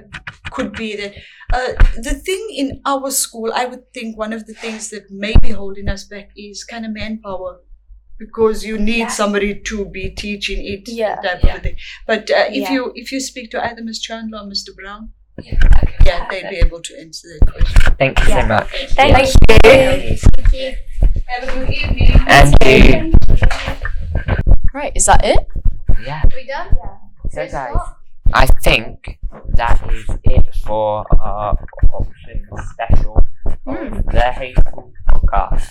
could 0.51 0.73
be 0.73 0.97
that. 0.97 1.15
Uh, 1.53 1.73
the 2.03 2.15
thing 2.15 2.49
in 2.55 2.81
our 2.87 3.11
school, 3.11 3.53
I 3.55 3.65
would 3.67 3.93
think 3.93 4.17
one 4.19 4.33
of 4.33 4.47
the 4.47 4.55
things 4.55 4.91
that 4.91 5.11
may 5.11 5.35
be 5.43 5.51
holding 5.51 5.89
us 5.89 6.05
back 6.05 6.31
is 6.37 6.65
kind 6.65 6.85
of 6.87 6.93
manpower. 6.93 7.61
Because 8.17 8.65
you 8.65 8.79
need 8.79 8.99
Yeah. 8.99 9.09
somebody 9.09 9.61
to 9.71 9.85
be 9.87 10.09
teaching 10.11 10.65
it, 10.65 10.89
Yeah. 10.89 11.17
type 11.17 11.43
Yeah. 11.43 11.57
of 11.57 11.63
thing. 11.65 11.77
But 12.07 12.31
uh, 12.31 12.47
if 12.49 12.55
Yeah. 12.71 12.73
you 12.73 12.93
if 12.95 13.11
you 13.11 13.19
speak 13.21 13.51
to 13.51 13.59
either 13.67 13.83
Miss 13.83 13.99
Chandler 13.99 14.39
or 14.39 14.47
Mr. 14.47 14.71
Brown, 14.77 15.11
Yeah. 15.43 15.59
Okay. 15.67 15.97
yeah, 16.07 16.29
they'd 16.31 16.49
be 16.49 16.57
able 16.65 16.81
to 16.81 16.93
answer 17.01 17.27
that 17.33 17.51
question. 17.53 17.97
Thank 17.99 18.21
you 18.21 18.27
so 18.27 18.47
much. 18.47 18.69
Thank 18.91 19.19
Yeah. 19.19 19.95
you. 19.97 20.17
Thank 20.37 20.53
you. 20.53 20.77
Have 21.27 21.43
a 21.49 21.53
good 21.59 21.71
evening. 21.71 22.13
And 22.29 22.55
you. 22.65 23.14
Right, 24.75 24.93
is 24.97 25.07
that 25.07 25.25
it? 25.25 25.39
Yeah. 26.05 26.23
we 26.35 26.47
done? 26.47 26.77
Yeah. 26.77 26.97
So 27.31 27.49
guys, 27.49 27.77
I 28.33 28.47
think 28.47 29.19
that 29.55 29.81
is 29.93 30.05
it 30.25 30.53
for 30.67 31.07
our 31.21 31.57
option 31.93 32.49
special 32.73 33.25
of 33.67 34.05
the 34.07 34.33
Hateful 34.33 34.93
podcast. 35.09 35.71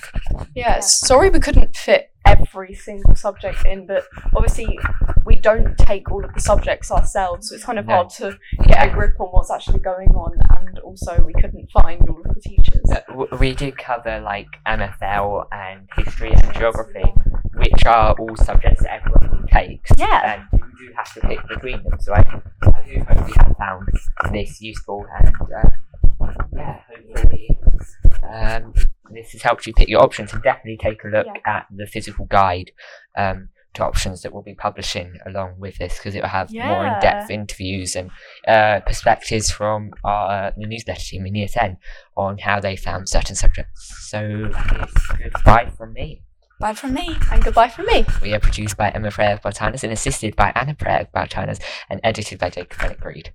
Yeah, 0.55 0.79
sorry 0.79 1.29
we 1.29 1.39
couldn't 1.39 1.75
fit 1.75 2.11
every 2.25 2.73
single 2.73 3.15
subject 3.15 3.65
in, 3.65 3.85
but 3.87 4.05
obviously 4.35 4.79
we 5.25 5.35
don't 5.35 5.77
take 5.77 6.09
all 6.09 6.23
of 6.23 6.33
the 6.33 6.39
subjects 6.39 6.89
ourselves, 6.89 7.49
so 7.49 7.55
it's 7.55 7.65
kind 7.65 7.79
of 7.79 7.85
No. 7.85 7.95
hard 7.95 8.09
to 8.11 8.37
get 8.63 8.87
a 8.87 8.89
grip 8.89 9.19
on 9.19 9.27
what's 9.27 9.51
actually 9.51 9.79
going 9.79 10.09
on, 10.15 10.31
and 10.59 10.79
also 10.79 11.21
we 11.21 11.33
couldn't 11.33 11.69
find 11.71 12.07
all 12.09 12.21
of 12.25 12.33
the 12.33 12.39
teachers. 12.41 12.83
Uh, 12.89 13.25
we 13.37 13.53
did 13.53 13.77
cover 13.77 14.21
like 14.21 14.47
MFL 14.65 15.45
and 15.51 15.89
history 15.97 16.31
and 16.31 16.53
geography, 16.53 17.03
which 17.55 17.85
are 17.85 18.15
all 18.17 18.35
subjects 18.35 18.83
that 18.83 19.01
everyone 19.01 19.47
takes. 19.47 19.91
Yeah. 19.97 20.47
And 20.51 20.61
you 20.61 20.87
do 20.87 20.93
have 20.95 21.13
to 21.13 21.21
pick 21.21 21.47
between 21.47 21.83
them. 21.83 21.99
So 21.99 22.13
I, 22.13 22.19
I 22.19 22.83
do 22.85 22.99
hope 23.07 23.27
you 23.27 23.33
have 23.37 23.55
found 23.57 23.87
this 24.31 24.61
useful 24.61 25.05
and 25.19 25.35
uh, 25.35 25.69
yeah, 26.55 26.79
hopefully 26.89 27.59
um, 28.31 28.73
this 29.11 29.31
has 29.31 29.41
helped 29.41 29.67
you 29.67 29.73
pick 29.73 29.89
your 29.89 30.01
options 30.01 30.33
and 30.33 30.41
definitely 30.41 30.77
take 30.77 31.03
a 31.03 31.07
look 31.07 31.27
at 31.45 31.67
the 31.75 31.85
physical 31.85 32.25
guide 32.25 32.71
um, 33.17 33.49
to 33.73 33.83
options 33.83 34.21
that 34.21 34.33
we'll 34.33 34.43
be 34.43 34.53
publishing 34.53 35.17
along 35.25 35.55
with 35.59 35.77
this 35.77 35.97
because 35.97 36.15
it 36.15 36.21
will 36.21 36.29
have 36.29 36.51
more 36.53 36.85
in-depth 36.85 37.29
interviews 37.29 37.95
and 37.95 38.11
uh, 38.47 38.79
perspectives 38.85 39.51
from 39.51 39.91
our 40.03 40.53
the 40.57 40.65
newsletter 40.65 41.01
team 41.01 41.25
in 41.25 41.35
year 41.35 41.47
10 41.47 41.77
on 42.15 42.37
how 42.37 42.59
they 42.59 42.75
found 42.75 43.09
certain 43.09 43.35
subjects. 43.35 44.09
So 44.09 44.49
it's 44.79 45.33
goodbye 45.33 45.71
from 45.75 45.93
me. 45.93 46.21
Bye 46.63 46.73
from 46.73 46.93
me, 46.93 47.17
and 47.29 47.43
goodbye 47.43 47.67
from 47.67 47.87
me. 47.87 48.05
We 48.21 48.33
are 48.33 48.39
produced 48.39 48.77
by 48.77 48.87
Emma 48.87 49.11
Freya 49.11 49.37
Bartanas 49.43 49.83
and 49.83 49.91
assisted 49.91 50.33
by 50.37 50.53
Anna 50.55 50.73
Freya 50.79 51.09
Bartanas 51.13 51.61
and 51.89 51.99
edited 52.05 52.39
by 52.39 52.51
Jacob 52.51 52.79
Bennett 52.79 53.01
Breed. 53.01 53.33